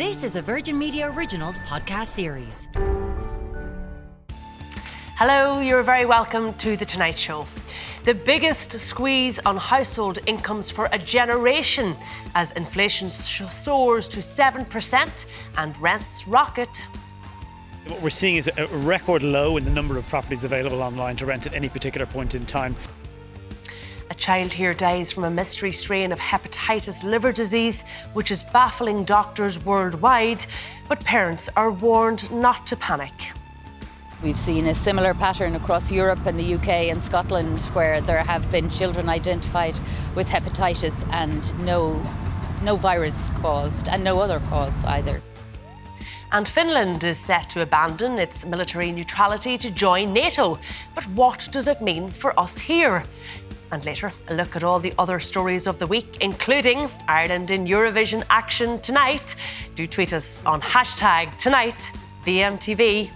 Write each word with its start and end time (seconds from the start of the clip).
This 0.00 0.24
is 0.24 0.34
a 0.34 0.40
Virgin 0.40 0.78
Media 0.78 1.10
Originals 1.10 1.58
podcast 1.58 2.06
series. 2.06 2.66
Hello, 5.18 5.60
you're 5.60 5.82
very 5.82 6.06
welcome 6.06 6.54
to 6.54 6.74
The 6.74 6.86
Tonight 6.86 7.18
Show. 7.18 7.46
The 8.04 8.14
biggest 8.14 8.80
squeeze 8.80 9.38
on 9.40 9.58
household 9.58 10.18
incomes 10.24 10.70
for 10.70 10.88
a 10.90 10.98
generation 10.98 11.98
as 12.34 12.50
inflation 12.52 13.10
soars 13.10 14.08
to 14.08 14.20
7% 14.20 15.10
and 15.58 15.82
rents 15.82 16.26
rocket. 16.26 16.82
What 17.88 18.00
we're 18.00 18.08
seeing 18.08 18.36
is 18.36 18.50
a 18.56 18.68
record 18.68 19.22
low 19.22 19.58
in 19.58 19.66
the 19.66 19.70
number 19.70 19.98
of 19.98 20.08
properties 20.08 20.44
available 20.44 20.82
online 20.82 21.16
to 21.16 21.26
rent 21.26 21.44
at 21.44 21.52
any 21.52 21.68
particular 21.68 22.06
point 22.06 22.34
in 22.34 22.46
time. 22.46 22.74
A 24.10 24.14
child 24.14 24.52
here 24.52 24.74
dies 24.74 25.12
from 25.12 25.22
a 25.22 25.30
mystery 25.30 25.70
strain 25.70 26.10
of 26.10 26.18
hepatitis 26.18 27.04
liver 27.04 27.30
disease, 27.30 27.84
which 28.12 28.32
is 28.32 28.42
baffling 28.42 29.04
doctors 29.04 29.64
worldwide, 29.64 30.46
but 30.88 30.98
parents 31.04 31.48
are 31.56 31.70
warned 31.70 32.28
not 32.32 32.66
to 32.66 32.76
panic. 32.76 33.12
We've 34.20 34.36
seen 34.36 34.66
a 34.66 34.74
similar 34.74 35.14
pattern 35.14 35.54
across 35.54 35.92
Europe 35.92 36.26
and 36.26 36.36
the 36.36 36.54
UK 36.54 36.90
and 36.90 37.00
Scotland 37.00 37.60
where 37.72 38.00
there 38.00 38.24
have 38.24 38.50
been 38.50 38.68
children 38.68 39.08
identified 39.08 39.78
with 40.16 40.28
hepatitis 40.28 41.08
and 41.12 41.56
no, 41.64 42.04
no 42.64 42.74
virus 42.74 43.28
caused 43.36 43.88
and 43.88 44.02
no 44.02 44.18
other 44.18 44.40
cause 44.48 44.82
either. 44.86 45.22
And 46.32 46.48
Finland 46.48 47.04
is 47.04 47.18
set 47.18 47.48
to 47.50 47.62
abandon 47.62 48.18
its 48.18 48.44
military 48.44 48.90
neutrality 48.90 49.56
to 49.58 49.70
join 49.70 50.12
NATO. 50.12 50.58
But 50.96 51.06
what 51.08 51.48
does 51.52 51.68
it 51.68 51.80
mean 51.80 52.10
for 52.10 52.38
us 52.38 52.58
here? 52.58 53.04
And 53.72 53.84
later, 53.84 54.12
a 54.28 54.34
look 54.34 54.56
at 54.56 54.64
all 54.64 54.80
the 54.80 54.92
other 54.98 55.20
stories 55.20 55.66
of 55.66 55.78
the 55.78 55.86
week, 55.86 56.18
including 56.20 56.90
Ireland 57.06 57.50
in 57.50 57.66
Eurovision 57.66 58.24
action 58.28 58.80
tonight. 58.80 59.36
Do 59.76 59.86
tweet 59.86 60.12
us 60.12 60.42
on 60.44 60.60
hashtag 60.60 61.38
tonight 61.38 61.90
VMTV. 62.24 63.10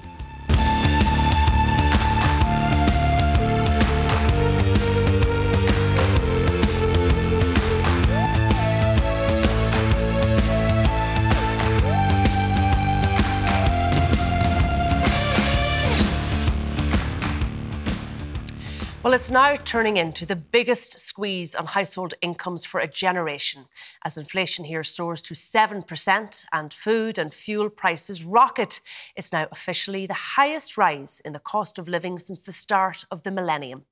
Well, 19.05 19.13
it's 19.13 19.31
now 19.31 19.57
turning 19.57 19.99
into 19.99 20.25
the 20.25 20.35
biggest 20.35 20.99
squeeze 20.99 21.55
on 21.55 21.67
household 21.67 22.15
incomes 22.23 22.65
for 22.65 22.81
a 22.81 22.89
generation 22.89 23.67
as 24.03 24.17
inflation 24.17 24.65
here 24.65 24.83
soars 24.83 25.21
to 25.21 25.35
7% 25.35 26.45
and 26.55 26.73
food 26.73 27.19
and 27.19 27.35
fuel 27.35 27.69
prices 27.69 28.25
rocket. 28.25 28.81
It's 29.15 29.31
now 29.31 29.47
officially 29.53 30.07
the 30.07 30.15
highest 30.15 30.79
rise 30.79 31.21
in 31.23 31.35
the 31.35 31.39
cost 31.39 31.79
of 31.79 31.87
living 31.87 32.19
since 32.19 32.41
the 32.41 32.53
start 32.53 33.05
of 33.11 33.25
the 33.25 33.31
millennium. 33.31 33.85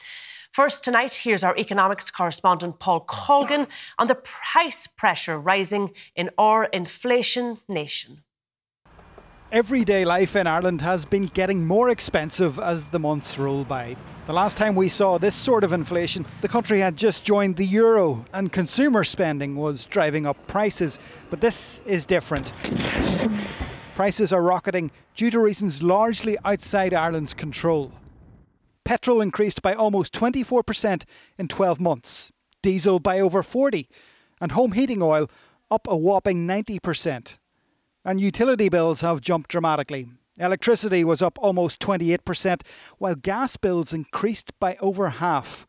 First, 0.51 0.83
tonight, 0.83 1.13
here's 1.13 1.45
our 1.45 1.59
economics 1.59 2.11
correspondent 2.11 2.79
Paul 2.79 3.01
Colgan 3.01 3.67
on 3.99 4.07
the 4.07 4.15
price 4.15 4.87
pressure 4.87 5.39
rising 5.39 5.91
in 6.17 6.31
our 6.39 6.65
inflation 6.65 7.59
nation. 7.69 8.23
Everyday 9.53 10.07
life 10.07 10.35
in 10.35 10.47
Ireland 10.47 10.81
has 10.81 11.05
been 11.05 11.27
getting 11.27 11.67
more 11.67 11.91
expensive 11.91 12.59
as 12.59 12.87
the 12.87 12.99
months 12.99 13.37
roll 13.37 13.65
by. 13.65 13.99
The 14.27 14.33
last 14.33 14.57
time 14.57 14.75
we 14.75 14.89
saw 14.89 15.19
this 15.19 15.35
sort 15.35 15.63
of 15.63 15.75
inflation, 15.75 16.25
the 16.41 16.49
country 16.49 16.81
had 16.81 16.97
just 16.97 17.23
joined 17.23 17.57
the 17.57 17.67
euro 17.67 18.25
and 18.33 18.51
consumer 18.51 19.05
spending 19.05 19.55
was 19.55 19.85
driving 19.85 20.25
up 20.25 20.39
prices. 20.47 20.99
But 21.29 21.43
this 21.43 21.83
is 21.85 22.07
different. 22.07 22.55
Prices 23.95 24.33
are 24.33 24.41
rocketing 24.41 24.91
due 25.17 25.31
to 25.31 25.39
reasons 25.39 25.83
largely 25.83 26.39
outside 26.47 26.95
Ireland's 26.95 27.35
control. 27.35 27.93
Petrol 28.87 29.21
increased 29.21 29.61
by 29.61 29.75
almost 29.75 30.15
24% 30.15 31.05
in 31.37 31.49
12 31.49 31.79
months, 31.79 32.33
diesel 32.63 33.01
by 33.01 33.21
over 33.21 33.43
40, 33.43 33.87
and 34.41 34.53
home 34.53 34.73
heating 34.73 35.03
oil 35.03 35.29
up 35.71 35.87
a 35.87 35.95
whopping 35.95 36.47
90%. 36.47 37.37
And 38.05 38.21
utility 38.21 38.69
bills 38.69 39.01
have 39.01 39.21
jumped 39.21 39.51
dramatically. 39.51 40.09
Electricity 40.39 41.05
was 41.05 41.23
up 41.23 41.39
almost 41.41 41.81
28%, 41.81 42.63
while 42.99 43.15
gas 43.15 43.57
bills 43.57 43.93
increased 43.93 44.59
by 44.59 44.77
over 44.81 45.11
half. 45.11 45.67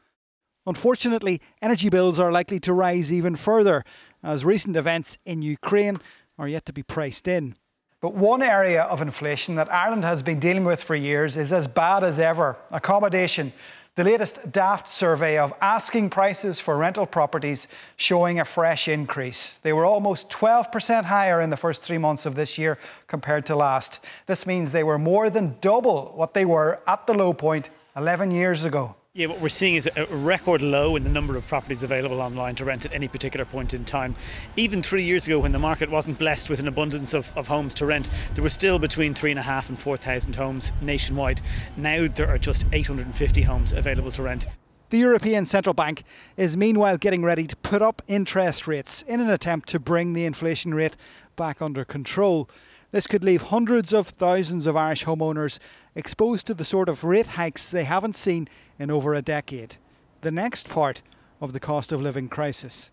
Unfortunately, 0.66 1.42
energy 1.62 1.90
bills 1.90 2.20
are 2.20 2.32
likely 2.32 2.60
to 2.62 2.74
rise 2.74 3.12
even 3.12 3.36
further, 3.36 3.84
as 4.24 4.46
recent 4.46 4.78
events 4.78 5.18
in 5.26 5.42
Ukraine 5.42 6.00
are 6.38 6.48
yet 6.48 6.66
to 6.66 6.74
be 6.74 6.84
priced 6.84 7.28
in. 7.28 7.56
But 8.04 8.16
one 8.16 8.44
area 8.44 8.82
of 8.82 9.02
inflation 9.02 9.56
that 9.56 9.74
Ireland 9.74 10.04
has 10.04 10.22
been 10.22 10.38
dealing 10.38 10.66
with 10.66 10.84
for 10.84 10.94
years 10.94 11.38
is 11.38 11.54
as 11.54 11.70
bad 11.70 12.04
as 12.04 12.20
ever 12.20 12.58
accommodation. 12.70 13.54
The 13.96 14.04
latest 14.04 14.52
Daft 14.52 14.90
survey 14.90 15.38
of 15.38 15.54
asking 15.62 16.10
prices 16.10 16.60
for 16.60 16.76
rental 16.76 17.06
properties 17.06 17.70
showing 17.96 18.42
a 18.42 18.44
fresh 18.44 18.90
increase. 18.90 19.58
They 19.64 19.72
were 19.72 19.86
almost 19.86 20.30
12% 20.30 21.06
higher 21.06 21.40
in 21.40 21.50
the 21.50 21.56
first 21.56 21.82
three 21.82 21.98
months 21.98 22.26
of 22.26 22.36
this 22.36 22.58
year 22.58 22.78
compared 23.08 23.46
to 23.46 23.56
last. 23.56 24.02
This 24.26 24.46
means 24.46 24.74
they 24.74 24.84
were 24.84 25.00
more 25.00 25.30
than 25.30 25.56
double 25.62 26.12
what 26.14 26.34
they 26.34 26.44
were 26.44 26.82
at 26.86 27.08
the 27.08 27.14
low 27.14 27.32
point 27.32 27.70
11 27.96 28.32
years 28.32 28.66
ago. 28.66 28.98
Yeah, 29.16 29.28
what 29.28 29.40
we're 29.42 29.50
seeing 29.50 29.76
is 29.76 29.88
a 29.96 30.08
record 30.08 30.64
low 30.64 30.96
in 30.96 31.04
the 31.04 31.10
number 31.12 31.38
of 31.38 31.46
properties 31.46 31.84
available 31.84 32.20
online 32.20 32.56
to 32.56 32.66
rent 32.66 32.84
at 32.84 32.92
any 32.94 33.08
particular 33.08 33.46
point 33.46 33.76
in 33.76 33.86
time. 33.86 34.16
Even 34.56 34.82
three 34.82 35.04
years 35.04 35.28
ago, 35.28 35.38
when 35.38 35.52
the 35.52 35.60
market 35.60 35.92
wasn't 35.92 36.18
blessed 36.18 36.50
with 36.50 36.60
an 36.60 36.68
abundance 36.68 37.14
of, 37.14 37.32
of 37.36 37.46
homes 37.46 37.76
to 37.76 37.86
rent, 37.86 38.10
there 38.34 38.42
were 38.42 38.50
still 38.50 38.80
between 38.80 39.14
three 39.14 39.30
and 39.30 39.40
a 39.40 39.44
half 39.44 39.70
and 39.70 39.80
four 39.80 39.98
thousand 39.98 40.36
homes 40.36 40.72
nationwide. 40.82 41.44
Now 41.78 42.08
there 42.08 42.28
are 42.28 42.40
just 42.40 42.66
850 42.74 43.44
homes 43.44 43.72
available 43.72 44.12
to 44.14 44.24
rent. 44.24 44.48
The 44.90 44.98
European 44.98 45.46
Central 45.46 45.76
Bank 45.76 46.06
is 46.36 46.58
meanwhile 46.58 46.98
getting 46.98 47.24
ready 47.24 47.46
to 47.46 47.56
put 47.58 47.84
up 47.84 48.02
interest 48.08 48.68
rates 48.68 49.04
in 49.04 49.22
an 49.22 49.30
attempt 49.30 49.70
to 49.70 49.80
bring 49.80 50.14
the 50.14 50.26
inflation 50.26 50.74
rate 50.74 50.98
back 51.36 51.62
under 51.62 51.86
control. 51.86 52.50
This 52.94 53.08
could 53.08 53.24
leave 53.24 53.42
hundreds 53.42 53.92
of 53.92 54.08
thousands 54.10 54.68
of 54.68 54.78
Irish 54.78 55.04
homeowners 55.04 55.58
exposed 55.96 56.46
to 56.46 56.54
the 56.54 56.64
sort 56.64 56.88
of 56.88 57.04
rate 57.04 57.26
hikes 57.26 57.72
they 57.72 57.86
haven't 57.86 58.16
seen 58.16 58.48
in 58.78 58.92
over 58.92 59.16
a 59.16 59.22
decade. 59.24 59.78
The 60.22 60.30
next 60.30 60.70
part 60.70 61.02
of 61.42 61.54
the 61.54 61.60
cost 61.60 61.92
of 61.92 62.02
living 62.02 62.30
crisis. 62.30 62.92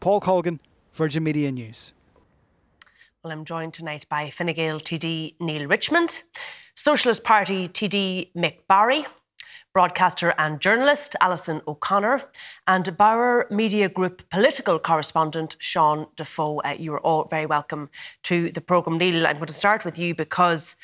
Paul 0.00 0.20
Colgan, 0.20 0.60
Virgin 0.92 1.24
Media 1.24 1.50
News. 1.50 1.94
Well, 3.24 3.32
I'm 3.32 3.46
joined 3.46 3.72
tonight 3.72 4.04
by 4.10 4.28
Fine 4.28 4.52
Gael 4.52 4.80
TD 4.80 5.36
Neale 5.40 5.66
Richmond, 5.66 6.24
Socialist 6.74 7.24
Party 7.24 7.68
TD 7.68 8.30
Mick 8.36 8.58
Barry, 8.68 9.06
broadcaster 9.72 10.34
and 10.38 10.60
journalist 10.60 11.14
Alison 11.20 11.60
O'Connor, 11.66 12.22
and 12.66 12.96
Bauer 12.96 13.46
Media 13.50 13.88
Group 13.88 14.22
political 14.30 14.78
correspondent 14.78 15.56
Sean 15.58 16.06
Defoe. 16.16 16.60
Uh, 16.64 16.74
you 16.78 16.92
are 16.94 17.00
all 17.00 17.24
very 17.28 17.46
welcome 17.46 17.90
to 18.24 18.50
the 18.50 18.60
programme. 18.60 18.98
Neil, 18.98 19.26
I'm 19.26 19.36
going 19.36 19.46
to 19.46 19.52
start 19.52 19.84
with 19.84 19.98
you 19.98 20.14
because 20.14 20.74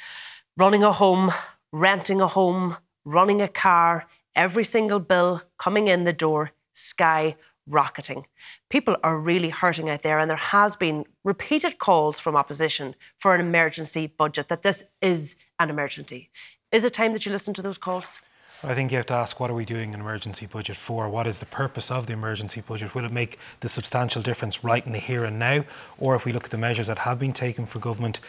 running 0.57 0.85
a 0.85 0.93
home, 0.93 1.33
renting 1.73 2.21
a 2.21 2.29
home, 2.29 2.77
running 3.05 3.41
a 3.41 3.49
car, 3.49 4.07
every 4.37 4.65
single 4.65 5.01
bill 5.01 5.43
coming 5.59 5.89
in 5.89 6.05
the 6.05 6.13
door, 6.13 6.53
sky 6.75 7.37
rocketing. 7.67 8.27
People 8.69 8.97
are 9.03 9.19
really 9.19 9.49
hurting 9.49 9.89
out 9.89 10.03
there, 10.03 10.19
and 10.19 10.29
there 10.31 10.37
has 10.37 10.77
been 10.77 11.05
repeated 11.25 11.79
calls 11.79 12.19
from 12.19 12.37
opposition 12.37 12.95
for 13.19 13.35
an 13.35 13.41
emergency 13.41 14.07
budget, 14.07 14.49
that 14.49 14.63
this 14.63 14.85
is 15.01 15.37
an 15.59 15.71
emergency. 15.71 16.31
Is 16.71 16.85
it 16.85 16.93
time 16.93 17.13
that 17.13 17.25
you 17.25 17.33
listen 17.33 17.55
to 17.55 17.63
those 17.63 17.79
calls? 17.79 18.19
I 18.63 18.75
think 18.75 18.91
you 18.91 18.97
have 18.97 19.07
to 19.07 19.15
ask 19.15 19.41
what 19.41 19.51
are 19.51 19.55
we 19.55 19.65
doing 19.65 19.93
an 19.93 20.01
emergency 20.01 20.47
budget 20.47 20.77
for? 20.77 21.09
What 21.09 21.27
is 21.27 21.39
the 21.39 21.47
purpose 21.47 21.91
of 21.91 22.07
the 22.07 22.15
emergency 22.15 22.63
budget? 22.63 22.95
Will 22.95 23.05
it 23.05 23.13
make 23.13 23.39
the 23.61 23.69
substantial 23.69 24.23
difference 24.23 24.65
right 24.65 24.85
in 24.87 24.93
the 24.93 24.99
here 24.99 25.25
and 25.25 25.39
now? 25.39 25.65
Or 25.99 26.15
if 26.15 26.25
we 26.25 26.33
look 26.33 26.45
at 26.45 26.51
the 26.51 26.59
measures 26.59 26.87
that 26.87 26.99
have 26.99 27.19
been 27.19 27.33
taken 27.33 27.67
for 27.67 27.79
government, 27.79 28.21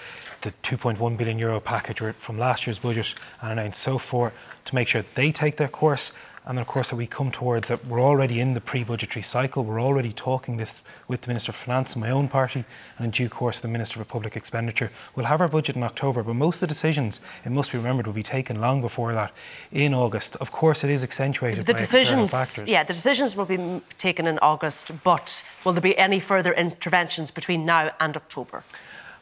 the 0.42 0.52
2.1 0.64 1.16
billion 1.16 1.40
euro 1.40 1.62
package 1.62 2.02
from 2.18 2.38
last 2.38 2.66
year's 2.68 2.80
budget 2.80 3.14
and 3.42 3.60
announced 3.60 3.82
so 3.82 3.98
far, 3.98 4.34
to 4.66 4.76
make 4.76 4.88
sure 4.88 5.04
they 5.14 5.32
take 5.32 5.58
their 5.58 5.70
course 5.70 6.12
And 6.48 6.58
then, 6.58 6.62
of 6.62 6.68
course, 6.68 6.90
that 6.92 6.96
we 6.96 7.08
come 7.08 7.32
towards 7.32 7.70
that 7.70 7.88
we're 7.88 8.00
already 8.02 8.40
in 8.40 8.54
the 8.54 8.62
pre-budgetary 8.62 9.24
cycle. 9.24 9.64
We're 9.64 9.82
already 9.82 10.12
talking 10.12 10.58
this 10.58 10.84
with 11.08 11.22
the 11.22 11.30
Minister 11.30 11.50
of 11.50 11.56
Finance 11.56 11.96
in 11.96 12.02
my 12.02 12.12
own 12.12 12.28
party, 12.28 12.66
and 12.98 13.06
in 13.06 13.12
due 13.12 13.30
course, 13.30 13.60
the 13.60 13.68
Minister 13.68 13.98
for 13.98 14.06
Public 14.06 14.36
Expenditure. 14.36 14.92
We'll 15.16 15.26
have 15.26 15.42
our 15.42 15.48
budget 15.48 15.76
in 15.76 15.82
October, 15.82 16.22
but 16.22 16.36
most 16.36 16.58
of 16.58 16.60
the 16.62 16.68
decisions, 16.68 17.20
it 17.44 17.52
must 17.52 17.72
be 17.72 17.80
remembered, 17.80 18.06
will 18.06 18.14
be 18.14 18.22
taken 18.22 18.62
long 18.62 18.82
before 18.82 19.12
that 19.14 19.32
in 19.72 19.96
August. 19.96 20.36
Of 20.36 20.52
course, 20.52 20.84
it 20.84 20.92
is 20.92 21.04
accentuated 21.04 21.66
the 21.66 21.74
by 21.74 21.80
decisions, 21.80 22.04
external 22.04 22.28
factors. 22.28 22.68
Yeah, 22.68 22.84
the 22.84 22.94
decisions 22.94 23.36
will 23.36 23.46
be 23.46 23.82
taken 23.98 24.28
in 24.28 24.38
August, 24.40 24.92
but 25.04 25.44
will 25.64 25.74
there 25.74 25.82
be 25.82 25.98
any 25.98 26.20
further 26.20 26.54
interventions 26.54 27.32
between 27.32 27.66
now 27.66 27.92
and 28.00 28.16
October? 28.16 28.64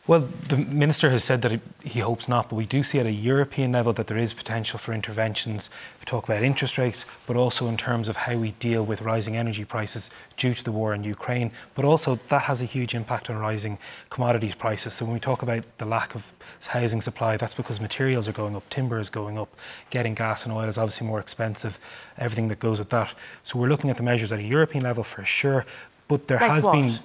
Well, 0.06 0.28
the 0.50 0.58
minister 0.58 1.12
has 1.12 1.24
said 1.24 1.44
that 1.44 1.62
he 1.82 2.02
hopes 2.02 2.28
not, 2.28 2.50
but 2.50 2.58
we 2.58 2.66
do 2.66 2.84
see 2.84 3.00
at 3.00 3.06
a 3.06 3.12
European 3.12 3.72
level 3.72 3.94
that 3.94 4.08
there 4.08 4.18
is 4.18 4.34
potential 4.34 4.78
for 4.78 4.94
interventions. 4.94 5.70
We 5.98 6.04
talk 6.04 6.26
about 6.26 6.44
interest 6.44 6.78
rates, 6.78 7.06
but 7.26 7.38
also 7.38 7.68
in 7.68 7.78
terms 7.78 8.10
of 8.10 8.18
how 8.18 8.36
we 8.36 8.52
deal 8.60 8.84
with 8.84 9.02
rising 9.02 9.38
energy 9.38 9.64
prices 9.64 10.10
due 10.36 10.54
to 10.56 10.62
the 10.62 10.74
war 10.74 10.94
in 10.94 11.06
Ukraine. 11.06 11.52
But 11.74 11.86
also 11.86 12.20
that 12.28 12.42
has 12.44 12.62
a 12.62 12.66
huge 12.66 12.94
impact 12.94 13.30
on 13.30 13.38
rising 13.38 13.80
commodities 14.10 14.56
prices. 14.56 14.92
So 14.92 15.06
when 15.06 15.14
we 15.14 15.22
talk 15.22 15.42
about 15.42 15.64
the 15.78 15.86
lack 15.86 16.16
of 16.16 16.34
housing 16.68 17.00
supply, 17.00 17.38
that's 17.38 17.54
because 17.54 17.80
materials 17.80 18.28
are 18.28 18.34
going 18.34 18.58
up, 18.58 18.70
timber 18.70 19.00
is 19.00 19.10
going 19.10 19.38
up, 19.38 19.56
getting 19.90 20.16
gas 20.16 20.44
and 20.44 20.54
oil 20.54 20.68
is 20.68 20.78
obviously 20.78 21.08
more 21.08 21.22
expensive, 21.22 21.80
everything 22.18 22.50
that 22.50 22.60
goes 22.60 22.78
with 22.78 22.90
that. 22.90 23.14
So 23.44 23.58
we're 23.58 23.70
looking 23.70 23.90
at 23.90 23.96
the 23.96 24.04
measures 24.04 24.34
at 24.34 24.40
a 24.40 24.44
European 24.44 24.84
level 24.84 25.06
for 25.06 25.24
sure, 25.24 25.66
but 26.10 26.28
there 26.28 26.40
like 26.40 26.52
has 26.52 26.66
what? 26.66 26.74
been 26.74 27.00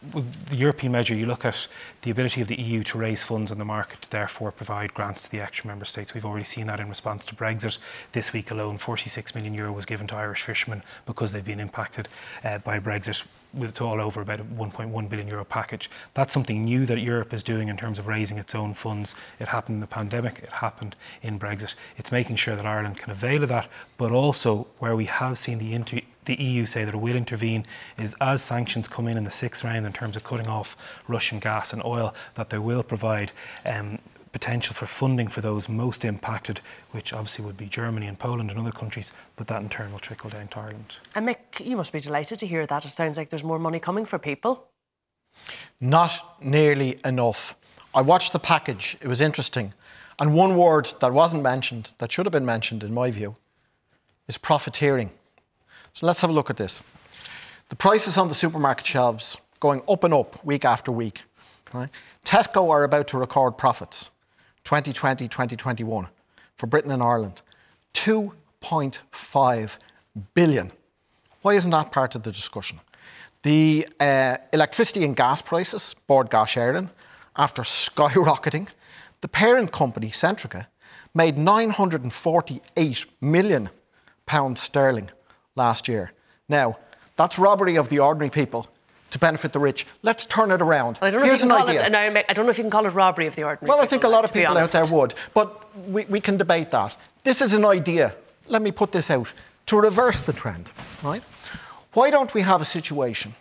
the 0.00 0.56
European 0.56 0.92
measure, 0.92 1.14
you 1.14 1.26
look 1.26 1.44
at 1.44 1.66
the 2.02 2.10
ability 2.10 2.40
of 2.40 2.48
the 2.48 2.60
EU 2.60 2.82
to 2.84 2.98
raise 2.98 3.22
funds 3.22 3.50
in 3.50 3.58
the 3.58 3.64
market 3.64 4.02
to 4.02 4.10
therefore 4.10 4.52
provide 4.52 4.94
grants 4.94 5.24
to 5.24 5.30
the 5.30 5.40
extra 5.40 5.66
member 5.66 5.84
states. 5.84 6.14
We've 6.14 6.24
already 6.24 6.44
seen 6.44 6.66
that 6.68 6.78
in 6.78 6.88
response 6.88 7.24
to 7.26 7.34
Brexit. 7.34 7.78
This 8.12 8.32
week 8.32 8.50
alone, 8.50 8.78
46 8.78 9.34
million 9.34 9.54
euro 9.54 9.72
was 9.72 9.86
given 9.86 10.06
to 10.08 10.16
Irish 10.16 10.42
fishermen 10.42 10.82
because 11.04 11.32
they've 11.32 11.44
been 11.44 11.60
impacted 11.60 12.08
uh, 12.44 12.58
by 12.58 12.78
Brexit. 12.78 13.24
With 13.54 13.80
all 13.80 13.98
over 13.98 14.20
about 14.20 14.40
a 14.40 14.44
1.1 14.44 15.08
billion 15.08 15.26
euro 15.26 15.42
package. 15.42 15.88
That's 16.12 16.34
something 16.34 16.62
new 16.62 16.84
that 16.84 16.98
Europe 16.98 17.32
is 17.32 17.42
doing 17.42 17.68
in 17.68 17.78
terms 17.78 17.98
of 17.98 18.06
raising 18.06 18.36
its 18.36 18.54
own 18.54 18.74
funds. 18.74 19.14
It 19.40 19.48
happened 19.48 19.76
in 19.76 19.80
the 19.80 19.86
pandemic, 19.86 20.40
it 20.40 20.50
happened 20.50 20.94
in 21.22 21.38
Brexit. 21.38 21.74
It's 21.96 22.12
making 22.12 22.36
sure 22.36 22.56
that 22.56 22.66
Ireland 22.66 22.98
can 22.98 23.10
avail 23.10 23.42
of 23.42 23.48
that, 23.48 23.70
but 23.96 24.12
also 24.12 24.66
where 24.80 24.94
we 24.94 25.06
have 25.06 25.38
seen 25.38 25.56
the 25.56 25.72
inter- 25.72 26.02
the 26.28 26.40
EU 26.40 26.64
say 26.64 26.84
that 26.84 26.94
it 26.94 26.98
will 26.98 27.16
intervene 27.16 27.66
is 27.98 28.14
as 28.20 28.40
sanctions 28.42 28.86
come 28.86 29.08
in 29.08 29.16
in 29.16 29.24
the 29.24 29.30
sixth 29.30 29.64
round 29.64 29.84
in 29.84 29.92
terms 29.92 30.16
of 30.16 30.22
cutting 30.22 30.46
off 30.46 31.02
Russian 31.08 31.40
gas 31.40 31.72
and 31.72 31.82
oil, 31.84 32.14
that 32.34 32.50
they 32.50 32.58
will 32.58 32.84
provide 32.84 33.32
um, 33.64 33.98
potential 34.30 34.74
for 34.74 34.86
funding 34.86 35.26
for 35.26 35.40
those 35.40 35.68
most 35.68 36.04
impacted, 36.04 36.60
which 36.92 37.12
obviously 37.12 37.44
would 37.44 37.56
be 37.56 37.66
Germany 37.66 38.06
and 38.06 38.18
Poland 38.18 38.50
and 38.50 38.60
other 38.60 38.70
countries, 38.70 39.10
but 39.36 39.46
that 39.48 39.62
in 39.62 39.68
turn 39.68 39.90
will 39.90 39.98
trickle 39.98 40.30
down 40.30 40.48
to 40.48 40.60
Ireland. 40.60 40.92
And 41.14 41.26
Mick, 41.26 41.64
you 41.64 41.76
must 41.76 41.92
be 41.92 42.00
delighted 42.00 42.38
to 42.40 42.46
hear 42.46 42.66
that. 42.66 42.84
It 42.84 42.92
sounds 42.92 43.16
like 43.16 43.30
there's 43.30 43.42
more 43.42 43.58
money 43.58 43.80
coming 43.80 44.04
for 44.04 44.18
people. 44.18 44.68
Not 45.80 46.42
nearly 46.42 47.00
enough. 47.04 47.56
I 47.94 48.02
watched 48.02 48.32
the 48.32 48.38
package, 48.38 48.96
it 49.00 49.08
was 49.08 49.20
interesting. 49.20 49.72
And 50.20 50.34
one 50.34 50.56
word 50.56 50.92
that 51.00 51.12
wasn't 51.12 51.42
mentioned, 51.42 51.94
that 51.98 52.12
should 52.12 52.26
have 52.26 52.32
been 52.32 52.44
mentioned 52.44 52.82
in 52.82 52.92
my 52.92 53.10
view, 53.10 53.36
is 54.26 54.36
profiteering. 54.36 55.12
So 55.92 56.06
let's 56.06 56.20
have 56.20 56.30
a 56.30 56.32
look 56.32 56.50
at 56.50 56.56
this. 56.56 56.82
The 57.68 57.76
prices 57.76 58.16
on 58.16 58.28
the 58.28 58.34
supermarket 58.34 58.86
shelves 58.86 59.36
going 59.60 59.82
up 59.88 60.04
and 60.04 60.14
up 60.14 60.44
week 60.44 60.64
after 60.64 60.92
week. 60.92 61.22
Right? 61.72 61.90
Tesco 62.24 62.70
are 62.70 62.84
about 62.84 63.08
to 63.08 63.18
record 63.18 63.58
profits 63.58 64.10
2020 64.64 65.28
2021 65.28 66.08
for 66.56 66.66
Britain 66.66 66.90
and 66.90 67.02
Ireland 67.02 67.42
2.5 67.94 69.78
billion. 70.34 70.72
Why 71.42 71.54
isn't 71.54 71.70
that 71.70 71.92
part 71.92 72.14
of 72.14 72.22
the 72.22 72.32
discussion? 72.32 72.80
The 73.42 73.86
uh, 74.00 74.38
electricity 74.52 75.04
and 75.04 75.14
gas 75.14 75.42
prices, 75.42 75.94
Bord 76.06 76.30
Gáis 76.30 76.56
Éireann, 76.56 76.90
after 77.36 77.62
skyrocketing, 77.62 78.68
the 79.20 79.28
parent 79.28 79.72
company, 79.72 80.10
Centrica, 80.10 80.66
made 81.14 81.38
948 81.38 83.06
million 83.20 83.70
pounds 84.26 84.60
sterling 84.60 85.10
last 85.58 85.88
year. 85.88 86.12
Now, 86.48 86.78
that's 87.16 87.38
robbery 87.38 87.76
of 87.76 87.90
the 87.90 87.98
ordinary 87.98 88.30
people 88.30 88.68
to 89.10 89.18
benefit 89.18 89.52
the 89.52 89.58
rich. 89.58 89.86
Let's 90.02 90.24
turn 90.24 90.50
it 90.50 90.62
around. 90.62 90.98
I 91.02 91.10
don't 91.10 91.20
know 91.20 91.26
Here's 91.26 91.40
if 91.40 91.46
you 91.46 91.50
an 91.50 91.56
can 91.56 91.66
call 91.66 91.76
idea. 91.76 92.20
it, 92.20 92.26
I 92.28 92.32
don't 92.32 92.46
know 92.46 92.50
if 92.50 92.58
you 92.58 92.64
can 92.64 92.70
call 92.70 92.86
it 92.86 92.90
robbery 92.90 93.26
of 93.26 93.34
the 93.36 93.42
ordinary. 93.42 93.68
Well, 93.68 93.80
I 93.80 93.86
think 93.86 94.04
a 94.04 94.08
lot 94.08 94.24
of 94.24 94.32
people 94.32 94.56
out 94.56 94.72
there 94.72 94.86
would, 94.86 95.14
but 95.34 95.48
we, 95.88 96.04
we 96.06 96.20
can 96.20 96.36
debate 96.36 96.70
that. 96.70 96.96
This 97.24 97.42
is 97.42 97.52
an 97.52 97.64
idea. 97.64 98.14
Let 98.46 98.62
me 98.62 98.70
put 98.70 98.92
this 98.92 99.10
out 99.10 99.32
to 99.66 99.80
reverse 99.80 100.20
the 100.20 100.32
trend, 100.32 100.72
right? 101.02 101.22
Why 101.92 102.10
don't 102.10 102.32
we 102.32 102.42
have 102.42 102.60
a 102.62 102.64
situation 102.64 103.34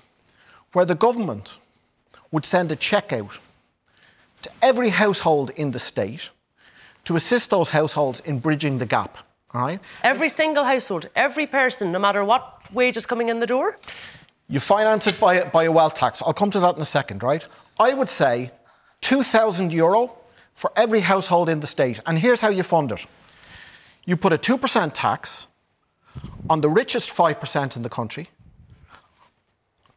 where 0.73 0.85
the 0.85 0.95
government 0.95 1.57
would 2.31 2.45
send 2.45 2.71
a 2.71 2.75
cheque 2.75 3.13
out 3.13 3.39
to 4.41 4.49
every 4.61 4.89
household 4.89 5.51
in 5.51 5.71
the 5.71 5.79
state 5.79 6.29
to 7.05 7.15
assist 7.15 7.49
those 7.49 7.69
households 7.69 8.19
in 8.21 8.39
bridging 8.39 8.77
the 8.79 8.85
gap, 8.85 9.17
right? 9.53 9.79
Every 10.03 10.29
single 10.29 10.63
household, 10.63 11.09
every 11.15 11.47
person, 11.47 11.91
no 11.91 11.99
matter 11.99 12.23
what 12.23 12.61
wage 12.73 12.97
is 12.97 13.05
coming 13.05 13.29
in 13.29 13.39
the 13.39 13.47
door. 13.47 13.77
You 14.49 14.59
finance 14.59 15.07
it 15.07 15.19
by, 15.19 15.43
by 15.45 15.65
a 15.65 15.71
wealth 15.71 15.95
tax. 15.95 16.21
I'll 16.21 16.33
come 16.33 16.51
to 16.51 16.59
that 16.59 16.75
in 16.75 16.81
a 16.81 16.85
second, 16.85 17.23
right? 17.23 17.45
I 17.79 17.93
would 17.93 18.09
say 18.09 18.51
2,000 19.01 19.73
euro 19.73 20.17
for 20.53 20.71
every 20.75 21.01
household 21.01 21.49
in 21.49 21.59
the 21.59 21.67
state. 21.67 21.99
And 22.05 22.19
here's 22.19 22.41
how 22.41 22.49
you 22.49 22.63
fund 22.63 22.91
it 22.91 23.05
you 24.05 24.15
put 24.15 24.31
a 24.31 24.37
2% 24.37 24.91
tax 24.93 25.47
on 26.49 26.61
the 26.61 26.69
richest 26.69 27.09
5% 27.09 27.75
in 27.75 27.83
the 27.83 27.89
country 27.89 28.29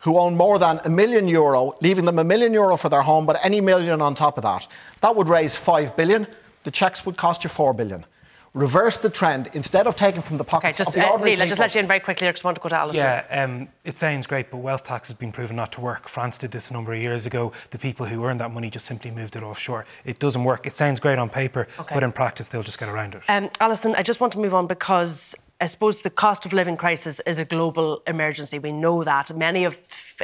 who 0.01 0.19
own 0.19 0.37
more 0.37 0.59
than 0.59 0.81
a 0.85 0.89
million 0.89 1.29
euro, 1.29 1.77
leaving 1.81 2.07
them 2.07 2.19
a 2.19 2.25
million 2.25 2.53
euro 2.53 2.77
for 2.77 2.89
their 2.89 3.03
home, 3.03 3.27
but 3.27 3.39
any 3.45 3.61
million 3.61 4.01
on 4.01 4.15
top 4.15 4.39
of 4.39 4.43
that. 4.43 4.67
That 5.03 5.15
would 5.15 5.29
raise 5.29 5.55
5 5.55 5.95
billion. 5.95 6.27
The 6.65 6.71
checks 6.71 7.05
would 7.05 7.17
cost 7.17 7.45
you 7.45 7.51
4 7.51 7.75
billion. 7.75 8.05
Reverse 8.53 8.99
the 8.99 9.11
trend. 9.11 9.49
Instead 9.55 9.87
of 9.87 9.95
taking 9.95 10.23
from 10.23 10.37
the 10.37 10.43
Okay, 10.43 10.51
pockets 10.51 10.79
just 10.79 10.89
of 10.89 10.95
the 10.95 11.07
uh, 11.07 11.11
ordinary 11.13 11.37
Neil, 11.37 11.45
I 11.45 11.49
just 11.49 11.61
let 11.61 11.73
you 11.73 11.81
in 11.81 11.87
very 11.87 12.01
quickly. 12.01 12.27
I 12.27 12.33
just 12.33 12.43
want 12.43 12.57
to 12.57 12.61
go 12.61 12.69
to 12.69 12.75
Alison. 12.77 12.99
Yeah, 13.01 13.25
um, 13.31 13.69
it 13.85 13.97
sounds 13.97 14.27
great, 14.27 14.51
but 14.51 14.57
wealth 14.57 14.85
tax 14.85 15.07
has 15.07 15.17
been 15.17 15.31
proven 15.31 15.55
not 15.55 15.71
to 15.73 15.81
work. 15.81 16.09
France 16.09 16.37
did 16.37 16.51
this 16.51 16.69
a 16.69 16.73
number 16.73 16.93
of 16.93 17.01
years 17.01 17.27
ago. 17.27 17.53
The 17.71 17.79
people 17.79 18.07
who 18.07 18.25
earned 18.25 18.41
that 18.41 18.51
money 18.51 18.69
just 18.69 18.87
simply 18.87 19.13
moved 19.13 19.37
it 19.37 19.45
offshore. 19.45 19.87
It 20.05 20.19
doesn't 20.19 20.43
work. 20.43 20.67
It 20.67 20.75
sounds 20.75 20.99
great 20.99 21.19
on 21.19 21.29
paper, 21.31 21.69
Okay. 21.79 21.95
but 21.95 22.03
in 22.03 22.11
practice, 22.11 22.49
they'll 22.49 22.65
just 22.65 22.81
get 22.81 22.89
around 22.89 23.15
it. 23.15 23.23
Um, 23.29 23.51
Alison, 23.61 23.95
I 23.95 24.03
just 24.03 24.21
want 24.21 24.33
to 24.33 24.41
move 24.41 24.53
on 24.53 24.67
because 24.67 25.37
I 25.61 25.67
suppose 25.67 26.03
the 26.03 26.11
cost 26.11 26.45
of 26.45 26.53
living 26.53 26.77
crisis 26.77 27.21
is 27.27 27.39
a 27.39 27.45
global 27.45 28.03
emergency. 28.09 28.59
We 28.59 28.73
know 28.73 29.05
that. 29.05 29.37
Many 29.37 29.65
of 29.65 29.77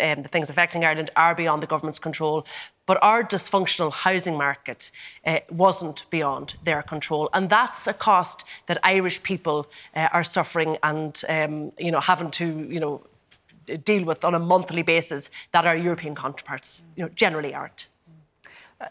um, 0.02 0.22
the 0.22 0.28
things 0.28 0.50
affecting 0.50 0.84
Ireland 0.84 1.10
are 1.14 1.34
beyond 1.36 1.62
the 1.62 1.66
government's 1.68 2.00
control, 2.00 2.44
but 2.86 2.98
our 3.02 3.22
dysfunctional 3.22 3.92
housing 3.92 4.36
market 4.36 4.90
uh, 5.26 5.40
wasn't 5.50 6.08
beyond 6.10 6.54
their 6.64 6.82
control. 6.82 7.28
And 7.34 7.50
that's 7.50 7.86
a 7.86 7.92
cost 7.92 8.44
that 8.66 8.78
Irish 8.82 9.22
people 9.22 9.66
uh, 9.94 10.08
are 10.12 10.24
suffering 10.24 10.78
and, 10.82 11.20
um, 11.28 11.72
you 11.78 11.90
know, 11.90 12.00
having 12.00 12.30
to, 12.32 12.66
you 12.70 12.80
know, 12.80 13.02
deal 13.84 14.04
with 14.04 14.24
on 14.24 14.34
a 14.34 14.38
monthly 14.38 14.82
basis 14.82 15.30
that 15.52 15.66
our 15.66 15.76
European 15.76 16.14
counterparts, 16.14 16.82
you 16.94 17.04
know, 17.04 17.10
generally 17.14 17.52
aren't. 17.52 17.88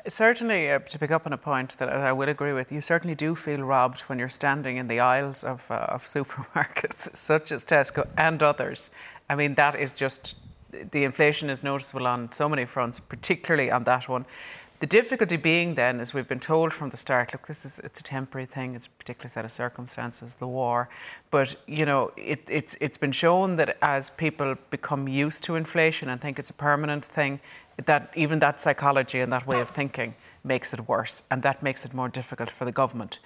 Certainly, 0.08 0.72
uh, 0.72 0.80
to 0.80 0.98
pick 0.98 1.12
up 1.12 1.28
on 1.28 1.34
a 1.34 1.38
point 1.38 1.78
that 1.78 1.90
I 1.90 2.12
will 2.12 2.28
agree 2.28 2.54
with, 2.54 2.72
you 2.72 2.82
certainly 2.82 3.14
do 3.14 3.36
feel 3.36 3.62
robbed 3.62 4.02
when 4.02 4.18
you're 4.18 4.30
standing 4.30 4.78
in 4.78 4.88
the 4.88 5.00
aisles 5.00 5.44
of, 5.44 5.70
uh, 5.70 5.75
of 5.90 6.06
supermarkets 6.16 7.16
such 7.16 7.52
as 7.52 7.64
Tesco 7.64 8.08
and 8.18 8.42
others. 8.42 8.90
I 9.30 9.36
mean, 9.36 9.56
that 9.56 9.75
is 9.75 9.94
just 9.94 10.38
the 10.91 11.03
inflation 11.03 11.50
is 11.50 11.63
noticeable 11.63 12.08
on 12.08 12.32
so 12.32 12.50
many 12.50 12.65
fronts, 12.65 13.00
particularly 13.00 13.72
on 13.72 13.84
that 13.86 14.08
one. 14.10 14.25
The 14.79 14.88
difficulty 14.88 15.38
being 15.38 15.75
then, 15.75 16.01
as 16.01 16.13
we've 16.13 16.27
been 16.27 16.41
told 16.41 16.74
from 16.74 16.89
the 16.89 16.98
start, 16.98 17.32
look, 17.32 17.48
this 17.48 17.63
is 17.65 17.79
it's 17.79 18.00
a 18.01 18.03
temporary 18.03 18.46
thing. 18.46 18.75
It's 18.75 18.88
a 18.88 18.89
particular 18.89 19.29
set 19.29 19.46
of 19.46 19.51
circumstances, 19.51 20.36
the 20.36 20.48
war. 20.48 20.89
But 21.32 21.55
you 21.65 21.86
know, 21.86 22.12
it, 22.17 22.44
it's 22.50 22.75
it's 22.82 22.98
been 22.98 23.13
shown 23.13 23.55
that 23.55 23.77
as 23.82 24.10
people 24.10 24.55
become 24.70 25.08
used 25.08 25.44
to 25.46 25.55
inflation 25.55 26.10
and 26.10 26.20
think 26.20 26.39
it's 26.39 26.50
a 26.50 26.53
permanent 26.53 27.05
thing, 27.05 27.39
that 27.86 28.12
even 28.15 28.39
that 28.39 28.60
psychology 28.60 29.22
and 29.22 29.32
that 29.32 29.48
way 29.48 29.62
of 29.62 29.70
thinking 29.70 30.15
makes 30.44 30.74
it 30.74 30.88
worse, 30.89 31.24
and 31.32 31.41
that 31.41 31.63
makes 31.63 31.86
it 31.86 31.94
more 31.94 32.10
difficult 32.10 32.50
for 32.50 32.65
the 32.65 32.72
government 32.72 33.20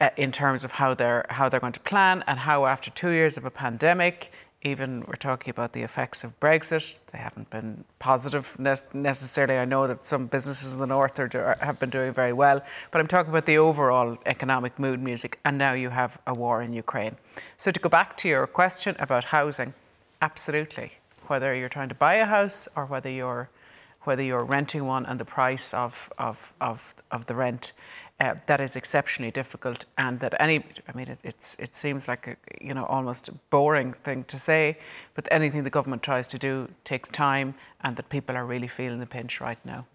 uh, 0.00 0.08
in 0.16 0.32
terms 0.32 0.64
of 0.64 0.72
how 0.72 0.94
they're 0.94 1.26
how 1.30 1.48
they're 1.48 1.60
going 1.60 1.72
to 1.72 1.80
plan 1.80 2.24
and 2.26 2.40
how 2.40 2.66
after 2.66 2.90
two 2.90 3.10
years 3.10 3.36
of 3.36 3.44
a 3.44 3.50
pandemic, 3.50 4.32
even 4.62 5.04
we're 5.06 5.14
talking 5.14 5.50
about 5.50 5.72
the 5.72 5.82
effects 5.82 6.22
of 6.22 6.38
Brexit. 6.38 6.98
They 7.12 7.18
haven't 7.18 7.48
been 7.48 7.84
positive 7.98 8.58
necessarily. 8.58 9.58
I 9.58 9.64
know 9.64 9.86
that 9.86 10.04
some 10.04 10.26
businesses 10.26 10.74
in 10.74 10.80
the 10.80 10.86
north 10.86 11.18
are, 11.18 11.56
have 11.60 11.80
been 11.80 11.88
doing 11.88 12.12
very 12.12 12.32
well, 12.32 12.62
but 12.90 13.00
I'm 13.00 13.06
talking 13.06 13.30
about 13.30 13.46
the 13.46 13.56
overall 13.56 14.18
economic 14.26 14.78
mood 14.78 15.00
music. 15.00 15.38
And 15.44 15.56
now 15.56 15.72
you 15.72 15.90
have 15.90 16.18
a 16.26 16.34
war 16.34 16.60
in 16.60 16.74
Ukraine. 16.74 17.16
So 17.56 17.70
to 17.70 17.80
go 17.80 17.88
back 17.88 18.16
to 18.18 18.28
your 18.28 18.46
question 18.46 18.96
about 18.98 19.24
housing, 19.24 19.72
absolutely. 20.20 20.92
Whether 21.26 21.54
you're 21.54 21.70
trying 21.70 21.88
to 21.88 21.94
buy 21.94 22.14
a 22.16 22.26
house 22.26 22.68
or 22.76 22.84
whether 22.84 23.10
you're 23.10 23.48
whether 24.04 24.22
you're 24.22 24.44
renting 24.44 24.86
one 24.86 25.04
and 25.04 25.20
the 25.20 25.26
price 25.26 25.74
of 25.74 26.10
of 26.18 26.52
of, 26.60 26.94
of 27.10 27.26
the 27.26 27.34
rent 27.34 27.72
uh, 28.20 28.34
that 28.46 28.60
is 28.60 28.76
exceptionally 28.76 29.30
difficult, 29.30 29.86
and 29.96 30.20
that 30.20 30.34
any, 30.38 30.62
I 30.86 30.96
mean, 30.96 31.08
it, 31.08 31.18
it's 31.24 31.56
it 31.58 31.74
seems 31.74 32.06
like 32.06 32.26
a 32.26 32.36
you 32.60 32.74
know 32.74 32.84
almost 32.84 33.28
a 33.28 33.32
boring 33.50 33.94
thing 33.94 34.24
to 34.24 34.38
say, 34.38 34.76
but 35.14 35.26
anything 35.30 35.64
the 35.64 35.70
government 35.70 36.02
tries 36.02 36.28
to 36.28 36.38
do 36.38 36.68
takes 36.84 37.08
time, 37.08 37.54
and 37.80 37.96
that 37.96 38.08
people 38.08 38.36
are 38.36 38.44
really 38.44 38.68
feeling 38.68 39.00
the 39.00 39.06
pinch 39.06 39.40
right 39.40 39.64
now. 39.64 39.86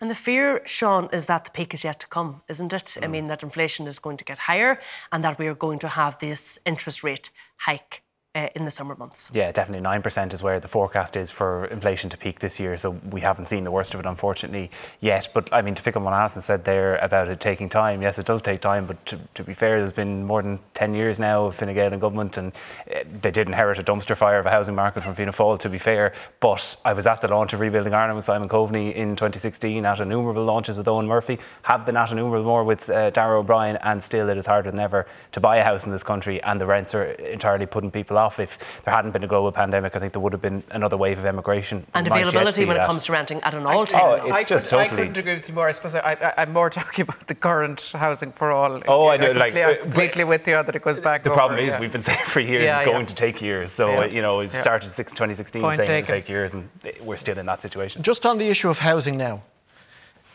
And 0.00 0.10
the 0.10 0.14
fear, 0.14 0.62
Sean, 0.64 1.08
is 1.12 1.26
that 1.26 1.44
the 1.44 1.50
peak 1.50 1.74
is 1.74 1.84
yet 1.84 2.00
to 2.00 2.06
come, 2.06 2.42
isn't 2.48 2.72
it? 2.72 2.84
Mm. 2.84 3.04
I 3.04 3.06
mean, 3.08 3.26
that 3.26 3.42
inflation 3.42 3.86
is 3.86 3.98
going 3.98 4.16
to 4.18 4.24
get 4.24 4.38
higher 4.38 4.80
and 5.10 5.24
that 5.24 5.38
we 5.38 5.48
are 5.48 5.54
going 5.54 5.80
to 5.80 5.88
have 5.88 6.18
this 6.20 6.58
interest 6.64 7.02
rate 7.02 7.30
hike 7.56 8.03
uh, 8.34 8.48
in 8.54 8.64
the 8.64 8.70
summer 8.70 8.94
months. 8.96 9.30
Yeah, 9.32 9.52
definitely. 9.52 9.86
9% 9.86 10.32
is 10.32 10.42
where 10.42 10.58
the 10.58 10.68
forecast 10.68 11.16
is 11.16 11.30
for 11.30 11.66
inflation 11.66 12.10
to 12.10 12.16
peak 12.16 12.40
this 12.40 12.58
year. 12.58 12.76
So 12.76 12.90
we 13.10 13.20
haven't 13.20 13.46
seen 13.46 13.64
the 13.64 13.70
worst 13.70 13.94
of 13.94 14.00
it, 14.00 14.06
unfortunately, 14.06 14.70
yet. 15.00 15.28
But 15.32 15.52
I 15.52 15.62
mean, 15.62 15.74
to 15.74 15.82
pick 15.82 15.94
up 15.94 16.00
on 16.00 16.04
what 16.04 16.14
Alison 16.14 16.42
said 16.42 16.64
there 16.64 16.96
about 16.96 17.28
it 17.28 17.38
taking 17.38 17.68
time, 17.68 18.02
yes, 18.02 18.18
it 18.18 18.26
does 18.26 18.42
take 18.42 18.60
time. 18.60 18.86
But 18.86 19.04
to, 19.06 19.20
to 19.34 19.44
be 19.44 19.54
fair, 19.54 19.78
there's 19.78 19.92
been 19.92 20.24
more 20.24 20.42
than 20.42 20.58
10 20.74 20.94
years 20.94 21.20
now 21.20 21.46
of 21.46 21.54
Fine 21.54 21.74
Gael 21.74 21.92
and 21.92 22.00
government, 22.00 22.36
and 22.36 22.52
uh, 22.92 23.04
they 23.20 23.30
did 23.30 23.46
inherit 23.46 23.78
a 23.78 23.84
dumpster 23.84 24.16
fire 24.16 24.40
of 24.40 24.46
a 24.46 24.50
housing 24.50 24.74
market 24.74 25.04
from 25.04 25.14
Fianna 25.14 25.32
Fáil, 25.32 25.58
to 25.60 25.68
be 25.68 25.78
fair. 25.78 26.12
But 26.40 26.76
I 26.84 26.92
was 26.92 27.06
at 27.06 27.20
the 27.20 27.28
launch 27.28 27.52
of 27.52 27.60
Rebuilding 27.60 27.94
Ireland 27.94 28.16
with 28.16 28.24
Simon 28.24 28.48
Coveney 28.48 28.94
in 28.94 29.14
2016, 29.14 29.86
at 29.86 30.00
innumerable 30.00 30.44
launches 30.44 30.76
with 30.76 30.86
Eoghan 30.86 31.06
Murphy, 31.06 31.38
have 31.62 31.86
been 31.86 31.96
at 31.96 32.10
innumerable 32.10 32.44
more 32.44 32.64
with 32.64 32.90
uh, 32.90 33.10
Darragh 33.10 33.38
O'Brien, 33.38 33.76
and 33.82 34.02
still 34.02 34.28
it 34.28 34.36
is 34.36 34.46
harder 34.46 34.72
than 34.72 34.80
ever 34.80 35.06
to 35.30 35.40
buy 35.40 35.58
a 35.58 35.64
house 35.64 35.86
in 35.86 35.92
this 35.92 36.02
country, 36.02 36.42
and 36.42 36.60
the 36.60 36.66
rents 36.66 36.94
are 36.94 37.04
entirely 37.04 37.66
putting 37.66 37.92
people 37.92 38.18
off. 38.18 38.23
If 38.38 38.58
there 38.84 38.94
hadn't 38.94 39.12
been 39.12 39.24
a 39.24 39.26
global 39.26 39.52
pandemic, 39.52 39.94
I 39.96 39.98
think 39.98 40.12
there 40.12 40.20
would 40.20 40.32
have 40.32 40.42
been 40.42 40.62
another 40.70 40.96
wave 40.96 41.18
of 41.18 41.26
emigration. 41.26 41.86
And 41.94 42.06
availability 42.06 42.64
when 42.64 42.76
it 42.76 42.86
comes 42.86 43.04
to 43.04 43.12
renting 43.12 43.40
at 43.42 43.54
an 43.54 43.66
all-time 43.66 44.02
oh, 44.02 44.26
it's 44.26 44.32
I 44.32 44.44
just 44.44 44.70
could, 44.70 44.76
totally. 44.76 44.86
I 44.86 45.04
couldn't 45.04 45.16
agree 45.18 45.34
with 45.34 45.48
you 45.48 45.54
more. 45.54 45.68
I 45.68 45.72
suppose 45.72 45.94
I, 45.94 46.34
am 46.36 46.52
more 46.52 46.70
talking 46.80 47.02
about 47.02 47.26
the 47.26 47.34
current 47.34 47.92
housing 47.94 48.32
for 48.32 48.50
all. 48.50 48.82
Oh, 48.88 49.08
I 49.08 49.16
know. 49.16 49.32
Like 49.32 49.54
I'm 49.54 49.74
uh, 49.74 49.82
completely 49.82 50.24
with 50.24 50.46
you 50.48 50.62
that 50.62 50.74
it 50.74 50.82
goes 50.82 50.98
back. 50.98 51.22
The 51.22 51.30
over, 51.30 51.36
problem 51.36 51.60
is 51.60 51.68
yeah. 51.68 51.80
we've 51.80 51.92
been 51.92 52.02
saying 52.02 52.24
for 52.24 52.40
years 52.40 52.64
yeah, 52.64 52.80
it's 52.80 52.86
going 52.86 53.00
yeah. 53.00 53.06
to 53.06 53.14
take 53.14 53.40
years. 53.40 53.72
So 53.72 54.04
you 54.04 54.22
know, 54.22 54.40
it 54.40 54.50
started 54.50 54.88
2016 54.88 55.62
Point 55.62 55.76
saying 55.76 55.86
taken. 55.86 55.96
it 55.96 56.16
would 56.16 56.22
take 56.22 56.28
years, 56.28 56.54
and 56.54 56.68
we're 57.02 57.16
still 57.16 57.38
in 57.38 57.46
that 57.46 57.62
situation. 57.62 58.02
Just 58.02 58.26
on 58.26 58.38
the 58.38 58.48
issue 58.48 58.68
of 58.68 58.78
housing 58.78 59.16
now, 59.16 59.42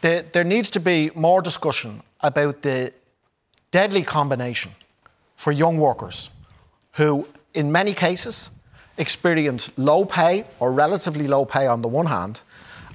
the, 0.02 0.26
there 0.32 0.44
needs 0.44 0.70
to 0.72 0.80
be 0.80 1.12
more 1.16 1.42
discussion 1.42 2.02
about 2.22 2.62
the 2.62 2.94
deadly 3.72 4.04
combination 4.04 4.72
for 5.36 5.52
young 5.52 5.78
workers 5.78 6.30
who, 6.94 7.28
in 7.54 7.72
many 7.72 7.94
cases, 7.94 8.50
experience 8.98 9.72
low 9.78 10.06
pay 10.06 10.46
or 10.60 10.72
relatively 10.72 11.28
low 11.28 11.46
pay 11.46 11.68
on 11.68 11.82
the 11.82 11.88
one 11.88 12.08
hand, 12.08 12.42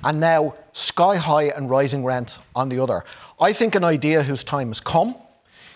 and 0.03 0.21
now 0.21 0.55
sky 0.73 1.17
high 1.17 1.45
and 1.45 1.71
rising 1.71 2.05
rents 2.05 2.41
on 2.55 2.69
the 2.69 2.79
other. 2.79 3.05
I 3.41 3.53
think 3.53 3.75
an 3.75 3.85
idea 3.85 4.23
whose 4.23 4.45
time 4.45 4.69
has 4.69 4.81
come 4.81 5.17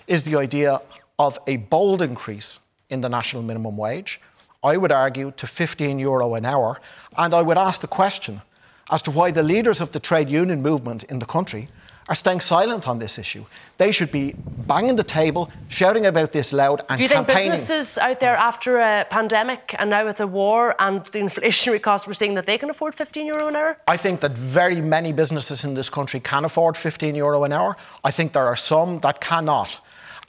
is 0.07 0.25
the 0.25 0.37
idea 0.37 0.81
of 1.19 1.39
a 1.47 1.57
bold 1.57 2.03
increase 2.03 2.61
in 2.91 3.01
the 3.01 3.09
national 3.09 3.43
minimum 3.43 3.77
wage. 3.77 4.21
I 4.63 4.77
would 4.77 4.93
argue 4.93 5.33
to 5.37 5.47
15 5.47 5.99
euro 5.99 6.35
an 6.35 6.45
hour. 6.45 6.81
And 7.17 7.35
I 7.35 7.43
would 7.43 7.59
ask 7.59 7.81
the 7.81 7.89
question 7.89 8.43
as 8.91 9.03
to 9.03 9.11
why 9.11 9.31
the 9.31 9.43
leaders 9.43 9.81
of 9.81 9.93
the 9.93 10.01
trade 10.01 10.29
union 10.29 10.63
movement 10.63 11.05
in 11.05 11.19
the 11.19 11.27
country 11.27 11.69
are 12.09 12.15
staying 12.15 12.41
silent 12.41 12.89
on 12.89 12.99
this 12.99 13.19
issue. 13.19 13.45
They 13.77 13.93
should 13.93 14.11
be 14.11 14.35
banging 14.67 14.97
the 14.97 15.05
table, 15.05 15.51
shouting 15.69 16.07
about 16.07 16.33
this 16.33 16.53
loud, 16.53 16.81
and 16.89 16.99
campaigning. 16.99 17.09
Do 17.09 17.15
you 17.15 17.17
campaigning. 17.17 17.51
think 17.51 17.61
businesses 17.61 17.99
out 17.99 18.21
there 18.21 18.37
after 18.37 18.79
a 18.79 19.07
pandemic 19.11 19.75
and 19.79 19.91
now 19.91 20.07
with 20.07 20.21
a 20.21 20.27
war 20.27 20.75
and 20.79 21.05
the 21.07 21.21
inflationary 21.21 21.83
costs 21.83 22.07
we're 22.07 22.15
seeing 22.15 22.35
that 22.35 22.47
they 22.47 22.59
can 22.59 22.71
afford 22.71 22.95
15 22.95 23.27
euro 23.27 23.49
an 23.49 23.57
hour? 23.57 23.77
I 23.87 23.97
think 23.97 24.21
that 24.21 24.33
very 24.37 24.81
many 24.81 25.13
businesses 25.13 25.65
in 25.65 25.75
this 25.75 25.91
country 25.91 26.21
can 26.21 26.45
afford 26.45 26.77
15 26.77 27.15
euro 27.15 27.45
an 27.45 27.53
hour. 27.53 27.77
I 28.03 28.11
think 28.11 28.33
there 28.33 28.47
are 28.47 28.57
some 28.57 29.01
that 29.01 29.21
cannot. 29.21 29.79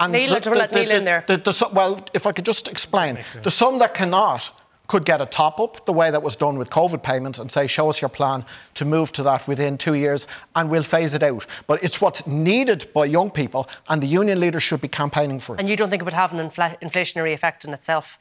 And 0.02 0.14
Neil, 0.14 0.34
the, 0.34 0.40
the, 0.40 0.50
let 0.52 0.72
Neil 0.74 0.92
in 0.92 1.06
there. 1.06 1.26
well, 1.74 2.06
if 2.14 2.26
I 2.26 2.32
could 2.32 2.46
just 2.46 2.68
explain, 2.68 3.20
the 3.44 3.52
some 3.52 3.80
that 3.80 3.94
cannot 3.94 4.52
could 4.90 5.06
get 5.06 5.22
a 5.22 5.26
top 5.26 5.60
up 5.60 5.86
the 5.86 5.94
way 5.94 6.10
that 6.12 6.22
was 6.22 6.36
done 6.36 6.58
with 6.58 6.70
COVID 6.72 7.02
payments 7.04 7.38
and 7.40 7.50
say, 7.50 7.68
show 7.68 7.90
us 7.90 8.02
your 8.02 8.10
plan 8.10 8.44
to 8.74 8.84
move 8.84 9.12
to 9.14 9.24
that 9.24 9.48
within 9.48 9.78
two 9.78 9.94
years 9.94 10.28
and 10.56 10.70
we'll 10.70 10.84
phase 10.84 11.14
it 11.14 11.22
out. 11.22 11.46
But 11.68 11.82
it's 11.84 12.02
what's 12.02 12.26
needed 12.26 12.92
by 12.92 13.06
young 13.06 13.30
people 13.30 13.70
and 13.88 14.02
the 14.02 14.08
union 14.08 14.40
leaders 14.40 14.64
should 14.64 14.82
be 14.82 14.88
campaigning 14.88 15.40
for 15.40 15.56
it. 15.56 15.60
And 15.60 15.70
you 15.70 15.78
don't 15.78 15.92
think 15.92 16.02
it 16.02 16.06
would 16.06 16.14
have 16.16 16.34
an 16.34 16.50
infl- 16.50 16.80
inflationary 16.82 17.34
effect 17.34 17.64
in 17.64 17.72
itself? 17.72 18.18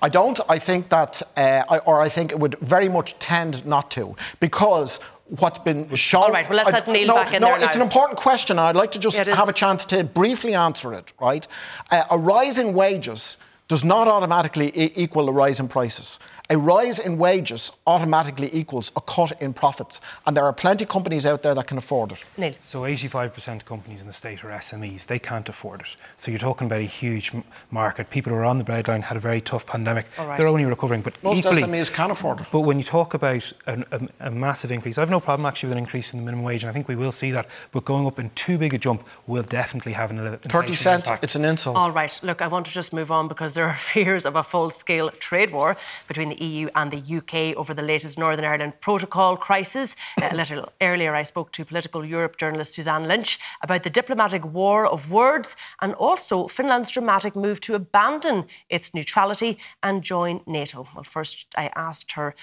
I 0.00 0.08
don't. 0.08 0.40
I 0.48 0.60
think 0.60 0.88
that, 0.90 1.20
uh, 1.36 1.80
or 1.84 2.00
I 2.00 2.08
think 2.08 2.30
it 2.30 2.38
would 2.38 2.56
very 2.60 2.88
much 2.88 3.18
tend 3.18 3.66
not 3.66 3.90
to, 3.90 4.14
because 4.38 5.00
what's 5.26 5.58
been 5.58 5.92
shown. 5.96 6.22
All 6.22 6.32
right, 6.32 6.48
well, 6.48 6.56
let's 6.56 6.70
I, 6.70 6.72
let 6.72 6.88
Neil 6.88 7.08
no, 7.08 7.14
back 7.16 7.34
in 7.34 7.42
no, 7.42 7.48
there. 7.48 7.58
No, 7.58 7.66
it's 7.66 7.76
an 7.76 7.82
important 7.82 8.18
question, 8.18 8.58
and 8.58 8.66
I'd 8.68 8.76
like 8.76 8.92
to 8.92 8.98
just 8.98 9.26
yeah, 9.26 9.34
have 9.34 9.48
a 9.48 9.52
chance 9.52 9.84
to 9.86 10.02
briefly 10.04 10.54
answer 10.54 10.94
it, 10.94 11.12
right? 11.20 11.46
Uh, 11.90 12.04
a 12.10 12.16
rise 12.16 12.58
in 12.58 12.72
wages 12.74 13.36
does 13.70 13.84
not 13.84 14.08
automatically 14.08 14.72
equal 14.74 15.28
a 15.28 15.32
rise 15.32 15.60
in 15.60 15.68
prices. 15.68 16.18
A 16.52 16.58
rise 16.58 16.98
in 16.98 17.16
wages 17.16 17.70
automatically 17.86 18.50
equals 18.52 18.90
a 18.96 19.00
cut 19.00 19.40
in 19.40 19.52
profits, 19.52 20.00
and 20.26 20.36
there 20.36 20.44
are 20.44 20.52
plenty 20.52 20.82
of 20.82 20.90
companies 20.90 21.24
out 21.24 21.44
there 21.44 21.54
that 21.54 21.68
can 21.68 21.78
afford 21.78 22.10
it. 22.10 22.24
Neil. 22.36 22.54
So 22.58 22.80
85% 22.80 23.56
of 23.58 23.64
companies 23.66 24.00
in 24.00 24.08
the 24.08 24.12
state 24.12 24.42
are 24.44 24.48
SMEs. 24.48 25.06
They 25.06 25.20
can't 25.20 25.48
afford 25.48 25.82
it. 25.82 25.94
So 26.16 26.32
you're 26.32 26.40
talking 26.40 26.66
about 26.66 26.80
a 26.80 26.82
huge 26.82 27.30
market. 27.70 28.10
People 28.10 28.32
who 28.32 28.38
are 28.40 28.44
on 28.44 28.58
the 28.58 28.64
breadline 28.64 29.02
had 29.02 29.16
a 29.16 29.20
very 29.20 29.40
tough 29.40 29.64
pandemic. 29.64 30.06
right. 30.18 30.36
They're 30.36 30.48
only 30.48 30.64
recovering, 30.64 31.02
but 31.02 31.22
Most 31.22 31.38
equally, 31.38 31.62
SMEs 31.62 31.92
can 31.92 32.10
afford 32.10 32.40
it. 32.40 32.46
But 32.50 32.62
when 32.62 32.78
you 32.78 32.84
talk 32.84 33.14
about 33.14 33.52
an, 33.66 33.84
a, 33.92 34.26
a 34.26 34.30
massive 34.32 34.72
increase, 34.72 34.98
I 34.98 35.02
have 35.02 35.10
no 35.10 35.20
problem 35.20 35.46
actually 35.46 35.68
with 35.68 35.78
an 35.78 35.84
increase 35.84 36.12
in 36.12 36.18
the 36.18 36.24
minimum 36.24 36.44
wage, 36.44 36.64
and 36.64 36.70
I 36.70 36.72
think 36.72 36.88
we 36.88 36.96
will 36.96 37.12
see 37.12 37.30
that. 37.30 37.46
But 37.70 37.84
going 37.84 38.08
up 38.08 38.18
in 38.18 38.30
too 38.30 38.58
big 38.58 38.74
a 38.74 38.78
jump 38.78 39.06
will 39.28 39.44
definitely 39.44 39.92
have 39.92 40.10
an 40.10 40.18
inflation 40.18 40.50
30 40.50 40.74
cent, 40.74 41.04
impact. 41.06 41.22
it's 41.22 41.36
an 41.36 41.44
insult. 41.44 41.76
All 41.76 41.92
right, 41.92 42.18
look, 42.24 42.42
I 42.42 42.48
want 42.48 42.66
to 42.66 42.72
just 42.72 42.92
move 42.92 43.12
on 43.12 43.28
because 43.28 43.54
there 43.54 43.66
are 43.68 43.76
fears 43.92 44.26
of 44.26 44.34
a 44.34 44.42
full 44.42 44.70
scale 44.70 45.10
trade 45.10 45.52
war 45.52 45.76
between 46.08 46.28
the 46.28 46.39
EU 46.40 46.68
and 46.74 46.90
the 46.90 47.16
UK 47.18 47.56
over 47.56 47.74
the 47.74 47.82
latest 47.82 48.18
Northern 48.18 48.44
Ireland 48.44 48.80
Protocol 48.80 49.36
crisis. 49.36 49.96
Uh, 50.20 50.28
a 50.30 50.36
little 50.36 50.68
earlier, 50.80 51.14
I 51.14 51.22
spoke 51.22 51.52
to 51.52 51.64
Politico 51.64 52.02
Europe 52.02 52.36
journalist 52.36 52.74
Suzanne 52.74 53.06
Lynch 53.06 53.38
about 53.62 53.82
the 53.82 53.90
diplomatic 53.90 54.44
war 54.44 54.86
of 54.86 55.10
words 55.10 55.56
and 55.80 55.94
also 55.94 56.48
Finland's 56.48 56.90
dramatic 56.90 57.36
move 57.36 57.60
to 57.62 57.74
abandon 57.74 58.46
its 58.68 58.94
neutrality 58.94 59.58
and 59.82 60.02
join 60.02 60.40
NATO. 60.46 60.88
Well, 60.94 61.04
first, 61.04 61.46
I 61.56 61.70
asked 61.76 62.12
her 62.12 62.34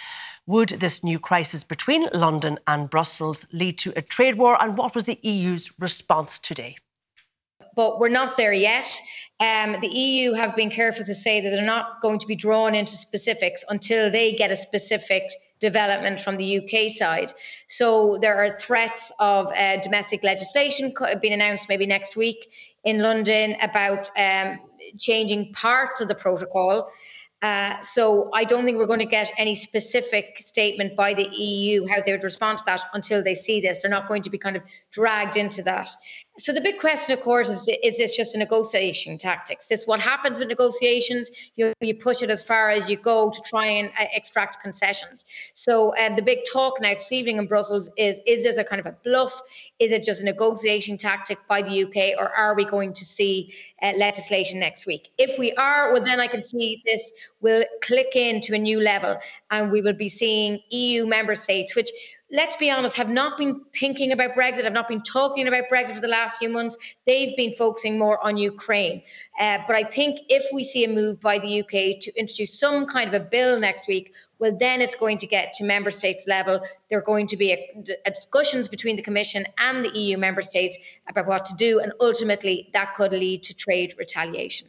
would 0.48 0.70
this 0.70 1.04
new 1.04 1.20
crisis 1.20 1.66
between 1.66 2.08
London 2.14 2.58
and 2.66 2.90
Brussels 2.90 3.46
lead 3.52 3.78
to 3.80 3.92
a 3.98 4.02
trade 4.02 4.38
war, 4.38 4.58
and 4.64 4.78
what 4.78 4.96
was 4.96 5.04
the 5.04 5.20
EU's 5.22 5.72
response 5.78 6.40
today? 6.40 6.78
But 7.78 8.00
we're 8.00 8.10
not 8.10 8.36
there 8.36 8.52
yet. 8.52 9.00
Um, 9.40 9.78
the 9.80 9.88
EU 9.88 10.34
have 10.34 10.56
been 10.56 10.72
careful 10.72 11.06
to 11.06 11.14
say 11.14 11.40
that 11.40 11.52
they're 11.52 11.62
not 11.62 12.02
going 12.02 12.18
to 12.18 12.26
be 12.26 12.36
drawn 12.36 12.74
into 12.74 12.94
specifics 12.94 13.64
until 13.70 14.12
they 14.12 14.34
get 14.34 14.52
a 14.52 14.58
specific 14.58 15.32
development 15.60 16.20
from 16.20 16.38
the 16.38 16.58
UK 16.58 16.92
side. 16.92 17.32
So 17.68 18.18
there 18.20 18.36
are 18.38 18.58
threats 18.60 19.12
of 19.20 19.52
uh, 19.54 19.78
domestic 19.78 20.24
legislation 20.24 20.92
being 21.22 21.34
announced 21.34 21.70
maybe 21.70 21.86
next 21.86 22.16
week 22.16 22.52
in 22.84 23.00
London 23.00 23.56
about 23.62 24.10
um, 24.18 24.60
changing 24.98 25.54
parts 25.54 26.02
of 26.02 26.08
the 26.08 26.16
protocol. 26.16 26.92
Uh, 27.44 27.80
so 27.82 28.32
I 28.34 28.44
don't 28.44 28.66
think 28.66 28.80
we're 28.80 28.88
going 28.88 29.00
to 29.00 29.06
get 29.06 29.32
any 29.38 29.54
specific 29.54 30.42
statement 30.44 30.96
by 30.96 31.14
the 31.14 31.30
EU 31.30 31.86
how 31.86 32.02
they 32.02 32.12
would 32.12 32.24
respond 32.24 32.58
to 32.58 32.64
that 32.66 32.84
until 32.94 33.24
they 33.24 33.36
see 33.36 33.62
this. 33.62 33.82
They're 33.82 33.92
not 33.92 34.08
going 34.08 34.24
to 34.24 34.32
be 34.32 34.40
kind 34.40 34.58
of 34.58 34.64
dragged 34.90 35.38
into 35.38 35.62
that. 35.64 35.90
So 36.40 36.54
the 36.54 36.62
big 36.62 36.78
question, 36.78 37.18
of 37.18 37.22
course, 37.22 37.50
is 37.50 37.68
is 37.84 37.98
this 37.98 38.16
just 38.16 38.36
a 38.36 38.38
negotiation 38.38 39.18
tactics? 39.18 39.68
This 39.68 39.88
what 39.88 40.00
happens 40.00 40.38
with 40.38 40.48
negotiations. 40.48 41.32
You 41.56 41.74
you 41.82 41.96
push 41.96 42.22
it 42.22 42.30
as 42.30 42.44
far 42.44 42.70
as 42.70 42.88
you 42.88 42.96
go 42.96 43.32
to 43.32 43.42
try 43.42 43.66
and 43.66 43.90
uh, 44.00 44.06
extract 44.14 44.62
concessions. 44.62 45.26
So 45.56 45.96
um, 45.98 46.16
the 46.16 46.22
big 46.22 46.40
talk 46.52 46.80
now 46.80 46.94
this 46.94 47.12
evening 47.12 47.38
in 47.38 47.48
Brussels 47.48 47.90
is: 47.98 48.22
is 48.28 48.44
this 48.44 48.58
a 48.58 48.64
kind 48.64 48.80
of 48.80 48.86
a 48.86 48.96
bluff? 49.04 49.42
Is 49.80 49.92
it 49.92 50.04
just 50.04 50.22
a 50.22 50.26
negotiation 50.26 50.96
tactic 50.96 51.40
by 51.48 51.64
the 51.64 51.84
UK, 51.86 52.20
or 52.20 52.30
are 52.38 52.54
we 52.56 52.66
going 52.66 52.94
to 52.94 53.06
see 53.06 53.52
uh, 53.82 53.94
legislation 53.98 54.60
next 54.60 54.86
week? 54.86 55.10
If 55.18 55.40
we 55.40 55.54
are, 55.54 55.92
well, 55.92 56.04
then 56.04 56.20
I 56.20 56.28
can 56.28 56.44
see 56.44 56.84
this 56.86 57.14
will 57.42 57.64
click 57.82 58.16
into 58.16 58.54
a 58.54 58.60
new 58.60 58.80
level, 58.80 59.18
and 59.50 59.72
we 59.72 59.82
will 59.82 59.94
be 59.94 60.10
seeing 60.10 60.60
EU 60.70 61.08
member 61.08 61.34
states, 61.34 61.76
which 61.76 61.90
let's 62.32 62.58
be 62.58 62.70
honest, 62.70 62.96
have 62.98 63.10
not 63.10 63.38
been 63.38 63.62
thinking 63.74 64.12
about 64.12 64.32
Brexit, 64.32 64.64
have 64.64 64.74
not 64.74 64.88
been 64.88 65.02
talking 65.02 65.48
about 65.48 65.66
Brexit 65.72 65.96
for 65.96 66.02
the 66.02 66.08
last 66.08 66.38
few 66.38 66.50
months. 66.50 66.78
They've 67.06 67.36
been 67.38 67.54
focusing 67.54 67.98
more 67.98 68.24
on 68.26 68.38
Ukraine. 68.38 69.02
Uh, 69.40 69.60
but 69.66 69.76
I 69.76 69.84
think 69.84 70.20
if 70.30 70.44
we 70.54 70.64
see 70.64 70.84
a 70.84 70.90
move 70.90 71.22
by 71.22 71.40
the 71.40 71.62
UK 71.62 72.00
to 72.02 72.12
introduce 72.18 72.60
some 72.60 72.86
kind 72.86 73.14
of 73.14 73.22
a 73.22 73.24
bill 73.24 73.60
next 73.60 73.88
week, 73.88 74.14
well, 74.40 74.56
then 74.56 74.82
it's 74.82 74.96
going 74.96 75.18
to 75.20 75.28
get 75.28 75.54
to 75.54 75.64
member 75.64 75.90
states 75.90 76.28
level. 76.28 76.60
There 76.90 77.00
are 77.00 77.04
going 77.04 77.28
to 77.28 77.38
be 77.38 77.54
a, 77.54 77.84
a 78.06 78.12
discussions 78.12 78.68
between 78.68 78.96
the 78.96 79.02
Commission 79.02 79.48
and 79.58 79.86
the 79.86 79.98
EU 79.98 80.18
member 80.18 80.42
states 80.42 80.78
about 81.10 81.28
what 81.28 81.46
to 81.48 81.56
do, 81.56 81.80
and 81.80 81.92
ultimately 82.00 82.70
that 82.74 82.94
could 82.94 83.14
lead 83.14 83.44
to 83.44 83.56
trade 83.56 83.96
retaliation. 83.98 84.68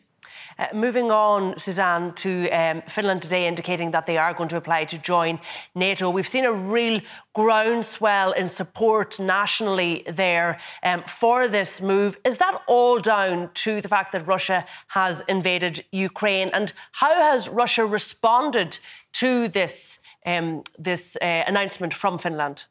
Uh, 0.59 0.67
moving 0.75 1.11
on, 1.11 1.59
Suzanne, 1.59 2.13
to 2.15 2.49
um, 2.51 2.83
Finland 2.89 3.23
today, 3.23 3.47
indicating 3.47 3.91
that 3.93 4.07
they 4.07 4.19
are 4.19 4.35
going 4.35 4.49
to 4.49 4.57
apply 4.57 4.85
to 4.85 4.99
join 4.99 5.39
NATO. 5.75 6.11
We've 6.11 6.29
seen 6.29 6.45
a 6.45 6.53
real 6.53 7.01
groundswell 7.35 8.33
in 8.33 8.49
support 8.49 9.19
nationally 9.19 10.05
there 10.07 10.59
um, 10.83 11.05
for 11.07 11.49
this 11.49 11.81
move. 11.81 12.19
Is 12.25 12.39
that 12.39 12.61
all 12.67 12.99
down 12.99 13.51
to 13.55 13.81
the 13.81 13.89
fact 13.89 14.13
that 14.13 14.27
Russia 14.27 14.67
has 14.89 15.23
invaded 15.29 15.85
Ukraine? 15.93 16.51
And 16.53 16.73
how 16.93 17.15
has 17.15 17.49
Russia 17.49 17.87
responded 17.87 18.79
to 19.15 19.49
this, 19.49 19.99
um, 20.27 20.65
this 20.79 21.17
uh, 21.23 21.45
announcement 21.47 21.95
from 21.95 22.19
Finland? 22.19 22.65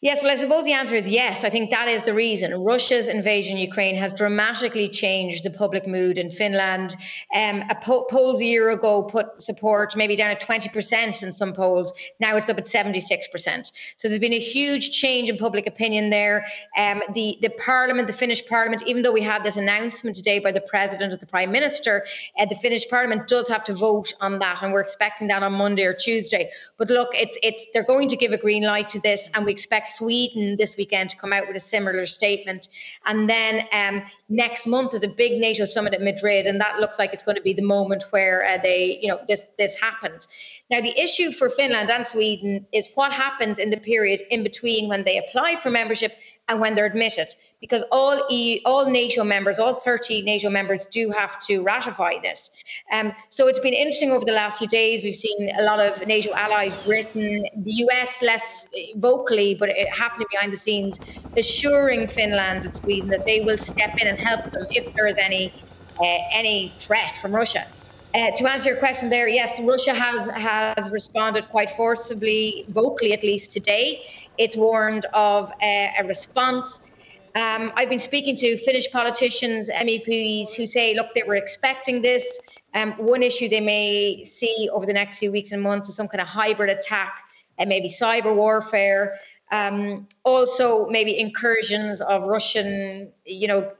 Yes, 0.00 0.22
well, 0.22 0.30
I 0.30 0.36
suppose 0.36 0.64
the 0.64 0.74
answer 0.74 0.94
is 0.94 1.08
yes. 1.08 1.42
I 1.42 1.50
think 1.50 1.70
that 1.70 1.88
is 1.88 2.04
the 2.04 2.14
reason. 2.14 2.54
Russia's 2.62 3.08
invasion 3.08 3.54
of 3.54 3.58
Ukraine 3.58 3.96
has 3.96 4.12
dramatically 4.12 4.88
changed 4.88 5.42
the 5.42 5.50
public 5.50 5.88
mood 5.88 6.18
in 6.18 6.30
Finland. 6.30 6.94
Um, 7.34 7.64
a 7.68 7.74
po- 7.74 8.04
polls 8.04 8.40
a 8.40 8.44
year 8.44 8.70
ago 8.70 9.02
put 9.02 9.42
support 9.42 9.96
maybe 9.96 10.14
down 10.14 10.30
at 10.30 10.40
20% 10.40 11.24
in 11.24 11.32
some 11.32 11.52
polls. 11.52 11.92
Now 12.20 12.36
it's 12.36 12.48
up 12.48 12.58
at 12.58 12.66
76%. 12.66 13.72
So 13.96 14.06
there's 14.06 14.20
been 14.20 14.32
a 14.32 14.38
huge 14.38 14.92
change 14.92 15.30
in 15.30 15.36
public 15.36 15.66
opinion 15.66 16.10
there. 16.10 16.46
Um, 16.76 17.02
the, 17.12 17.36
the 17.42 17.50
parliament, 17.58 18.06
the 18.06 18.12
Finnish 18.12 18.46
parliament, 18.46 18.84
even 18.86 19.02
though 19.02 19.10
we 19.10 19.22
had 19.22 19.42
this 19.42 19.56
announcement 19.56 20.14
today 20.14 20.38
by 20.38 20.52
the 20.52 20.60
president 20.60 21.12
of 21.12 21.18
the 21.18 21.26
prime 21.26 21.50
minister, 21.50 22.06
uh, 22.38 22.44
the 22.44 22.54
Finnish 22.54 22.88
parliament 22.88 23.26
does 23.26 23.48
have 23.48 23.64
to 23.64 23.74
vote 23.74 24.12
on 24.20 24.38
that. 24.38 24.62
And 24.62 24.72
we're 24.72 24.80
expecting 24.80 25.26
that 25.26 25.42
on 25.42 25.54
Monday 25.54 25.86
or 25.86 25.92
Tuesday. 25.92 26.52
But 26.76 26.88
look, 26.88 27.08
it's, 27.14 27.36
it's, 27.42 27.66
they're 27.72 27.82
going 27.82 28.06
to 28.06 28.16
give 28.16 28.30
a 28.30 28.38
green 28.38 28.62
light 28.62 28.88
to 28.90 29.00
this, 29.00 29.28
and 29.34 29.44
we 29.44 29.50
expect 29.50 29.87
Sweden 29.88 30.56
this 30.56 30.76
weekend 30.76 31.10
to 31.10 31.16
come 31.16 31.32
out 31.32 31.46
with 31.46 31.56
a 31.56 31.60
similar 31.60 32.06
statement. 32.06 32.68
And 33.06 33.28
then 33.28 33.66
um, 33.72 34.02
next 34.28 34.66
month 34.66 34.94
is 34.94 35.02
a 35.02 35.08
big 35.08 35.40
NATO 35.40 35.64
summit 35.64 35.94
at 35.94 36.02
Madrid, 36.02 36.46
and 36.46 36.60
that 36.60 36.78
looks 36.78 36.98
like 36.98 37.12
it's 37.14 37.22
going 37.22 37.36
to 37.36 37.42
be 37.42 37.52
the 37.52 37.62
moment 37.62 38.04
where 38.10 38.44
uh, 38.44 38.58
they, 38.62 38.98
you 39.00 39.08
know, 39.08 39.20
this 39.28 39.46
this 39.58 39.78
happens. 39.80 40.28
Now, 40.70 40.82
the 40.82 40.98
issue 41.00 41.32
for 41.32 41.48
Finland 41.48 41.90
and 41.90 42.06
Sweden 42.06 42.66
is 42.72 42.90
what 42.94 43.10
happens 43.10 43.58
in 43.58 43.70
the 43.70 43.80
period 43.80 44.20
in 44.30 44.42
between 44.42 44.88
when 44.88 45.04
they 45.04 45.16
apply 45.16 45.56
for 45.56 45.70
membership 45.70 46.18
and 46.48 46.60
when 46.60 46.74
they're 46.74 46.84
admitted, 46.84 47.34
because 47.60 47.82
all 47.90 48.26
EU, 48.28 48.60
all 48.66 48.90
NATO 48.90 49.24
members, 49.24 49.58
all 49.58 49.74
30 49.74 50.22
NATO 50.22 50.50
members, 50.50 50.84
do 50.86 51.10
have 51.10 51.40
to 51.46 51.62
ratify 51.62 52.18
this. 52.22 52.50
Um, 52.92 53.12
so 53.30 53.48
it's 53.48 53.60
been 53.60 53.72
interesting 53.72 54.10
over 54.10 54.26
the 54.26 54.32
last 54.32 54.58
few 54.58 54.68
days. 54.68 55.02
We've 55.02 55.14
seen 55.14 55.50
a 55.58 55.62
lot 55.62 55.80
of 55.80 56.06
NATO 56.06 56.34
allies, 56.34 56.76
Britain, 56.84 57.44
the 57.56 57.72
US, 57.88 58.20
less 58.20 58.68
vocally, 58.96 59.54
but 59.54 59.70
it 59.70 59.88
happening 59.90 60.26
behind 60.30 60.52
the 60.52 60.58
scenes, 60.58 61.00
assuring 61.36 62.08
Finland 62.08 62.64
and 62.64 62.76
Sweden 62.76 63.08
that 63.10 63.24
they 63.26 63.40
will 63.40 63.58
step 63.58 63.90
in 64.02 64.08
and 64.08 64.18
help 64.18 64.40
them 64.52 64.66
if 64.72 64.86
there 64.96 65.06
is 65.06 65.16
any 65.18 65.54
uh, 66.02 66.18
any 66.34 66.76
threat 66.78 67.16
from 67.16 67.34
Russia. 67.34 67.64
Uh, 68.14 68.30
to 68.30 68.50
answer 68.50 68.70
your 68.70 68.78
question 68.78 69.10
there, 69.10 69.28
yes, 69.28 69.60
Russia 69.60 69.92
has 69.92 70.30
has 70.30 70.90
responded 70.90 71.46
quite 71.50 71.68
forcibly, 71.68 72.64
vocally 72.68 73.12
at 73.12 73.22
least 73.22 73.52
today. 73.52 74.02
It's 74.38 74.56
warned 74.56 75.04
of 75.12 75.52
a, 75.62 75.92
a 75.98 76.04
response. 76.06 76.80
Um, 77.34 77.70
I've 77.76 77.90
been 77.90 77.98
speaking 77.98 78.34
to 78.36 78.56
Finnish 78.56 78.90
politicians, 78.90 79.68
MEPs, 79.68 80.54
who 80.54 80.66
say, 80.66 80.94
look, 80.94 81.14
they 81.14 81.22
were 81.22 81.36
expecting 81.36 82.00
this. 82.00 82.40
Um, 82.74 82.92
one 82.92 83.22
issue 83.22 83.48
they 83.48 83.60
may 83.60 84.24
see 84.24 84.70
over 84.72 84.86
the 84.86 84.94
next 84.94 85.18
few 85.18 85.30
weeks 85.30 85.52
and 85.52 85.62
months 85.62 85.90
is 85.90 85.96
some 85.96 86.08
kind 86.08 86.22
of 86.22 86.28
hybrid 86.28 86.70
attack 86.70 87.20
and 87.58 87.68
maybe 87.68 87.88
cyber 87.88 88.34
warfare. 88.34 89.18
Um, 89.50 90.08
also, 90.24 90.88
maybe 90.88 91.18
incursions 91.18 92.00
of 92.00 92.24
Russian, 92.24 93.12
you 93.26 93.48
know, 93.48 93.70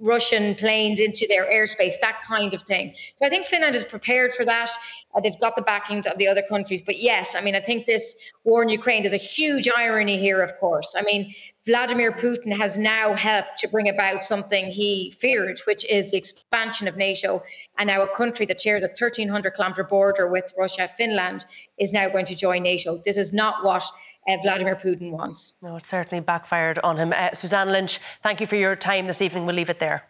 Russian 0.00 0.54
planes 0.54 1.00
into 1.00 1.26
their 1.28 1.44
airspace, 1.50 1.94
that 2.00 2.22
kind 2.26 2.52
of 2.52 2.62
thing. 2.62 2.94
So 3.16 3.26
I 3.26 3.28
think 3.28 3.46
Finland 3.46 3.74
is 3.76 3.84
prepared 3.84 4.32
for 4.32 4.44
that. 4.44 4.70
Uh, 5.14 5.20
they've 5.20 5.38
got 5.38 5.56
the 5.56 5.62
backing 5.62 5.98
of 6.06 6.18
the 6.18 6.26
other 6.26 6.42
countries. 6.42 6.82
But 6.82 7.00
yes, 7.00 7.34
I 7.34 7.40
mean, 7.40 7.54
I 7.54 7.60
think 7.60 7.86
this 7.86 8.14
war 8.42 8.62
in 8.62 8.68
Ukraine, 8.68 9.02
there's 9.02 9.14
a 9.14 9.16
huge 9.16 9.68
irony 9.74 10.18
here, 10.18 10.42
of 10.42 10.56
course. 10.58 10.94
I 10.98 11.02
mean, 11.02 11.32
Vladimir 11.64 12.12
Putin 12.12 12.54
has 12.54 12.76
now 12.76 13.14
helped 13.14 13.58
to 13.58 13.68
bring 13.68 13.88
about 13.88 14.24
something 14.24 14.66
he 14.66 15.12
feared, 15.12 15.58
which 15.66 15.84
is 15.86 16.10
the 16.10 16.18
expansion 16.18 16.86
of 16.88 16.96
NATO. 16.96 17.42
And 17.78 17.86
now 17.86 18.02
a 18.02 18.08
country 18.08 18.44
that 18.46 18.60
shares 18.60 18.82
a 18.82 18.88
1,300 18.88 19.54
kilometre 19.54 19.84
border 19.84 20.28
with 20.28 20.52
Russia, 20.58 20.88
Finland, 20.88 21.46
is 21.78 21.92
now 21.92 22.08
going 22.10 22.26
to 22.26 22.36
join 22.36 22.64
NATO. 22.64 23.00
This 23.04 23.16
is 23.16 23.32
not 23.32 23.64
what 23.64 23.84
uh, 24.28 24.36
Vladimir 24.42 24.76
Putin 24.76 25.10
wants. 25.10 25.54
No, 25.62 25.76
it 25.76 25.86
certainly 25.86 26.20
backfired 26.20 26.78
on 26.80 26.96
him. 26.96 27.12
Uh, 27.14 27.32
Suzanne 27.34 27.70
Lynch, 27.70 28.00
thank 28.22 28.40
you 28.40 28.46
for 28.46 28.56
your 28.56 28.76
time 28.76 29.06
this 29.06 29.20
evening. 29.20 29.46
We'll 29.46 29.56
leave 29.56 29.70
it 29.70 29.78
there. 29.78 30.04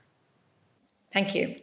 Thank 1.13 1.35
you. 1.35 1.57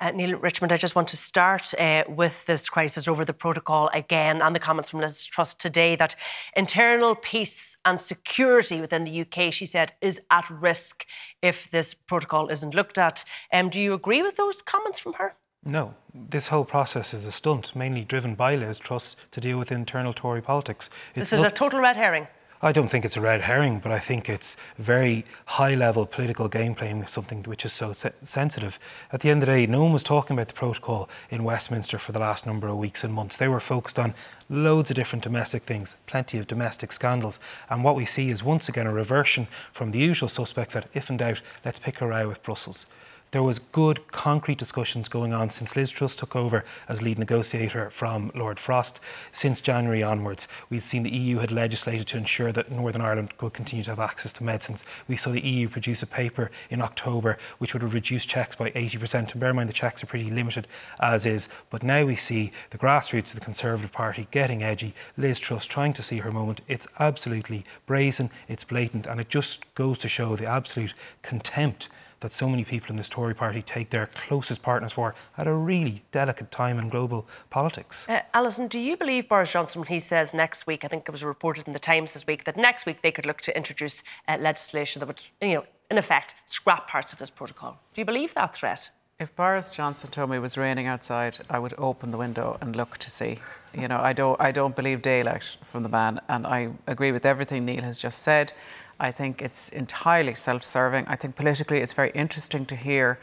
Uh, 0.00 0.10
Neale 0.10 0.36
Richmond, 0.36 0.72
I 0.72 0.76
just 0.76 0.96
want 0.96 1.06
to 1.08 1.16
start 1.16 1.72
uh, 1.74 2.02
with 2.08 2.44
this 2.46 2.68
crisis 2.68 3.06
over 3.06 3.24
the 3.24 3.32
protocol 3.32 3.88
again 3.94 4.42
and 4.42 4.54
the 4.54 4.58
comments 4.58 4.90
from 4.90 5.00
Liz 5.00 5.24
Truss 5.24 5.54
today 5.54 5.94
that 5.96 6.16
internal 6.56 7.14
peace 7.14 7.76
and 7.84 8.00
security 8.00 8.80
within 8.80 9.04
the 9.04 9.20
UK, 9.20 9.52
she 9.52 9.66
said, 9.66 9.92
is 10.00 10.20
at 10.32 10.50
risk 10.50 11.06
if 11.42 11.70
this 11.70 11.94
protocol 11.94 12.48
isn't 12.48 12.74
looked 12.74 12.98
at. 12.98 13.24
Um, 13.52 13.70
do 13.70 13.80
you 13.80 13.92
agree 13.92 14.20
with 14.20 14.36
those 14.36 14.62
comments 14.62 14.98
from 14.98 15.12
her? 15.14 15.36
No, 15.64 15.94
this 16.12 16.48
whole 16.48 16.64
process 16.64 17.14
is 17.14 17.24
a 17.24 17.32
stunt, 17.32 17.74
mainly 17.74 18.04
driven 18.04 18.34
by 18.34 18.54
Liz 18.54 18.78
Truss 18.78 19.16
to 19.30 19.40
deal 19.40 19.58
with 19.58 19.72
internal 19.72 20.12
Tory 20.12 20.42
politics. 20.42 20.90
It's 21.14 21.30
this 21.30 21.38
is 21.38 21.44
a 21.44 21.50
total 21.50 21.80
red 21.80 21.96
herring. 21.96 22.26
I 22.60 22.72
don't 22.72 22.88
think 22.88 23.04
it's 23.04 23.16
a 23.16 23.20
red 23.20 23.42
herring, 23.42 23.78
but 23.78 23.92
I 23.92 23.98
think 23.98 24.28
it's 24.28 24.56
very 24.78 25.24
high 25.44 25.74
level 25.74 26.06
political 26.06 26.48
game 26.48 26.74
playing 26.74 27.06
something 27.06 27.42
which 27.42 27.64
is 27.64 27.72
so 27.72 27.92
se- 27.92 28.12
sensitive. 28.22 28.78
At 29.12 29.20
the 29.20 29.28
end 29.28 29.42
of 29.42 29.48
the 29.48 29.54
day, 29.54 29.66
no 29.66 29.82
one 29.82 29.92
was 29.92 30.02
talking 30.02 30.34
about 30.34 30.48
the 30.48 30.54
protocol 30.54 31.08
in 31.30 31.44
Westminster 31.44 31.98
for 31.98 32.12
the 32.12 32.20
last 32.20 32.46
number 32.46 32.68
of 32.68 32.78
weeks 32.78 33.04
and 33.04 33.12
months. 33.12 33.36
They 33.36 33.48
were 33.48 33.60
focused 33.60 33.98
on 33.98 34.14
loads 34.48 34.90
of 34.90 34.96
different 34.96 35.22
domestic 35.22 35.64
things, 35.64 35.96
plenty 36.06 36.38
of 36.38 36.46
domestic 36.46 36.92
scandals. 36.92 37.38
And 37.68 37.84
what 37.84 37.96
we 37.96 38.06
see 38.06 38.30
is 38.30 38.42
once 38.42 38.68
again 38.68 38.86
a 38.86 38.92
reversion 38.92 39.46
from 39.72 39.90
the 39.90 39.98
usual 39.98 40.28
suspects 40.28 40.74
that, 40.74 40.88
if 40.94 41.10
in 41.10 41.18
doubt, 41.18 41.42
let's 41.64 41.78
pick 41.78 42.00
a 42.00 42.06
row 42.06 42.28
with 42.28 42.42
Brussels. 42.42 42.86
There 43.34 43.42
was 43.42 43.58
good, 43.58 44.06
concrete 44.12 44.58
discussions 44.58 45.08
going 45.08 45.32
on 45.32 45.50
since 45.50 45.74
Liz 45.74 45.90
Truss 45.90 46.14
took 46.14 46.36
over 46.36 46.64
as 46.88 47.02
lead 47.02 47.18
negotiator 47.18 47.90
from 47.90 48.30
Lord 48.32 48.60
Frost. 48.60 49.00
Since 49.32 49.60
January 49.60 50.04
onwards, 50.04 50.46
we've 50.70 50.84
seen 50.84 51.02
the 51.02 51.10
EU 51.10 51.38
had 51.38 51.50
legislated 51.50 52.06
to 52.06 52.16
ensure 52.16 52.52
that 52.52 52.70
Northern 52.70 53.02
Ireland 53.02 53.34
would 53.40 53.52
continue 53.52 53.82
to 53.82 53.90
have 53.90 53.98
access 53.98 54.32
to 54.34 54.44
medicines. 54.44 54.84
We 55.08 55.16
saw 55.16 55.32
the 55.32 55.44
EU 55.44 55.68
produce 55.68 56.00
a 56.00 56.06
paper 56.06 56.52
in 56.70 56.80
October 56.80 57.36
which 57.58 57.72
would 57.72 57.82
have 57.82 57.92
reduced 57.92 58.28
checks 58.28 58.54
by 58.54 58.70
80%. 58.70 59.32
And 59.32 59.40
bear 59.40 59.50
in 59.50 59.56
mind 59.56 59.68
the 59.68 59.72
checks 59.72 60.04
are 60.04 60.06
pretty 60.06 60.30
limited 60.30 60.68
as 61.00 61.26
is. 61.26 61.48
But 61.70 61.82
now 61.82 62.04
we 62.04 62.14
see 62.14 62.52
the 62.70 62.78
grassroots 62.78 63.30
of 63.30 63.40
the 63.40 63.44
Conservative 63.44 63.90
Party 63.90 64.28
getting 64.30 64.62
edgy. 64.62 64.94
Liz 65.16 65.40
Truss 65.40 65.66
trying 65.66 65.94
to 65.94 66.04
see 66.04 66.18
her 66.18 66.30
moment. 66.30 66.60
It's 66.68 66.86
absolutely 67.00 67.64
brazen, 67.84 68.30
it's 68.46 68.62
blatant, 68.62 69.08
and 69.08 69.20
it 69.20 69.28
just 69.28 69.74
goes 69.74 69.98
to 69.98 70.08
show 70.08 70.36
the 70.36 70.46
absolute 70.46 70.94
contempt 71.22 71.88
that 72.24 72.32
so 72.32 72.48
many 72.48 72.64
people 72.64 72.88
in 72.88 72.96
this 72.96 73.10
Tory 73.10 73.34
party 73.34 73.60
take 73.60 73.90
their 73.90 74.06
closest 74.06 74.62
partners 74.62 74.92
for 74.92 75.14
at 75.36 75.46
a 75.46 75.52
really 75.52 76.02
delicate 76.10 76.50
time 76.50 76.78
in 76.78 76.88
global 76.88 77.28
politics. 77.50 78.08
Uh, 78.08 78.20
Alison, 78.32 78.66
do 78.66 78.78
you 78.78 78.96
believe 78.96 79.28
Boris 79.28 79.52
Johnson 79.52 79.82
when 79.82 79.88
he 79.88 80.00
says 80.00 80.32
next 80.32 80.66
week, 80.66 80.86
I 80.86 80.88
think 80.88 81.04
it 81.06 81.12
was 81.12 81.22
reported 81.22 81.66
in 81.66 81.74
the 81.74 81.78
Times 81.78 82.14
this 82.14 82.26
week, 82.26 82.44
that 82.44 82.56
next 82.56 82.86
week 82.86 83.02
they 83.02 83.12
could 83.12 83.26
look 83.26 83.42
to 83.42 83.54
introduce 83.54 84.02
uh, 84.26 84.38
legislation 84.40 85.00
that 85.00 85.06
would, 85.06 85.20
you 85.42 85.52
know, 85.52 85.64
in 85.90 85.98
effect, 85.98 86.34
scrap 86.46 86.88
parts 86.88 87.12
of 87.12 87.18
this 87.18 87.28
protocol? 87.28 87.78
Do 87.92 88.00
you 88.00 88.06
believe 88.06 88.32
that 88.32 88.54
threat? 88.54 88.88
If 89.20 89.36
Boris 89.36 89.70
Johnson 89.70 90.10
told 90.10 90.30
me 90.30 90.38
it 90.38 90.40
was 90.40 90.56
raining 90.56 90.86
outside, 90.86 91.38
I 91.50 91.58
would 91.58 91.74
open 91.76 92.10
the 92.10 92.16
window 92.16 92.56
and 92.62 92.74
look 92.74 92.96
to 92.98 93.10
see. 93.10 93.36
You 93.74 93.86
know, 93.86 93.98
I 93.98 94.14
don't, 94.14 94.40
I 94.40 94.50
don't 94.50 94.74
believe 94.74 95.02
daylight 95.02 95.58
from 95.62 95.82
the 95.82 95.90
man, 95.90 96.20
and 96.28 96.46
I 96.46 96.70
agree 96.86 97.12
with 97.12 97.26
everything 97.26 97.66
Neil 97.66 97.82
has 97.82 97.98
just 97.98 98.22
said. 98.22 98.54
I 98.98 99.10
think 99.12 99.42
it's 99.42 99.68
entirely 99.68 100.34
self 100.34 100.64
serving. 100.64 101.06
I 101.06 101.16
think 101.16 101.36
politically 101.36 101.78
it's 101.78 101.92
very 101.92 102.10
interesting 102.14 102.66
to 102.66 102.76
hear 102.76 103.18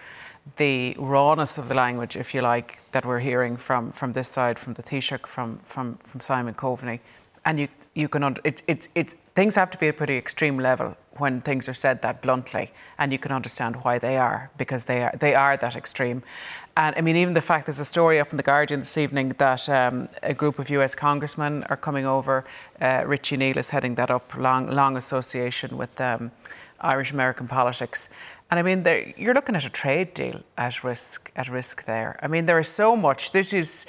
the 0.58 0.96
rawness 0.98 1.58
of 1.58 1.68
the 1.68 1.76
language, 1.76 2.16
if 2.16 2.34
you 2.34 2.42
like, 2.42 2.80
that 2.92 3.06
we're 3.06 3.20
hearing 3.20 3.58
from, 3.58 3.92
from 3.92 4.14
this 4.14 4.28
side, 4.28 4.58
from 4.58 4.74
the 4.74 4.84
Taoiseach, 4.84 5.28
from, 5.28 5.58
from, 5.60 5.96
from 5.98 6.20
Simon 6.20 6.56
Coveney. 6.56 7.00
And 7.46 7.60
you, 7.60 7.68
you 7.94 8.08
can, 8.08 8.24
it, 8.24 8.40
it, 8.44 8.62
it's, 8.68 8.90
it's, 8.96 9.16
things 9.36 9.56
have 9.56 9.72
to 9.72 9.78
be 9.78 9.88
at 9.88 9.96
a 9.96 9.98
pretty 9.98 10.18
extreme 10.18 10.58
level 10.58 10.98
when 11.18 11.42
things 11.42 11.68
are 11.70 11.74
said 11.74 12.02
that 12.02 12.22
bluntly, 12.22 12.72
and 12.98 13.12
you 13.12 13.20
can 13.20 13.32
understand 13.32 13.76
why 13.84 14.00
they 14.00 14.18
are, 14.18 14.50
because 14.58 14.86
they 14.86 15.04
are, 15.04 15.14
they 15.20 15.36
are 15.36 15.58
that 15.58 15.76
extreme. 15.76 16.24
And 16.78 16.96
I 16.98 17.02
mean, 17.02 17.16
even 17.18 17.34
the 17.34 17.42
fact 17.42 17.66
there's 17.66 17.80
a 17.80 17.86
story 17.86 18.20
up 18.20 18.32
in 18.32 18.38
The 18.38 18.44
Guardian 18.44 18.80
this 18.80 18.98
evening 18.98 19.30
that 19.38 19.68
um, 19.70 20.10
a 20.24 20.34
group 20.34 20.58
of 20.58 20.70
US 20.70 20.96
congressmen 20.96 21.64
are 21.66 21.76
coming 21.78 22.06
over. 22.06 22.46
Uh, 22.80 23.04
Richie 23.06 23.38
Neal 23.38 23.58
is 23.58 23.72
heading 23.72 23.96
that 23.96 24.10
up, 24.10 24.36
long, 24.38 24.72
long 24.72 24.96
association 24.96 25.78
with 25.78 26.00
um, 26.00 26.32
Irish 26.80 27.12
American 27.12 27.48
politics. 27.48 28.10
And 28.50 28.60
I 28.60 28.64
mean, 28.64 28.86
you're 29.18 29.34
looking 29.34 29.56
at 29.56 29.66
a 29.66 29.70
trade 29.70 30.14
deal 30.14 30.42
at 30.58 30.84
risk, 30.84 31.32
at 31.36 31.50
risk 31.50 31.86
there. 31.86 32.18
I 32.22 32.28
mean, 32.28 32.46
there 32.46 32.60
is 32.60 32.68
so 32.68 32.96
much. 32.96 33.32
This 33.32 33.54
is. 33.54 33.86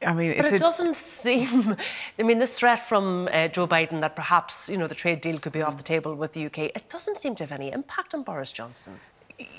I 0.00 0.14
mean, 0.14 0.34
but 0.36 0.52
it 0.52 0.60
doesn't 0.60 0.96
seem. 0.96 1.76
I 2.18 2.22
mean, 2.22 2.38
this 2.38 2.58
threat 2.58 2.88
from 2.88 3.28
uh, 3.32 3.48
Joe 3.48 3.66
Biden 3.66 4.00
that 4.00 4.14
perhaps 4.14 4.68
you 4.68 4.76
know 4.76 4.86
the 4.86 4.94
trade 4.94 5.20
deal 5.20 5.38
could 5.38 5.52
be 5.52 5.62
off 5.62 5.76
the 5.76 5.82
table 5.82 6.14
with 6.14 6.32
the 6.34 6.46
UK. 6.46 6.58
It 6.58 6.88
doesn't 6.88 7.18
seem 7.18 7.34
to 7.36 7.42
have 7.44 7.52
any 7.52 7.72
impact 7.72 8.14
on 8.14 8.22
Boris 8.22 8.52
Johnson 8.52 9.00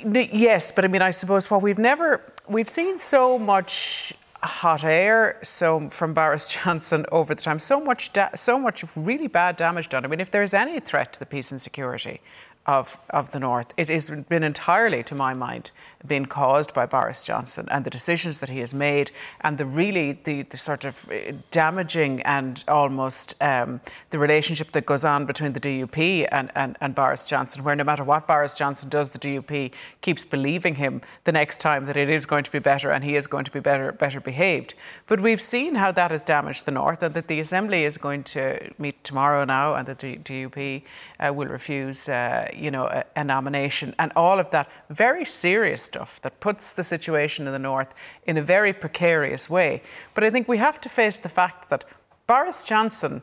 Yes, 0.03 0.71
but 0.71 0.83
I 0.83 0.87
mean, 0.87 1.01
I 1.01 1.09
suppose 1.09 1.49
what 1.49 1.61
we've 1.61 1.79
never, 1.79 2.21
we've 2.47 2.69
seen 2.69 2.99
so 2.99 3.39
much 3.39 4.13
hot 4.41 4.85
air 4.85 5.37
so 5.41 5.89
from 5.89 6.13
Boris 6.13 6.49
Johnson 6.63 7.05
over 7.11 7.35
the 7.35 7.41
time 7.41 7.59
so 7.59 7.77
much 7.81 8.13
da- 8.13 8.29
so 8.35 8.57
much 8.57 8.85
really 8.95 9.27
bad 9.27 9.57
damage 9.57 9.89
done 9.89 10.05
I 10.05 10.07
mean 10.07 10.21
if 10.21 10.31
there's 10.31 10.53
any 10.53 10.79
threat 10.79 11.11
to 11.11 11.19
the 11.19 11.25
peace 11.25 11.51
and 11.51 11.61
security 11.61 12.21
of, 12.69 12.99
of 13.09 13.31
the 13.31 13.39
North. 13.39 13.73
It 13.77 13.89
has 13.89 14.09
been 14.09 14.43
entirely, 14.43 15.01
to 15.03 15.15
my 15.15 15.33
mind, 15.33 15.71
been 16.07 16.25
caused 16.25 16.73
by 16.73 16.85
Boris 16.85 17.23
Johnson 17.23 17.67
and 17.71 17.85
the 17.85 17.89
decisions 17.89 18.39
that 18.39 18.49
he 18.49 18.59
has 18.59 18.73
made 18.73 19.11
and 19.41 19.57
the 19.57 19.65
really 19.65 20.13
the, 20.23 20.43
the 20.43 20.57
sort 20.57 20.85
of 20.85 21.09
uh, 21.11 21.33
damaging 21.51 22.21
and 22.21 22.63
almost 22.67 23.35
um, 23.41 23.81
the 24.11 24.19
relationship 24.19 24.71
that 24.71 24.85
goes 24.85 25.03
on 25.03 25.25
between 25.25 25.53
the 25.53 25.59
DUP 25.59 26.27
and, 26.31 26.51
and, 26.55 26.77
and 26.79 26.95
Boris 26.95 27.25
Johnson, 27.25 27.63
where 27.63 27.75
no 27.75 27.83
matter 27.83 28.03
what 28.03 28.27
Boris 28.27 28.57
Johnson 28.57 28.87
does, 28.87 29.09
the 29.09 29.19
DUP 29.19 29.73
keeps 30.01 30.23
believing 30.23 30.75
him 30.75 31.01
the 31.25 31.31
next 31.33 31.59
time 31.59 31.85
that 31.85 31.97
it 31.97 32.09
is 32.09 32.25
going 32.25 32.45
to 32.45 32.51
be 32.51 32.59
better 32.59 32.91
and 32.91 33.03
he 33.03 33.15
is 33.15 33.27
going 33.27 33.43
to 33.43 33.51
be 33.51 33.59
better 33.59 33.91
better 33.91 34.21
behaved. 34.21 34.75
But 35.07 35.19
we've 35.19 35.41
seen 35.41 35.75
how 35.75 35.91
that 35.91 36.11
has 36.11 36.23
damaged 36.23 36.65
the 36.65 36.71
North 36.71 37.03
and 37.03 37.13
that 37.13 37.27
the 37.27 37.39
Assembly 37.41 37.83
is 37.83 37.97
going 37.97 38.23
to 38.23 38.71
meet 38.77 39.03
tomorrow 39.03 39.43
now 39.43 39.75
and 39.75 39.85
that 39.87 39.99
the 39.99 40.17
DUP 40.17 40.83
uh, 41.19 41.33
will 41.33 41.47
refuse 41.47 42.07
uh, 42.07 42.49
you 42.55 42.71
know, 42.71 42.85
a, 42.85 43.03
a 43.17 43.23
nomination 43.23 43.93
and 43.99 44.13
all 44.15 44.39
of 44.39 44.51
that 44.51 44.69
very 44.89 45.25
serious 45.25 45.88
stuff 45.89 46.11
that 46.21 46.39
puts 46.39 46.73
the 46.73 46.83
situation 46.83 47.47
in 47.47 47.53
the 47.53 47.65
north 47.71 47.91
in 48.29 48.37
a 48.37 48.41
very 48.55 48.73
precarious 48.73 49.49
way. 49.49 49.81
But 50.13 50.23
I 50.23 50.29
think 50.31 50.47
we 50.47 50.57
have 50.57 50.79
to 50.81 50.89
face 50.89 51.19
the 51.19 51.29
fact 51.39 51.69
that 51.69 51.83
Boris 52.27 52.63
Johnson 52.71 53.21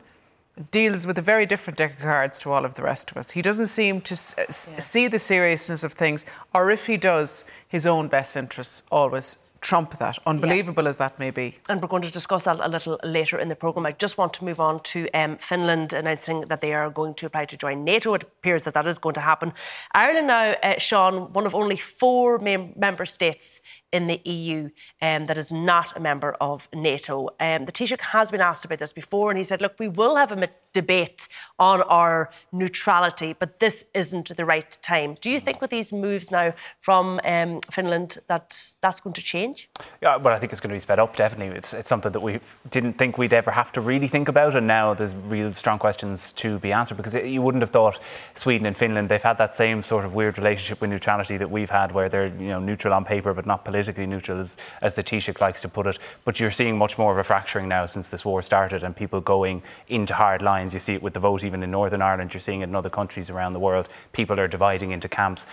deals 0.71 1.07
with 1.07 1.19
a 1.19 1.23
very 1.33 1.47
different 1.47 1.77
deck 1.79 1.93
of 1.93 1.99
cards 2.01 2.39
to 2.41 2.51
all 2.53 2.65
of 2.65 2.75
the 2.75 2.83
rest 2.83 3.11
of 3.11 3.17
us. 3.17 3.31
He 3.33 3.43
doesn't 3.43 3.67
seem 3.81 4.01
to 4.01 4.15
s- 4.15 4.35
yeah. 4.39 4.81
see 4.81 5.07
the 5.09 5.19
seriousness 5.19 5.85
of 5.85 5.93
things, 5.93 6.25
or 6.55 6.71
if 6.71 6.87
he 6.87 6.97
does, 6.97 7.45
his 7.69 7.87
own 7.87 8.09
best 8.09 8.37
interests 8.37 8.83
always 8.91 9.37
trump 9.67 9.99
that, 9.99 10.17
unbelievable 10.27 10.85
yeah. 10.85 10.91
as 10.91 10.97
that 10.97 11.19
may 11.19 11.31
be. 11.31 11.59
And 11.69 11.83
we're 11.83 11.89
going 11.89 12.03
to 12.03 12.11
discuss 12.11 12.45
that 12.45 12.61
a 12.61 12.69
little 12.69 13.01
later 13.03 13.37
in 13.39 13.49
the 13.49 13.57
programme. 13.57 13.87
I 13.87 13.93
just 13.93 14.17
want 14.17 14.33
to 14.35 14.45
move 14.45 14.61
on 14.61 14.81
to 14.93 15.09
um, 15.13 15.39
Finland 15.39 15.93
announcing 15.93 16.43
that 16.43 16.61
they 16.61 16.73
are 16.73 16.89
going 16.89 17.15
to 17.15 17.27
apply 17.27 17.47
to 17.47 17.57
join 17.57 17.83
NATO. 17.83 18.15
It 18.15 18.23
appears 18.23 18.63
that 18.63 18.75
that 18.75 18.87
is 18.87 18.99
going 18.99 19.15
to 19.15 19.21
happen. 19.21 19.53
Ireland 19.93 20.29
now, 20.29 20.55
uh, 20.63 20.79
Sean, 20.79 21.33
one 21.33 21.47
of 21.47 21.55
only 21.55 21.77
four 21.77 22.39
mem- 22.39 22.75
member 22.77 23.07
states 23.07 23.61
in 23.97 24.07
the 24.07 24.21
EU 24.25 24.69
um, 25.01 25.27
that 25.27 25.39
is 25.39 25.51
not 25.51 25.97
a 25.97 26.01
member 26.01 26.37
of 26.41 26.69
NATO. 26.75 27.31
Um, 27.41 27.65
the 27.65 27.73
Taoiseach 27.73 28.01
has 28.01 28.31
been 28.31 28.43
asked 28.43 28.65
about 28.67 28.79
this 28.79 28.93
before, 28.93 29.31
and 29.31 29.39
he 29.39 29.45
said, 29.45 29.63
look, 29.63 29.75
we 29.79 29.89
will 29.89 30.17
have 30.17 30.31
a 30.31 30.49
debate 30.75 31.27
on 31.59 31.81
our 32.01 32.31
neutrality, 32.53 33.33
but 33.33 33.59
this 33.61 33.85
isn't 33.95 34.37
the 34.37 34.45
right 34.45 34.77
time. 34.83 35.17
Do 35.23 35.31
you 35.31 35.41
think 35.41 35.63
with 35.63 35.71
these 35.71 35.91
moves 35.93 36.31
now 36.31 36.53
from 36.83 37.19
um, 37.25 37.61
Finland 37.73 38.19
that 38.27 38.47
that's 38.83 39.01
going 39.01 39.15
to 39.15 39.23
change? 39.23 39.71
Yeah, 40.03 40.17
well, 40.17 40.35
I 40.35 40.39
think 40.39 40.53
it's 40.53 40.61
going 40.61 40.75
to 40.75 40.77
be 40.77 40.81
sped 40.81 40.99
up, 40.99 41.17
definitely. 41.17 41.57
It's, 41.57 41.73
it's 41.73 41.89
something 41.89 42.13
that 42.13 42.21
we 42.21 42.41
didn't 42.69 42.99
think 42.99 43.17
we'd 43.17 43.33
ever 43.33 43.53
have 43.53 43.73
to 43.73 43.81
really 43.81 44.09
think 44.09 44.29
about, 44.29 44.55
and 44.55 44.67
now 44.67 44.93
there's 44.93 45.15
real 45.15 45.51
strong 45.55 45.79
questions 45.79 46.35
to 46.35 46.59
be 46.59 46.73
answered 46.73 46.99
because 46.99 47.15
it, 47.15 47.25
you 47.25 47.41
wouldn't 47.41 47.63
have 47.63 47.71
thought 47.71 47.99
Sweden 48.35 48.67
and 48.67 48.77
Finland, 48.77 49.09
they've 49.09 49.23
had 49.23 49.39
that 49.39 49.55
same 49.55 49.83
sort 49.83 50.05
of 50.05 50.13
weird 50.13 50.37
relationship 50.37 50.83
with 50.83 50.91
neutrality 50.91 51.39
that 51.39 51.51
we've 51.51 51.71
had 51.71 51.93
where 51.93 52.11
they're 52.11 52.27
you 52.27 52.49
know, 52.49 52.61
neutral 52.61 52.93
on 52.93 53.05
paper 53.05 53.33
but 53.33 53.47
not 53.47 53.65
politically 53.65 53.86
politically 53.87 54.07
neutral, 54.07 54.41
as, 54.41 54.57
as 54.83 54.95
the 54.95 55.03
Taoiseach 55.03 55.41
likes 55.41 55.63
to 55.63 55.69
put 55.69 55.87
it. 55.87 55.99
But 56.25 56.41
you're 56.41 56.51
seeing 56.51 56.77
much 56.77 56.99
more 56.99 57.13
of 57.13 57.19
a 57.19 57.25
fracturing 57.25 57.69
now 57.69 57.87
since 57.87 58.09
this 58.09 58.25
war 58.25 58.43
started 58.43 58.83
and 58.83 58.97
people 58.97 59.21
going 59.21 59.63
into 59.89 60.15
hard 60.15 60.43
lines. 60.43 60.75
You 60.75 60.81
see 60.81 60.95
it 60.95 61.03
with 61.03 61.15
the 61.15 61.21
vote 61.21 61.45
even 61.45 61.63
in 61.63 61.71
Northern 61.71 62.03
Ireland, 62.03 62.35
you're 62.35 62.41
seeing 62.41 62.63
it 62.63 62.69
in 62.69 62.75
other 62.75 62.91
countries 62.91 63.31
around 63.31 63.53
the 63.53 63.61
world. 63.61 63.89
People 64.13 64.41
are 64.41 64.49
dividing 64.49 64.91
into 64.91 65.09
camps. 65.09 65.47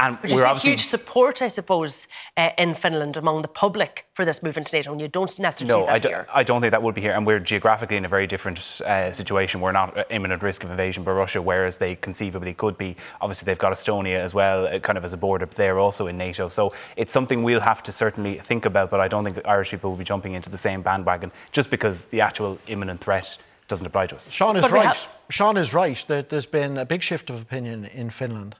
And 0.00 0.16
There's 0.22 0.34
we're 0.34 0.44
a 0.44 0.56
huge 0.56 0.86
support, 0.86 1.42
I 1.42 1.48
suppose, 1.48 2.06
uh, 2.36 2.50
in 2.56 2.76
Finland 2.76 3.16
among 3.16 3.42
the 3.42 3.48
public 3.48 4.06
for 4.14 4.24
this 4.24 4.44
move 4.44 4.56
into 4.56 4.72
NATO, 4.76 4.92
and 4.92 5.00
you 5.00 5.08
don't 5.08 5.38
necessarily 5.40 5.74
no, 5.74 5.80
see 5.82 5.86
that 5.86 5.94
I 5.94 5.98
do, 5.98 6.08
here. 6.08 6.26
I 6.32 6.44
don't 6.44 6.60
think 6.60 6.70
that 6.70 6.82
would 6.82 6.94
be 6.94 7.00
here, 7.00 7.14
and 7.14 7.26
we're 7.26 7.40
geographically 7.40 7.96
in 7.96 8.04
a 8.04 8.08
very 8.08 8.28
different 8.28 8.58
uh, 8.82 9.10
situation. 9.10 9.60
We're 9.60 9.72
not 9.72 10.06
imminent 10.10 10.40
risk 10.44 10.62
of 10.62 10.70
invasion 10.70 11.02
by 11.02 11.10
Russia, 11.10 11.42
whereas 11.42 11.78
they 11.78 11.96
conceivably 11.96 12.54
could 12.54 12.78
be. 12.78 12.94
Obviously, 13.20 13.46
they've 13.46 13.58
got 13.58 13.72
Estonia 13.72 14.20
as 14.20 14.32
well, 14.32 14.68
uh, 14.68 14.78
kind 14.78 14.98
of 14.98 15.04
as 15.04 15.12
a 15.12 15.16
border 15.16 15.46
there 15.46 15.80
also 15.80 16.06
in 16.06 16.16
NATO. 16.16 16.48
So 16.48 16.72
it's 16.94 17.12
something 17.12 17.42
we'll 17.42 17.60
have 17.68 17.82
to 17.82 17.92
certainly 17.92 18.38
think 18.38 18.64
about, 18.64 18.90
but 18.90 18.98
I 18.98 19.08
don't 19.08 19.24
think 19.24 19.38
Irish 19.44 19.70
people 19.70 19.90
will 19.90 19.98
be 19.98 20.04
jumping 20.12 20.32
into 20.32 20.48
the 20.48 20.56
same 20.58 20.80
bandwagon 20.80 21.30
just 21.52 21.68
because 21.68 22.06
the 22.06 22.22
actual 22.22 22.58
imminent 22.66 23.00
threat 23.00 23.36
doesn't 23.68 23.86
apply 23.86 24.06
to 24.06 24.16
us. 24.16 24.26
Sean 24.30 24.56
is 24.56 24.62
but 24.62 24.70
right. 24.70 24.86
Have... 24.86 25.08
Sean 25.28 25.56
is 25.58 25.74
right. 25.74 26.02
that 26.08 26.30
There's 26.30 26.46
been 26.46 26.78
a 26.78 26.86
big 26.86 27.02
shift 27.02 27.28
of 27.30 27.36
opinion 27.42 27.84
in 27.84 28.08
Finland. 28.10 28.56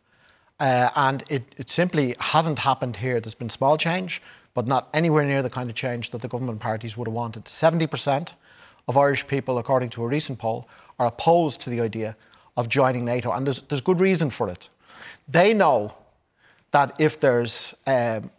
Uh, 0.61 0.91
and 0.95 1.25
it, 1.29 1.45
it 1.57 1.71
simply 1.71 2.15
hasn't 2.19 2.59
happened 2.59 2.97
here. 2.97 3.19
There's 3.21 3.35
been 3.35 3.49
small 3.49 3.79
change, 3.79 4.21
but 4.53 4.67
not 4.67 4.89
anywhere 4.93 5.25
near 5.25 5.43
the 5.43 5.51
kind 5.51 5.71
of 5.71 5.77
change 5.77 6.11
that 6.11 6.21
the 6.21 6.29
government 6.29 6.61
parties 6.61 6.97
would 6.97 7.09
have 7.09 7.15
wanted. 7.15 7.45
70% 7.45 8.35
of 8.89 8.97
Irish 8.97 9.27
people, 9.27 9.57
according 9.57 9.91
to 9.91 10.03
a 10.05 10.07
recent 10.07 10.39
poll, 10.39 10.69
are 10.99 11.07
opposed 11.07 11.61
to 11.63 11.71
the 11.71 11.81
idea 11.81 12.17
of 12.57 12.69
joining 12.69 13.05
NATO, 13.05 13.31
and 13.31 13.47
there's, 13.47 13.61
there's 13.69 13.81
good 13.81 14.01
reason 14.01 14.31
for 14.31 14.51
it. 14.51 14.69
They 15.29 15.55
know 15.55 15.95
that 16.73 16.95
if 16.99 17.19
there's 17.21 17.75
um, 17.87 18.31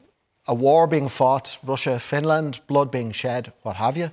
a 0.49 0.53
war 0.55 0.87
being 0.87 1.07
fought, 1.07 1.59
Russia, 1.63 1.99
Finland, 1.99 2.59
blood 2.65 2.89
being 2.89 3.11
shed, 3.11 3.53
what 3.61 3.75
have 3.75 3.95
you, 3.95 4.09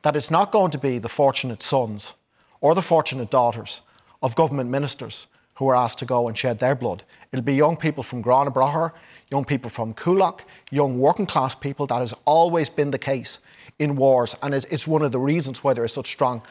that 0.00 0.16
it's 0.16 0.30
not 0.30 0.50
going 0.50 0.70
to 0.70 0.78
be 0.78 0.98
the 0.98 1.10
fortunate 1.10 1.62
sons 1.62 2.14
or 2.62 2.74
the 2.74 2.80
fortunate 2.80 3.30
daughters 3.30 3.82
of 4.22 4.34
government 4.34 4.70
ministers 4.70 5.26
who 5.56 5.68
are 5.68 5.76
asked 5.76 5.98
to 5.98 6.06
go 6.06 6.26
and 6.26 6.38
shed 6.38 6.58
their 6.58 6.74
blood. 6.74 7.02
It'll 7.30 7.44
be 7.44 7.54
young 7.54 7.76
people 7.76 8.02
from 8.02 8.24
Gurranabraher, 8.24 8.92
young 9.30 9.44
people 9.44 9.68
from 9.70 9.92
Coolock, 9.92 10.40
young 10.70 10.98
working 10.98 11.26
class 11.26 11.54
people. 11.54 11.86
That 11.86 12.00
has 12.00 12.14
always 12.24 12.70
been 12.70 12.90
the 12.90 12.98
case 12.98 13.40
in 13.78 13.94
wars, 13.94 14.34
and 14.42 14.54
it's 14.54 14.88
one 14.88 15.02
of 15.02 15.12
the 15.12 15.18
reasons 15.18 15.62
why 15.62 15.74
there 15.74 15.84
is 15.84 15.92
such 15.92 16.10
strong 16.10 16.42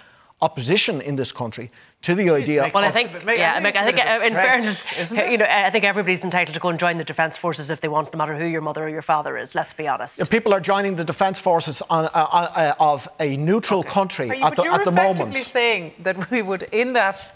opposition 0.44 1.02
in 1.02 1.16
this 1.16 1.32
country 1.32 1.72
to 2.02 2.14
the 2.16 2.30
idea. 2.30 2.70
Well, 2.74 2.84
I 2.84 2.92
think, 2.92 3.12
yeah, 3.26 3.54
I, 3.54 3.66
I 3.66 3.72
think, 3.72 3.98
uh, 3.98 4.20
in 4.26 4.34
fairness, 4.34 4.84
you 5.32 5.38
know, 5.38 5.46
I 5.50 5.70
think 5.70 5.86
everybody's 5.86 6.24
entitled 6.24 6.54
to 6.54 6.60
go 6.60 6.68
and 6.68 6.78
join 6.78 6.98
the 6.98 7.06
defence 7.06 7.38
forces 7.38 7.70
if 7.70 7.80
they 7.80 7.88
want, 7.88 8.12
no 8.14 8.18
matter 8.18 8.38
who 8.38 8.46
your 8.46 8.62
mother 8.62 8.84
or 8.84 8.90
your 8.90 9.02
father 9.02 9.38
is. 9.38 9.56
Let's 9.56 9.74
be 9.74 9.88
honest. 9.88 10.30
People 10.30 10.54
are 10.54 10.60
joining 10.60 10.98
the 10.98 11.06
defence 11.06 11.40
forces 11.40 11.82
on, 11.90 12.06
uh, 12.06 12.10
uh, 12.14 12.76
of 12.80 13.08
a 13.20 13.38
neutral 13.38 13.80
okay. 13.80 13.90
country 13.90 14.28
you, 14.28 14.44
at, 14.44 14.56
the, 14.58 14.64
at 14.64 14.84
the 14.84 14.92
moment. 14.92 15.20
You're 15.20 15.28
effectively 15.28 15.44
saying 15.44 15.94
that 16.00 16.30
we 16.30 16.42
would, 16.42 16.64
in 16.74 16.92
that 16.94 17.34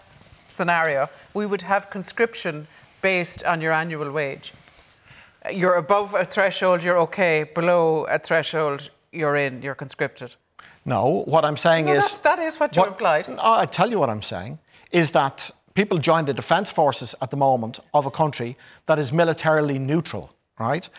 scenario, 0.49 1.09
we 1.33 1.45
would 1.45 1.61
have 1.61 1.89
conscription 1.89 2.67
based 3.01 3.43
on 3.45 3.61
your 3.61 3.71
annual 3.71 4.11
wage. 4.11 4.53
You're 5.51 5.75
above 5.75 6.13
a 6.13 6.25
threshold, 6.25 6.83
you're 6.83 6.99
okay. 7.07 7.43
Below 7.43 8.05
a 8.05 8.19
threshold, 8.19 8.89
you're 9.13 9.37
in, 9.37 9.61
you're 9.61 9.75
conscripted. 9.75 10.35
No, 10.87 11.23
what 11.25 11.43
I'm 11.43 11.57
saying 11.57 11.87
no, 11.87 11.93
is. 11.93 12.21
that 12.21 12.39
is 12.39 12.59
what 12.59 12.73
you 12.75 12.81
what, 12.81 12.93
implied. 12.93 13.27
I 13.39 13.65
tell 13.65 13.91
you 13.91 13.99
what 13.99 14.09
I'm 14.09 14.21
saying 14.21 14.57
is 14.91 15.11
that 15.11 15.51
people 15.73 15.97
join 15.97 16.23
the 16.25 16.33
defence 16.33 16.71
forces 16.71 17.13
at 17.21 17.29
the 17.29 17.35
moment 17.37 17.79
of 17.93 18.05
a 18.05 18.11
country 18.11 18.57
that 18.85 18.97
is 18.97 19.11
militarily 19.11 19.77
neutral 19.79 20.31
right? 20.59 20.89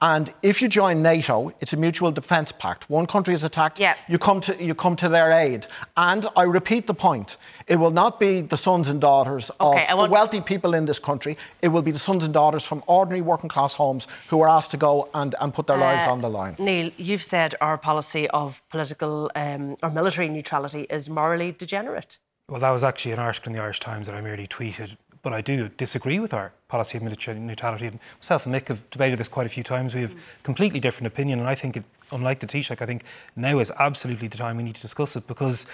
And 0.00 0.32
if 0.42 0.62
you 0.62 0.68
join 0.68 1.02
NATO, 1.02 1.52
it's 1.60 1.72
a 1.72 1.76
mutual 1.76 2.12
defence 2.12 2.52
pact. 2.52 2.88
One 2.88 3.06
country 3.06 3.34
is 3.34 3.44
attacked, 3.44 3.80
yeah. 3.80 3.94
you 4.08 4.18
come 4.18 4.40
to 4.42 4.62
you 4.62 4.74
come 4.74 4.96
to 4.96 5.08
their 5.08 5.32
aid. 5.32 5.66
And 5.96 6.26
I 6.36 6.42
repeat 6.42 6.86
the 6.86 6.94
point: 6.94 7.36
it 7.66 7.76
will 7.76 7.90
not 7.90 8.20
be 8.20 8.40
the 8.40 8.56
sons 8.56 8.88
and 8.88 9.00
daughters 9.00 9.50
okay, 9.60 9.86
of 9.88 9.98
want... 9.98 10.10
the 10.10 10.12
wealthy 10.12 10.40
people 10.40 10.74
in 10.74 10.84
this 10.84 10.98
country. 10.98 11.36
It 11.62 11.68
will 11.68 11.82
be 11.82 11.90
the 11.90 11.98
sons 11.98 12.24
and 12.24 12.32
daughters 12.32 12.64
from 12.64 12.82
ordinary 12.86 13.22
working 13.22 13.48
class 13.48 13.74
homes 13.74 14.06
who 14.28 14.40
are 14.42 14.48
asked 14.48 14.70
to 14.72 14.76
go 14.76 15.08
and, 15.14 15.34
and 15.40 15.52
put 15.52 15.66
their 15.66 15.76
uh, 15.76 15.80
lives 15.80 16.06
on 16.06 16.20
the 16.20 16.30
line. 16.30 16.56
Neil, 16.58 16.90
you've 16.96 17.22
said 17.22 17.54
our 17.60 17.78
policy 17.78 18.28
of 18.30 18.62
political 18.70 19.30
um, 19.34 19.76
or 19.82 19.90
military 19.90 20.28
neutrality 20.28 20.86
is 20.90 21.08
morally 21.08 21.52
degenerate. 21.52 22.18
Well, 22.48 22.60
that 22.60 22.70
was 22.70 22.82
actually 22.82 23.12
an 23.12 23.18
article 23.18 23.50
in 23.50 23.56
the 23.56 23.62
Irish 23.62 23.78
Times 23.78 24.06
that 24.06 24.16
I 24.16 24.22
merely 24.22 24.46
tweeted 24.46 24.96
but 25.22 25.32
I 25.32 25.40
do 25.40 25.68
disagree 25.68 26.18
with 26.18 26.32
our 26.32 26.52
policy 26.68 26.98
of 26.98 27.04
military 27.04 27.38
neutrality. 27.38 27.86
And 27.86 27.98
myself 28.18 28.46
and 28.46 28.54
Mick 28.54 28.68
have 28.68 28.88
debated 28.90 29.18
this 29.18 29.28
quite 29.28 29.46
a 29.46 29.50
few 29.50 29.62
times. 29.62 29.94
We 29.94 30.02
have 30.02 30.14
mm. 30.14 30.20
completely 30.42 30.80
different 30.80 31.06
opinion, 31.06 31.38
and 31.38 31.48
I 31.48 31.54
think, 31.54 31.76
it, 31.76 31.84
unlike 32.12 32.40
the 32.40 32.46
Taoiseach, 32.46 32.80
I 32.82 32.86
think 32.86 33.04
now 33.36 33.58
is 33.58 33.72
absolutely 33.78 34.28
the 34.28 34.36
time 34.36 34.56
we 34.56 34.62
need 34.62 34.76
to 34.76 34.82
discuss 34.82 35.16
it 35.16 35.26
because 35.26 35.66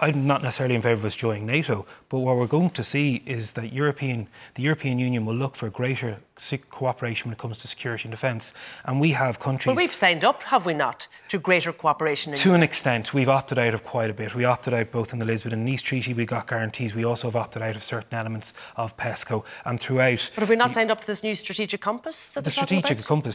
I'm 0.00 0.26
not 0.26 0.42
necessarily 0.42 0.74
in 0.74 0.80
favour 0.80 0.94
of 0.94 1.04
us 1.04 1.14
joining 1.14 1.44
NATO, 1.44 1.86
but 2.08 2.20
what 2.20 2.36
we're 2.36 2.46
going 2.46 2.70
to 2.70 2.82
see 2.82 3.22
is 3.26 3.52
that 3.52 3.70
European, 3.70 4.28
the 4.54 4.62
European 4.62 4.98
Union 4.98 5.26
will 5.26 5.34
look 5.34 5.54
for 5.54 5.68
greater 5.68 6.16
cooperation 6.70 7.28
when 7.28 7.34
it 7.34 7.38
comes 7.38 7.58
to 7.58 7.68
security 7.68 8.04
and 8.04 8.10
defence. 8.10 8.54
And 8.86 8.98
we 8.98 9.10
have 9.10 9.38
countries. 9.38 9.66
Well, 9.66 9.76
we've 9.76 9.94
signed 9.94 10.24
up, 10.24 10.42
have 10.44 10.64
we 10.64 10.72
not, 10.72 11.06
to 11.28 11.38
greater 11.38 11.70
cooperation? 11.70 12.32
to 12.32 12.54
an 12.54 12.62
extent, 12.62 13.12
we've 13.12 13.28
opted 13.28 13.58
out 13.58 13.74
of 13.74 13.84
quite 13.84 14.08
a 14.08 14.14
bit. 14.14 14.34
We 14.34 14.46
opted 14.46 14.72
out 14.72 14.90
both 14.90 15.12
in 15.12 15.18
the 15.18 15.26
Lisbon 15.26 15.52
and 15.52 15.66
Nice 15.66 15.82
Treaty. 15.82 16.14
We 16.14 16.24
got 16.24 16.46
guarantees. 16.48 16.94
We 16.94 17.04
also 17.04 17.28
have 17.28 17.36
opted 17.36 17.60
out 17.60 17.76
of 17.76 17.82
certain 17.82 18.18
elements 18.18 18.54
of 18.76 18.96
PESCO 18.96 19.44
and 19.66 19.78
throughout. 19.78 20.30
But 20.34 20.40
have 20.40 20.48
we 20.48 20.56
not 20.56 20.68
the, 20.68 20.74
signed 20.74 20.90
up 20.90 21.02
to 21.02 21.06
this 21.06 21.22
new 21.22 21.34
strategic 21.34 21.82
compass? 21.82 22.30
the 22.30 22.50
strategic 22.50 23.04
compass 23.04 23.34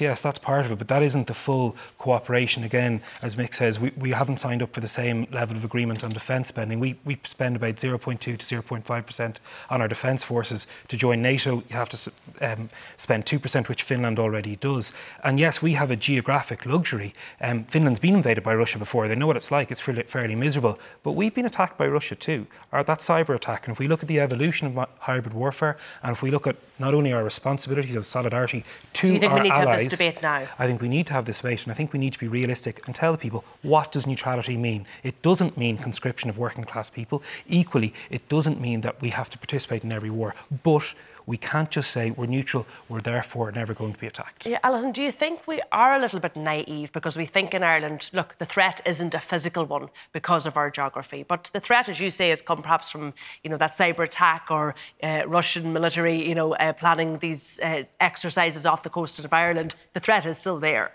Yes, 0.00 0.22
that's 0.22 0.38
part 0.38 0.64
of 0.64 0.72
it, 0.72 0.78
but 0.78 0.88
that 0.88 1.02
isn't 1.02 1.26
the 1.26 1.34
full 1.34 1.76
cooperation. 1.98 2.64
Again, 2.64 3.02
as 3.20 3.36
Mick 3.36 3.52
says, 3.52 3.78
we, 3.78 3.90
we 3.94 4.12
haven't 4.12 4.38
signed 4.38 4.62
up 4.62 4.72
for 4.72 4.80
the 4.80 4.88
same 4.88 5.26
level 5.30 5.54
of 5.54 5.64
agreement 5.64 6.02
on 6.02 6.12
defence 6.12 6.48
spending. 6.48 6.80
We, 6.80 6.96
we 7.04 7.20
spend 7.24 7.56
about 7.56 7.74
0.2 7.74 8.18
to 8.18 8.36
0.5% 8.38 9.36
on 9.68 9.82
our 9.82 9.88
defence 9.88 10.24
forces. 10.24 10.66
To 10.88 10.96
join 10.96 11.20
NATO, 11.20 11.56
you 11.68 11.76
have 11.76 11.90
to 11.90 12.12
um, 12.40 12.70
spend 12.96 13.26
2%, 13.26 13.68
which 13.68 13.82
Finland 13.82 14.18
already 14.18 14.56
does. 14.56 14.94
And 15.24 15.38
yes, 15.38 15.60
we 15.60 15.74
have 15.74 15.90
a 15.90 15.96
geographic 15.96 16.64
luxury. 16.64 17.12
Um, 17.42 17.64
Finland's 17.64 18.00
been 18.00 18.14
invaded 18.14 18.42
by 18.42 18.54
Russia 18.54 18.78
before. 18.78 19.08
They 19.08 19.14
know 19.14 19.26
what 19.26 19.36
it's 19.36 19.50
like. 19.50 19.70
It's 19.70 19.82
fairly, 19.82 20.04
fairly 20.04 20.36
miserable. 20.36 20.78
But 21.02 21.12
we've 21.12 21.34
been 21.34 21.46
attacked 21.46 21.76
by 21.76 21.86
Russia 21.86 22.14
too, 22.14 22.46
or 22.72 22.82
that 22.82 23.00
cyber 23.00 23.34
attack. 23.34 23.66
And 23.66 23.74
if 23.74 23.78
we 23.78 23.88
look 23.88 24.00
at 24.00 24.08
the 24.08 24.20
evolution 24.20 24.66
of 24.68 24.88
hybrid 25.00 25.34
warfare, 25.34 25.76
and 26.02 26.12
if 26.12 26.22
we 26.22 26.30
look 26.30 26.46
at 26.46 26.56
not 26.78 26.94
only 26.94 27.12
our 27.12 27.22
responsibilities 27.22 27.94
of 27.94 28.06
solidarity 28.06 28.64
to 28.94 29.22
our 29.26 29.46
allies, 29.46 29.81
this 29.84 29.98
debate 29.98 30.22
now? 30.22 30.46
I 30.58 30.66
think 30.66 30.80
we 30.80 30.88
need 30.88 31.06
to 31.08 31.12
have 31.12 31.24
this 31.24 31.40
debate, 31.40 31.62
and 31.64 31.72
I 31.72 31.74
think 31.74 31.92
we 31.92 31.98
need 31.98 32.12
to 32.12 32.18
be 32.18 32.28
realistic 32.28 32.86
and 32.86 32.94
tell 32.94 33.16
people 33.16 33.44
what 33.62 33.92
does 33.92 34.06
neutrality 34.06 34.56
mean. 34.56 34.86
It 35.02 35.20
doesn't 35.22 35.56
mean 35.56 35.78
conscription 35.78 36.30
of 36.30 36.38
working 36.38 36.64
class 36.64 36.90
people. 36.90 37.22
Equally, 37.48 37.92
it 38.10 38.28
doesn't 38.28 38.60
mean 38.60 38.82
that 38.82 39.00
we 39.00 39.10
have 39.10 39.30
to 39.30 39.38
participate 39.38 39.84
in 39.84 39.92
every 39.92 40.10
war. 40.10 40.34
But 40.62 40.94
we 41.26 41.36
can't 41.36 41.70
just 41.70 41.90
say 41.90 42.10
we're 42.10 42.26
neutral, 42.26 42.66
we're 42.88 43.00
therefore 43.00 43.50
never 43.52 43.74
going 43.74 43.92
to 43.92 43.98
be 43.98 44.06
attacked. 44.06 44.46
Yeah, 44.46 44.58
Alison, 44.62 44.92
do 44.92 45.02
you 45.02 45.12
think 45.12 45.46
we 45.46 45.60
are 45.72 45.94
a 45.94 45.98
little 45.98 46.20
bit 46.20 46.36
naive 46.36 46.92
because 46.92 47.16
we 47.16 47.26
think 47.26 47.54
in 47.54 47.62
Ireland, 47.62 48.10
look, 48.12 48.36
the 48.38 48.46
threat 48.46 48.80
isn't 48.84 49.14
a 49.14 49.20
physical 49.20 49.64
one 49.64 49.88
because 50.12 50.46
of 50.46 50.56
our 50.56 50.70
geography, 50.70 51.24
but 51.26 51.50
the 51.52 51.60
threat, 51.60 51.88
as 51.88 52.00
you 52.00 52.10
say, 52.10 52.30
has 52.30 52.42
come 52.42 52.62
perhaps 52.62 52.90
from 52.90 53.14
you 53.42 53.50
know 53.50 53.56
that 53.56 53.72
cyber 53.72 54.04
attack 54.04 54.46
or 54.50 54.74
uh, 55.02 55.22
Russian 55.26 55.72
military, 55.72 56.26
you 56.28 56.34
know, 56.34 56.54
uh, 56.54 56.72
planning 56.72 57.18
these 57.18 57.60
uh, 57.60 57.84
exercises 58.00 58.66
off 58.66 58.82
the 58.82 58.90
coast 58.90 59.18
of 59.18 59.32
Ireland. 59.32 59.74
The 59.92 60.00
threat 60.00 60.26
is 60.26 60.38
still 60.38 60.58
there. 60.58 60.92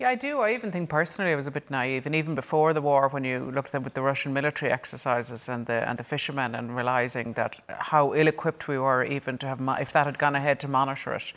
Yeah, 0.00 0.08
I 0.08 0.14
do. 0.14 0.40
I 0.40 0.54
even 0.54 0.72
think 0.72 0.88
personally 0.88 1.30
I 1.30 1.36
was 1.36 1.46
a 1.46 1.50
bit 1.50 1.70
naive, 1.70 2.06
and 2.06 2.14
even 2.14 2.34
before 2.34 2.72
the 2.72 2.80
war, 2.80 3.08
when 3.10 3.22
you 3.22 3.50
looked 3.54 3.68
at 3.68 3.72
them 3.72 3.82
with 3.82 3.92
the 3.92 4.00
Russian 4.00 4.32
military 4.32 4.72
exercises 4.72 5.46
and 5.46 5.66
the 5.66 5.86
and 5.86 5.98
the 5.98 6.04
fishermen, 6.04 6.54
and 6.54 6.74
realizing 6.74 7.34
that 7.34 7.60
how 7.68 8.14
ill-equipped 8.14 8.66
we 8.66 8.78
were, 8.78 9.04
even 9.04 9.36
to 9.36 9.46
have 9.46 9.60
if 9.78 9.92
that 9.92 10.06
had 10.06 10.18
gone 10.18 10.34
ahead 10.34 10.58
to 10.60 10.68
monitor 10.68 11.12
it. 11.12 11.34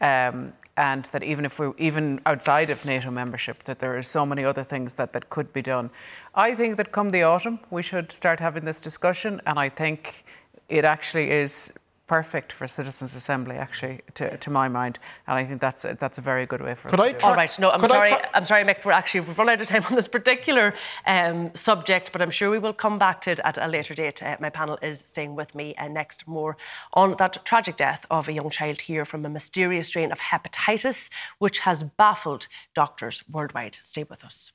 Um, 0.00 0.52
and 0.76 1.06
that 1.06 1.24
even 1.24 1.44
if 1.44 1.58
we 1.58 1.72
even 1.76 2.20
outside 2.24 2.70
of 2.70 2.84
NATO 2.84 3.10
membership, 3.10 3.64
that 3.64 3.80
there 3.80 3.96
are 3.96 4.02
so 4.02 4.24
many 4.24 4.44
other 4.44 4.62
things 4.62 4.94
that, 4.94 5.12
that 5.12 5.28
could 5.28 5.52
be 5.52 5.62
done. 5.62 5.90
I 6.36 6.54
think 6.54 6.76
that 6.76 6.92
come 6.92 7.10
the 7.10 7.24
autumn, 7.24 7.58
we 7.70 7.82
should 7.82 8.12
start 8.12 8.38
having 8.38 8.64
this 8.64 8.80
discussion, 8.80 9.40
and 9.44 9.58
I 9.58 9.68
think 9.68 10.24
it 10.68 10.84
actually 10.84 11.32
is 11.32 11.72
perfect 12.06 12.52
for 12.52 12.66
citizens' 12.66 13.14
assembly, 13.14 13.56
actually, 13.56 14.00
to, 14.14 14.36
to 14.36 14.50
my 14.50 14.68
mind, 14.68 14.98
and 15.26 15.36
I 15.38 15.44
think 15.44 15.60
that's 15.60 15.84
a, 15.84 15.96
that's 15.98 16.18
a 16.18 16.20
very 16.20 16.44
good 16.46 16.60
way 16.60 16.74
for 16.74 16.88
could 16.88 17.00
us. 17.00 17.06
I 17.06 17.12
to 17.12 17.18
try, 17.18 17.30
All 17.30 17.36
right, 17.36 17.58
no, 17.58 17.70
I'm 17.70 17.86
sorry, 17.86 18.12
I'm 18.34 18.44
sorry, 18.44 18.64
Mick. 18.64 18.84
We're 18.84 18.92
actually 18.92 19.20
we've 19.20 19.38
run 19.38 19.48
out 19.48 19.60
of 19.60 19.66
time 19.66 19.84
on 19.86 19.94
this 19.94 20.08
particular 20.08 20.74
um, 21.06 21.54
subject, 21.54 22.12
but 22.12 22.20
I'm 22.20 22.30
sure 22.30 22.50
we 22.50 22.58
will 22.58 22.72
come 22.72 22.98
back 22.98 23.20
to 23.22 23.30
it 23.30 23.40
at 23.44 23.56
a 23.58 23.66
later 23.66 23.94
date. 23.94 24.22
Uh, 24.22 24.36
my 24.40 24.50
panel 24.50 24.78
is 24.82 25.00
staying 25.00 25.34
with 25.34 25.54
me 25.54 25.74
uh, 25.76 25.88
next 25.88 26.26
more 26.26 26.56
on 26.92 27.16
that 27.18 27.44
tragic 27.44 27.76
death 27.76 28.04
of 28.10 28.28
a 28.28 28.32
young 28.32 28.50
child 28.50 28.82
here 28.82 29.04
from 29.04 29.24
a 29.24 29.28
mysterious 29.28 29.88
strain 29.88 30.12
of 30.12 30.18
hepatitis, 30.18 31.08
which 31.38 31.60
has 31.60 31.82
baffled 31.82 32.48
doctors 32.74 33.24
worldwide. 33.30 33.76
Stay 33.80 34.04
with 34.04 34.24
us. 34.24 34.52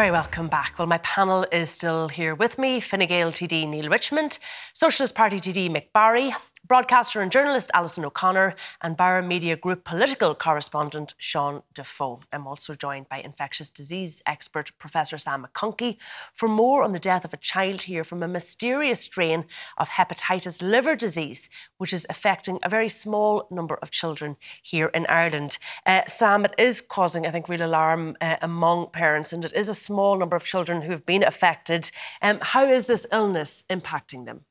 Very 0.00 0.10
welcome 0.10 0.48
back. 0.48 0.78
Well, 0.78 0.86
my 0.88 0.96
panel 0.96 1.44
is 1.52 1.68
still 1.68 2.08
here 2.08 2.34
with 2.34 2.58
me 2.58 2.80
Fine 2.80 3.06
Gael 3.06 3.30
TD 3.30 3.68
Neale 3.68 3.90
Richmond, 3.90 4.38
Socialist 4.72 5.14
Party 5.14 5.38
TD 5.38 5.68
Mick 5.68 5.92
Barry, 5.92 6.34
broadcaster 6.70 7.20
and 7.20 7.32
journalist 7.32 7.68
Alison 7.74 8.04
O'Connor, 8.04 8.54
and 8.80 8.96
Bauer 8.96 9.22
Media 9.22 9.56
Group 9.56 9.82
political 9.82 10.36
correspondent 10.36 11.14
Sean 11.18 11.64
Defoe. 11.74 12.20
I'm 12.32 12.46
also 12.46 12.76
joined 12.76 13.08
by 13.08 13.20
infectious 13.20 13.70
disease 13.70 14.22
expert 14.24 14.70
Professor 14.78 15.18
Sam 15.18 15.44
McConkey 15.44 15.96
for 16.32 16.48
more 16.48 16.84
on 16.84 16.92
the 16.92 17.00
death 17.00 17.24
of 17.24 17.34
a 17.34 17.38
child 17.38 17.82
here 17.82 18.04
from 18.04 18.22
a 18.22 18.28
mysterious 18.28 19.00
strain 19.00 19.46
of 19.78 19.88
hepatitis 19.88 20.62
liver 20.62 20.94
disease, 20.94 21.48
which 21.78 21.92
is 21.92 22.06
affecting 22.08 22.60
a 22.62 22.68
very 22.68 22.88
small 22.88 23.48
number 23.50 23.74
of 23.82 23.90
children 23.90 24.36
here 24.62 24.92
in 24.94 25.06
Ireland. 25.06 25.58
Uh, 25.84 26.02
Sam, 26.06 26.44
it 26.44 26.54
is 26.56 26.80
causing, 26.80 27.26
I 27.26 27.32
think, 27.32 27.48
real 27.48 27.66
alarm 27.66 28.16
uh, 28.20 28.36
among 28.42 28.90
parents, 28.92 29.32
and 29.32 29.44
it 29.44 29.54
is 29.54 29.68
a 29.68 29.74
small 29.74 30.16
number 30.16 30.36
of 30.36 30.44
children 30.44 30.82
who 30.82 30.92
have 30.92 31.04
been 31.04 31.24
affected. 31.24 31.90
Um, 32.22 32.38
how 32.40 32.64
is 32.64 32.86
this 32.86 33.06
illness 33.10 33.64
impacting 33.68 34.24
them? 34.24 34.44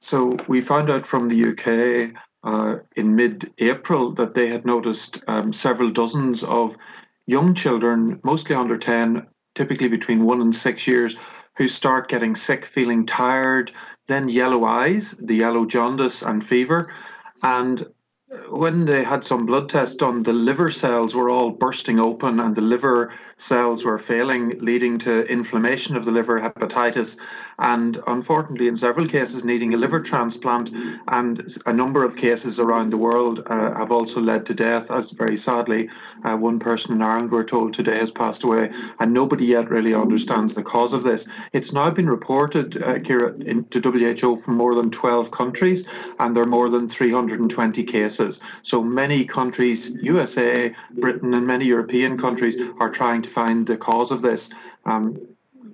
So 0.00 0.36
we 0.48 0.60
found 0.60 0.90
out 0.90 1.06
from 1.06 1.28
the 1.28 1.50
UK 1.50 2.20
uh, 2.42 2.78
in 2.96 3.14
mid-April 3.14 4.12
that 4.12 4.34
they 4.34 4.48
had 4.48 4.64
noticed 4.64 5.18
um, 5.28 5.52
several 5.52 5.90
dozens 5.90 6.42
of 6.42 6.76
young 7.26 7.54
children, 7.54 8.18
mostly 8.24 8.54
under 8.56 8.78
10, 8.78 9.26
typically 9.54 9.88
between 9.88 10.24
one 10.24 10.40
and 10.40 10.56
six 10.56 10.86
years, 10.86 11.16
who 11.56 11.68
start 11.68 12.08
getting 12.08 12.34
sick, 12.34 12.64
feeling 12.64 13.04
tired, 13.04 13.70
then 14.08 14.28
yellow 14.28 14.64
eyes, 14.64 15.12
the 15.12 15.36
yellow 15.36 15.66
jaundice 15.66 16.22
and 16.22 16.46
fever. 16.46 16.90
And 17.42 17.86
when 18.48 18.84
they 18.84 19.02
had 19.02 19.24
some 19.24 19.44
blood 19.44 19.68
tests 19.68 19.96
done, 19.96 20.22
the 20.22 20.32
liver 20.32 20.70
cells 20.70 21.14
were 21.14 21.28
all 21.28 21.50
bursting 21.50 21.98
open 21.98 22.38
and 22.38 22.54
the 22.54 22.60
liver 22.60 23.12
cells 23.36 23.84
were 23.84 23.98
failing, 23.98 24.50
leading 24.60 24.98
to 24.98 25.26
inflammation 25.26 25.96
of 25.96 26.04
the 26.04 26.12
liver, 26.12 26.40
hepatitis, 26.40 27.16
and 27.58 27.98
unfortunately, 28.06 28.68
in 28.68 28.76
several 28.76 29.06
cases, 29.06 29.44
needing 29.44 29.74
a 29.74 29.76
liver 29.76 30.00
transplant. 30.00 30.70
And 31.08 31.56
a 31.66 31.72
number 31.72 32.04
of 32.04 32.16
cases 32.16 32.60
around 32.60 32.90
the 32.90 32.96
world 32.98 33.42
uh, 33.46 33.74
have 33.74 33.90
also 33.90 34.20
led 34.20 34.46
to 34.46 34.54
death, 34.54 34.90
as 34.90 35.10
very 35.10 35.36
sadly, 35.36 35.90
uh, 36.24 36.36
one 36.36 36.58
person 36.58 36.92
in 36.92 37.02
Ireland, 37.02 37.32
we're 37.32 37.44
told 37.44 37.74
today, 37.74 37.98
has 37.98 38.10
passed 38.10 38.44
away, 38.44 38.70
and 39.00 39.12
nobody 39.12 39.46
yet 39.46 39.70
really 39.70 39.94
understands 39.94 40.54
the 40.54 40.62
cause 40.62 40.92
of 40.92 41.02
this. 41.02 41.26
It's 41.52 41.72
now 41.72 41.90
been 41.90 42.08
reported, 42.08 42.82
uh, 42.82 42.98
Ciara, 43.00 43.34
in, 43.38 43.64
to 43.66 43.80
WHO 43.80 44.36
from 44.36 44.56
more 44.56 44.74
than 44.74 44.90
12 44.90 45.30
countries, 45.30 45.88
and 46.18 46.36
there 46.36 46.44
are 46.44 46.46
more 46.46 46.68
than 46.68 46.88
320 46.88 47.82
cases. 47.84 48.19
So 48.62 48.82
many 48.82 49.24
countries, 49.24 49.90
USA, 50.02 50.74
Britain, 50.98 51.34
and 51.34 51.46
many 51.46 51.64
European 51.64 52.18
countries, 52.18 52.56
are 52.78 52.90
trying 52.90 53.22
to 53.22 53.30
find 53.30 53.66
the 53.66 53.76
cause 53.76 54.10
of 54.10 54.22
this. 54.22 54.50
Um, 54.84 55.18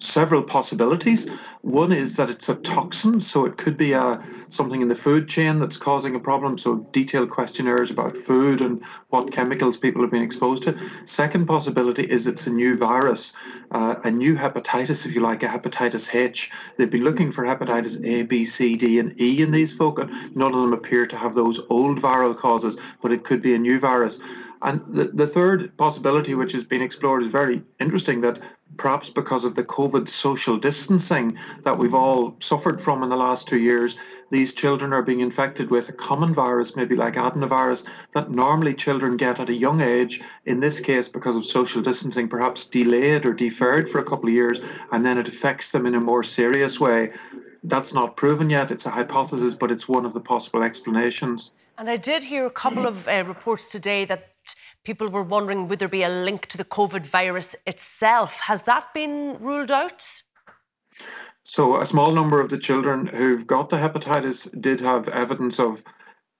several 0.01 0.43
possibilities. 0.43 1.29
One 1.63 1.93
is 1.93 2.17
that 2.17 2.31
it's 2.31 2.49
a 2.49 2.55
toxin, 2.57 3.21
so 3.21 3.45
it 3.45 3.57
could 3.57 3.77
be 3.77 3.93
a 3.93 4.23
something 4.49 4.81
in 4.81 4.89
the 4.89 4.95
food 4.95 5.29
chain 5.29 5.59
that's 5.59 5.77
causing 5.77 6.15
a 6.15 6.21
problem. 6.21 6.57
So 6.59 6.77
detailed 6.93 7.31
questionnaires 7.31 7.91
about 7.91 8.17
food 8.17 8.61
and 8.61 8.83
what 9.09 9.33
chemicals 9.33 9.77
people 9.77 10.03
have 10.03 10.11
been 10.11 10.23
exposed 10.23 10.63
to. 10.65 10.79
Second 11.05 11.47
possibility 11.47 12.05
is 12.05 12.27
it's 12.27 12.47
a 12.47 12.51
new 12.51 12.77
virus, 12.77 13.33
uh, 13.73 13.97
a 14.05 14.11
new 14.11 14.37
hepatitis, 14.37 15.05
if 15.05 15.15
you 15.15 15.21
like, 15.21 15.43
a 15.43 15.49
hepatitis 15.49 16.15
H. 16.15 16.51
They've 16.77 16.91
been 16.91 17.05
looking 17.05 17.33
for 17.33 17.45
hepatitis 17.45 18.05
A, 18.05 18.23
B, 18.23 18.45
C, 18.45 18.77
D, 18.77 18.99
and 18.99 19.21
E 19.21 19.43
in 19.43 19.51
these 19.51 19.73
folk, 19.73 19.99
and 19.99 20.11
none 20.37 20.55
of 20.55 20.61
them 20.61 20.73
appear 20.73 21.07
to 21.07 21.17
have 21.17 21.35
those 21.35 21.61
old 21.69 22.01
viral 22.01 22.37
causes, 22.37 22.77
but 23.03 23.13
it 23.13 23.25
could 23.25 23.43
be 23.43 23.55
a 23.55 23.59
new 23.59 23.81
virus. 23.81 24.21
And 24.63 24.83
the, 24.89 25.05
the 25.09 25.27
third 25.27 25.77
possibility, 25.77 26.35
which 26.35 26.53
has 26.53 26.65
been 26.65 26.83
explored, 26.83 27.23
is 27.23 27.29
very 27.29 27.63
interesting 27.79 28.23
that 28.23 28.41
perhaps 28.77 29.11
because 29.11 29.45
of 29.45 29.55
the 29.55 29.65
COVID 29.65 30.09
social 30.09 30.57
distancing 30.57 31.39
that 31.63 31.79
we've 31.79 31.95
all 31.95 32.37
suffered 32.41 32.81
from 32.81 33.03
in 33.03 33.09
the 33.09 33.17
last 33.17 33.49
two 33.49 33.59
years, 33.59 33.97
these 34.31 34.53
children 34.53 34.93
are 34.93 35.03
being 35.03 35.21
infected 35.21 35.71
with 35.71 35.89
a 35.89 35.93
common 35.93 36.35
virus, 36.35 36.75
maybe 36.75 36.97
like 36.97 37.15
adenovirus, 37.15 37.85
that 38.13 38.31
normally 38.31 38.75
children 38.75 39.17
get 39.17 39.39
at 39.39 39.49
a 39.49 39.55
young 39.55 39.81
age. 39.81 40.21
In 40.47 40.61
this 40.61 40.81
case, 40.81 41.07
because 41.07 41.37
of 41.37 41.47
social 41.47 41.81
distancing, 41.81 42.29
perhaps 42.29 42.65
delayed 42.65 43.25
or 43.25 43.33
deferred 43.33 43.89
for 43.89 43.99
a 43.99 44.05
couple 44.05 44.29
of 44.29 44.35
years, 44.35 44.61
and 44.91 45.07
then 45.07 45.17
it 45.17 45.29
affects 45.29 45.71
them 45.71 45.87
in 45.87 45.95
a 45.95 46.01
more 46.01 46.25
serious 46.25 46.81
way. 46.81 47.13
That's 47.63 47.95
not 47.95 48.17
proven 48.17 48.51
yet. 48.51 48.71
It's 48.71 48.87
a 48.87 48.91
hypothesis, 48.91 49.55
but 49.55 49.71
it's 49.71 49.89
one 49.89 50.05
of 50.05 50.13
the 50.13 50.21
possible 50.21 50.63
explanations. 50.63 51.51
And 51.79 51.91
I 51.91 51.97
did 51.97 52.25
hear 52.25 52.47
a 52.47 52.51
couple 52.51 52.87
of 52.87 53.07
uh, 53.07 53.25
reports 53.27 53.71
today 53.71 54.07
that 54.07 54.31
people 54.87 55.09
were 55.09 55.23
wondering 55.25 55.67
would 55.67 55.81
there 55.81 55.89
be 55.89 56.05
a 56.05 56.09
link 56.09 56.47
to 56.47 56.57
the 56.57 56.65
COVID 56.65 57.05
virus 57.05 57.57
itself. 57.67 58.31
Has 58.35 58.63
that 58.63 58.95
been 58.95 59.37
ruled 59.41 59.73
out? 59.73 60.05
So, 61.43 61.81
a 61.81 61.87
small 61.87 62.13
number 62.13 62.41
of 62.41 62.51
the 62.51 62.59
children 62.59 63.09
who've 63.09 63.47
got 63.47 63.69
the 63.69 63.79
hepatitis 63.79 64.39
did 64.61 64.81
have 64.81 65.09
evidence 65.09 65.59
of 65.59 65.83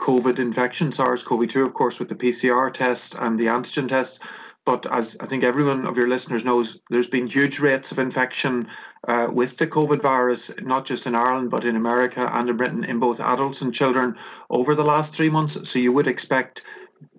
COVID 0.01 0.39
infection, 0.39 0.93
SARS 0.93 1.25
CoV 1.25 1.49
2, 1.49 1.65
of 1.65 1.75
course, 1.75 1.99
with 1.99 2.09
the 2.09 2.15
PCR 2.15 2.73
test 2.73 3.17
and 3.19 3.37
the 3.37 3.47
antigen 3.47 3.89
test. 3.89 4.21
But 4.65 4.87
as 4.93 5.17
I 5.21 5.27
think 5.27 5.43
everyone 5.43 5.85
of 5.87 5.97
your 5.97 6.09
listeners 6.09 6.45
knows, 6.45 6.79
there's 6.91 7.07
been 7.07 7.27
huge 7.27 7.61
rates 7.61 7.93
of 7.93 7.99
infection 7.99 8.69
uh, 9.07 9.29
with 9.31 9.59
the 9.59 9.67
COVID 9.67 10.03
virus, 10.03 10.51
not 10.61 10.85
just 10.85 11.07
in 11.07 11.15
Ireland, 11.15 11.51
but 11.51 11.65
in 11.65 11.77
America 11.77 12.29
and 12.33 12.51
in 12.51 12.57
Britain, 12.57 12.85
in 12.85 12.99
both 12.99 13.21
adults 13.21 13.61
and 13.63 13.73
children 13.73 14.17
over 14.51 14.75
the 14.75 14.85
last 14.85 15.15
three 15.15 15.31
months. 15.31 15.57
So 15.69 15.79
you 15.79 15.93
would 15.93 16.09
expect 16.09 16.63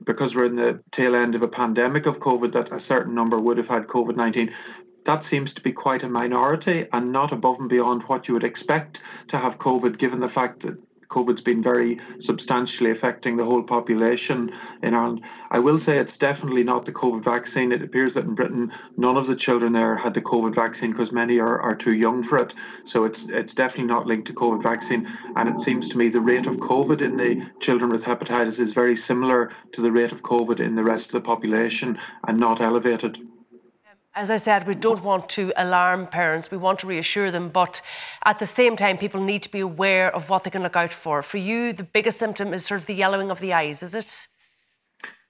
because 0.08 0.34
we're 0.34 0.46
in 0.46 0.56
the 0.56 0.82
tail 0.92 1.16
end 1.16 1.36
of 1.36 1.44
a 1.44 1.48
pandemic 1.48 2.08
of 2.08 2.20
COVID, 2.20 2.54
that 2.54 2.72
a 2.72 2.80
certain 2.80 3.14
number 3.14 3.38
would 3.38 3.58
have 3.58 3.68
had 3.68 3.86
COVID 3.88 4.16
19. 4.16 4.52
That 5.06 5.24
seems 5.24 5.54
to 5.54 5.62
be 5.62 5.72
quite 5.72 6.04
a 6.04 6.10
minority 6.10 6.88
and 6.92 7.12
not 7.12 7.32
above 7.32 7.60
and 7.60 7.70
beyond 7.70 8.04
what 8.04 8.28
you 8.28 8.34
would 8.34 8.44
expect 8.44 9.02
to 9.28 9.38
have 9.38 9.60
COVID, 9.60 9.98
given 9.98 10.20
the 10.20 10.30
fact 10.30 10.62
that 10.62 10.78
COVID's 11.10 11.42
been 11.42 11.64
very 11.64 12.00
substantially 12.20 12.92
affecting 12.92 13.38
the 13.38 13.46
whole 13.46 13.64
population 13.64 14.52
in 14.84 14.94
Ireland. 14.94 15.22
I 15.52 15.60
will 15.60 15.80
say 15.80 15.98
it's 15.98 16.18
definitely 16.18 16.64
not 16.64 16.86
the 16.86 16.92
COVID 16.92 17.24
vaccine. 17.24 17.72
It 17.72 17.82
appears 17.82 18.14
that 18.14 18.26
in 18.26 18.36
Britain, 18.36 18.72
none 18.98 19.18
of 19.18 19.28
the 19.28 19.36
children 19.36 19.72
there 19.72 19.96
had 19.96 20.14
the 20.14 20.22
COVID 20.22 20.54
vaccine 20.54 20.92
because 20.92 21.12
many 21.12 21.40
are, 21.40 21.60
are 21.60 21.76
too 21.76 21.94
young 21.94 22.24
for 22.24 22.38
it. 22.38 22.54
So 22.84 23.06
it's 23.06 23.28
it's 23.30 23.54
definitely 23.54 23.86
not 23.86 24.06
linked 24.06 24.28
to 24.28 24.34
COVID 24.34 24.62
vaccine. 24.62 25.08
And 25.36 25.48
it 25.48 25.60
seems 25.62 25.88
to 25.90 25.98
me 25.98 26.10
the 26.10 26.22
rate 26.22 26.48
of 26.48 26.58
COVID 26.58 27.02
in 27.02 27.18
the 27.18 27.46
children 27.60 27.92
with 27.92 28.04
hepatitis 28.04 28.60
is 28.60 28.72
very 28.72 28.96
similar 28.96 29.52
to 29.72 29.82
the 29.82 29.92
rate 29.92 30.12
of 30.12 30.24
COVID 30.24 30.60
in 30.60 30.76
the 30.76 30.84
rest 30.84 31.08
of 31.08 31.12
the 31.14 31.22
population 31.22 31.98
and 32.28 32.40
not 32.40 32.62
elevated 32.62 33.20
as 34.18 34.32
I 34.32 34.38
said, 34.38 34.68
we 34.68 34.74
don't 34.74 35.04
want 35.04 35.30
to 35.30 35.54
alarm 35.56 36.08
parents. 36.08 36.50
We 36.50 36.58
want 36.58 36.80
to 36.80 36.88
reassure 36.88 37.30
them. 37.32 37.50
But 37.50 37.82
at 38.26 38.40
the 38.40 38.48
same 38.48 38.76
time, 38.76 38.98
people 38.98 39.22
need 39.22 39.44
to 39.44 39.52
be 39.52 39.60
aware 39.60 40.14
of 40.14 40.28
what 40.30 40.44
they 40.44 40.50
can 40.50 40.64
look 40.64 40.76
out 40.76 40.92
for. 40.92 41.22
For 41.22 41.38
you, 41.38 41.72
the 41.72 41.84
biggest 41.84 42.18
symptom 42.18 42.54
is 42.54 42.66
sort 42.66 42.82
of 42.82 42.88
the 42.88 42.96
yellowing 42.96 43.30
of 43.30 43.40
the 43.40 43.54
eyes, 43.54 43.84
is 43.84 43.94
it? 43.94 44.28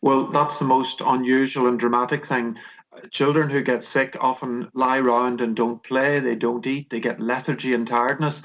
Well, 0.02 0.28
that's 0.28 0.60
the 0.60 0.66
most 0.66 1.02
unusual 1.02 1.68
and 1.68 1.78
dramatic 1.78 2.26
thing 2.26 2.58
children 3.12 3.50
who 3.50 3.62
get 3.62 3.84
sick 3.84 4.16
often 4.20 4.70
lie 4.74 5.00
around 5.00 5.42
and 5.42 5.56
don't 5.56 5.82
play, 5.84 6.20
they 6.20 6.36
don't 6.36 6.66
eat, 6.66 6.90
they 6.90 7.00
get 7.00 7.20
lethargy 7.20 7.74
and 7.74 7.88
tiredness. 7.88 8.42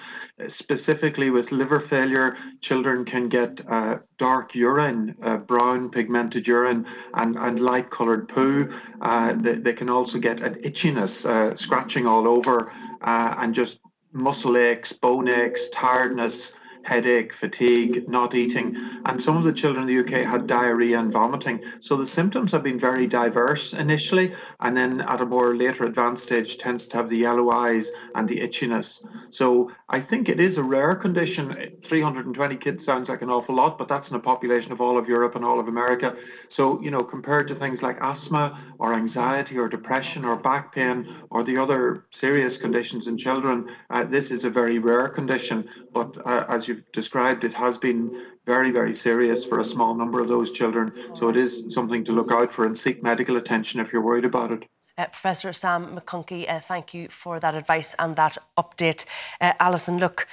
Specifically 0.48 1.30
with 1.30 1.52
liver 1.52 1.80
failure, 1.80 2.36
children 2.60 3.04
can 3.04 3.28
get 3.28 3.60
uh, 3.68 3.98
dark 4.18 4.54
urine, 4.54 5.14
uh, 5.22 5.36
brown 5.36 5.90
pigmented 5.90 6.46
urine, 6.46 6.86
and, 7.14 7.36
and 7.36 7.60
light 7.60 7.90
coloured 7.90 8.28
poo. 8.28 8.72
Uh, 9.00 9.32
they, 9.34 9.54
they, 9.54 9.72
can 9.72 9.90
also 9.90 10.18
get 10.18 10.40
an 10.40 10.54
itchiness, 10.62 11.24
uh, 11.24 11.54
scratching 11.54 12.06
all 12.06 12.26
over, 12.28 12.72
uh, 13.02 13.34
and 13.38 13.54
just 13.54 13.80
muscle 14.12 14.56
aches, 14.56 14.92
bone 14.92 15.28
aches, 15.28 15.68
tiredness 15.70 16.52
headache, 16.84 17.32
fatigue, 17.32 18.08
not 18.08 18.34
eating. 18.34 18.76
And 19.06 19.20
some 19.20 19.36
of 19.36 19.44
the 19.44 19.52
children 19.52 19.88
in 19.88 19.94
the 19.94 20.00
UK 20.02 20.26
had 20.26 20.46
diarrhea 20.46 20.98
and 20.98 21.12
vomiting. 21.12 21.60
So 21.80 21.96
the 21.96 22.06
symptoms 22.06 22.52
have 22.52 22.62
been 22.62 22.78
very 22.78 23.06
diverse 23.06 23.72
initially, 23.72 24.32
and 24.60 24.76
then 24.76 25.00
at 25.02 25.20
a 25.20 25.26
more 25.26 25.54
later 25.56 25.84
advanced 25.84 26.24
stage 26.24 26.58
tends 26.58 26.86
to 26.88 26.96
have 26.96 27.08
the 27.08 27.16
yellow 27.16 27.50
eyes 27.50 27.90
and 28.14 28.28
the 28.28 28.40
itchiness. 28.40 29.04
So 29.30 29.70
I 29.88 30.00
think 30.00 30.28
it 30.28 30.40
is 30.40 30.56
a 30.56 30.62
rare 30.62 30.94
condition. 30.94 31.72
320 31.84 32.56
kids 32.56 32.84
sounds 32.84 33.08
like 33.08 33.22
an 33.22 33.30
awful 33.30 33.54
lot, 33.54 33.78
but 33.78 33.88
that's 33.88 34.10
in 34.10 34.16
a 34.16 34.20
population 34.20 34.72
of 34.72 34.80
all 34.80 34.98
of 34.98 35.08
Europe 35.08 35.34
and 35.34 35.44
all 35.44 35.60
of 35.60 35.68
America. 35.68 36.16
So, 36.48 36.80
you 36.82 36.90
know, 36.90 37.00
compared 37.00 37.48
to 37.48 37.54
things 37.54 37.82
like 37.82 37.98
asthma 38.00 38.58
or 38.78 38.94
anxiety 38.94 39.58
or 39.58 39.68
depression 39.68 40.24
or 40.24 40.36
back 40.36 40.74
pain 40.74 41.14
or 41.30 41.42
the 41.42 41.56
other 41.56 42.04
serious 42.10 42.56
conditions 42.56 43.06
in 43.06 43.16
children, 43.16 43.68
uh, 43.90 44.04
this 44.04 44.30
is 44.30 44.44
a 44.44 44.50
very 44.50 44.78
rare 44.78 45.08
condition. 45.08 45.68
But 45.92 46.16
uh, 46.26 46.44
as 46.48 46.68
you 46.68 46.71
you've 46.72 46.92
described, 46.92 47.44
it 47.44 47.54
has 47.54 47.78
been 47.78 48.26
very, 48.46 48.70
very 48.70 48.94
serious 48.94 49.44
for 49.44 49.61
a 49.61 49.64
small 49.64 49.94
number 49.94 50.20
of 50.20 50.28
those 50.28 50.50
children. 50.50 50.92
So 51.14 51.28
it 51.28 51.37
is 51.37 51.72
something 51.72 52.04
to 52.04 52.12
look 52.12 52.32
out 52.32 52.50
for 52.52 52.64
and 52.64 52.76
seek 52.76 53.02
medical 53.02 53.37
attention 53.37 53.80
if 53.80 53.92
you're 53.92 54.02
worried 54.02 54.24
about 54.24 54.50
it. 54.52 54.64
Uh, 54.98 55.06
Professor 55.06 55.52
Sam 55.52 55.96
McConkey, 55.96 56.50
uh, 56.50 56.61
thank 56.61 56.92
you 56.92 57.08
for 57.08 57.40
that 57.40 57.54
advice 57.54 57.94
and 57.98 58.16
that 58.16 58.37
update. 58.58 59.04
Uh, 59.40 59.52
Alison, 59.58 59.98
look, 59.98 60.26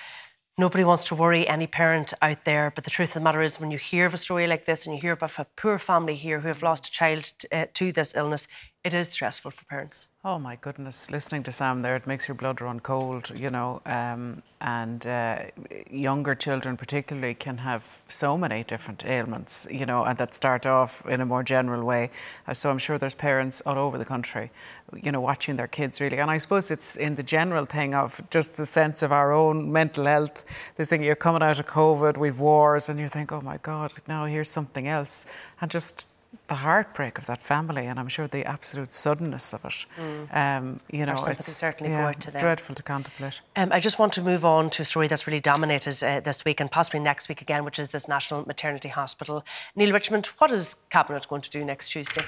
nobody 0.58 0.84
wants 0.84 1.06
to 1.06 1.16
worry 1.16 1.48
any 1.48 1.68
parent 1.68 2.14
out 2.22 2.44
there, 2.44 2.72
but 2.76 2.84
the 2.84 2.90
truth 2.90 3.10
of 3.10 3.14
the 3.16 3.22
matter 3.22 3.42
is, 3.42 3.60
when 3.60 3.72
you 3.72 3.78
hear 3.78 4.06
of 4.06 4.14
a 4.14 4.18
story 4.18 4.48
like 4.48 4.66
this 4.66 4.86
and 4.86 4.94
you 4.94 5.02
hear 5.02 5.14
about 5.14 5.40
a 5.40 5.48
poor 5.56 5.80
family 5.80 6.16
here 6.16 6.42
who 6.42 6.50
have 6.50 6.62
lost 6.62 6.88
a 6.88 6.92
child 6.92 7.32
uh, 7.52 7.68
to 7.74 7.94
this 7.94 8.16
illness, 8.16 8.48
it 8.84 8.94
is 8.94 9.08
stressful 9.10 9.52
for 9.52 9.64
parents. 9.66 10.09
Oh 10.22 10.38
my 10.38 10.58
goodness! 10.58 11.10
Listening 11.10 11.44
to 11.44 11.52
Sam 11.54 11.82
there, 11.82 11.96
it 11.96 12.06
makes 12.06 12.28
your 12.28 12.36
blood 12.36 12.60
run 12.60 12.82
cold, 12.82 13.32
you 13.34 13.50
know. 13.50 13.82
Um, 13.86 14.44
and 14.60 15.08
uh, 15.08 15.44
younger 15.90 16.36
children, 16.36 16.76
particularly, 16.76 17.34
can 17.34 17.60
have 17.60 18.02
so 18.10 18.38
many 18.38 18.66
different 18.66 19.06
ailments, 19.06 19.66
you 19.72 19.86
know, 19.86 20.04
and 20.04 20.18
that 20.18 20.34
start 20.34 20.66
off 20.66 21.06
in 21.06 21.22
a 21.22 21.26
more 21.26 21.42
general 21.42 21.86
way. 21.86 22.10
Uh, 22.46 22.54
so 22.54 22.70
I'm 22.70 22.80
sure 22.80 22.98
there's 22.98 23.16
parents 23.16 23.62
all 23.62 23.78
over 23.78 23.98
the 23.98 24.04
country, 24.04 24.52
you 24.94 25.10
know, 25.10 25.22
watching 25.22 25.56
their 25.56 25.70
kids 25.70 26.02
really. 26.02 26.18
And 26.18 26.30
I 26.30 26.38
suppose 26.38 26.70
it's 26.70 26.98
in 26.98 27.16
the 27.16 27.24
general 27.24 27.64
thing 27.64 27.94
of 27.94 28.22
just 28.30 28.58
the 28.58 28.66
sense 28.66 29.02
of 29.02 29.14
our 29.14 29.32
own 29.32 29.72
mental 29.72 30.04
health. 30.04 30.44
This 30.76 30.90
thing 30.90 31.02
you're 31.02 31.16
coming 31.16 31.42
out 31.42 31.62
of 31.62 31.68
COVID, 31.68 32.18
we've 32.18 32.42
wars, 32.42 32.90
and 32.90 33.00
you 33.00 33.08
think, 33.08 33.32
oh 33.32 33.40
my 33.40 33.56
God, 33.56 33.94
now 34.06 34.26
here's 34.26 34.50
something 34.50 34.86
else, 34.86 35.26
and 35.62 35.72
just 35.72 36.08
the 36.50 36.56
heartbreak 36.56 37.18
of 37.18 37.28
that 37.28 37.42
family, 37.42 37.86
and 37.86 38.00
I'm 38.00 38.10
sure 38.10 38.28
the 38.28 38.44
absolute 38.44 38.92
suddenness 38.92 39.54
of 39.54 39.64
it. 39.64 39.86
Mm. 39.98 40.36
Um, 40.36 40.80
you 40.92 41.06
know, 41.06 41.16
it's 41.28 41.46
certainly 41.46 41.94
yeah, 41.94 42.10
it's 42.10 42.34
them. 42.34 42.42
dreadful 42.42 42.76
to 42.76 42.84
contemplate. 42.84 43.40
Um, 43.56 43.72
I 43.72 43.80
just 43.80 44.00
want 44.00 44.14
to 44.14 44.22
move 44.22 44.44
on 44.44 44.72
to 44.72 44.82
a 44.82 44.86
story 44.86 45.08
that's 45.08 45.28
really 45.28 45.40
dominated 45.40 46.04
uh, 46.04 46.20
this 46.20 46.44
week 46.44 46.60
and 46.60 46.70
possibly 46.70 47.00
next 47.00 47.30
week 47.30 47.42
again, 47.42 47.64
which 47.64 47.80
is 47.80 47.90
this 47.90 48.08
National 48.08 48.46
Maternity 48.46 48.90
Hospital. 48.90 49.46
Neale 49.76 49.94
Richmond, 49.94 50.26
what 50.40 50.52
is 50.52 50.76
Cabinet 50.90 51.28
going 51.28 51.44
to 51.44 51.50
do 51.50 51.64
next 51.64 51.90
Tuesday? 51.90 52.26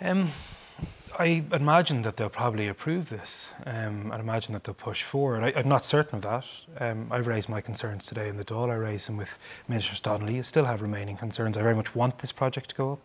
Um, 0.00 0.30
I 1.20 1.42
imagine 1.50 2.02
that 2.02 2.16
they'll 2.16 2.28
probably 2.28 2.68
approve 2.68 3.08
this. 3.08 3.48
Um, 3.66 4.12
I'd 4.12 4.20
imagine 4.20 4.52
that 4.52 4.62
they'll 4.62 4.74
push 4.74 5.02
forward. 5.02 5.42
I, 5.42 5.60
am 5.60 5.68
not 5.68 5.84
certain 5.84 6.14
of 6.14 6.22
that. 6.22 6.46
Um, 6.78 7.08
I've 7.10 7.26
raised 7.26 7.48
my 7.48 7.60
concerns 7.60 8.06
today 8.06 8.28
in 8.28 8.36
the 8.36 8.44
Dáil. 8.44 8.70
I 8.70 8.74
raised 8.74 9.08
them 9.08 9.16
with 9.16 9.36
Minister 9.66 10.00
Donnelly. 10.00 10.38
I 10.38 10.42
still 10.42 10.66
have 10.66 10.80
remaining 10.80 11.16
concerns. 11.16 11.56
I 11.56 11.62
very 11.62 11.74
much 11.74 11.92
want 11.96 12.18
this 12.18 12.30
project 12.30 12.70
to 12.70 12.76
go 12.76 12.92
up. 12.92 13.00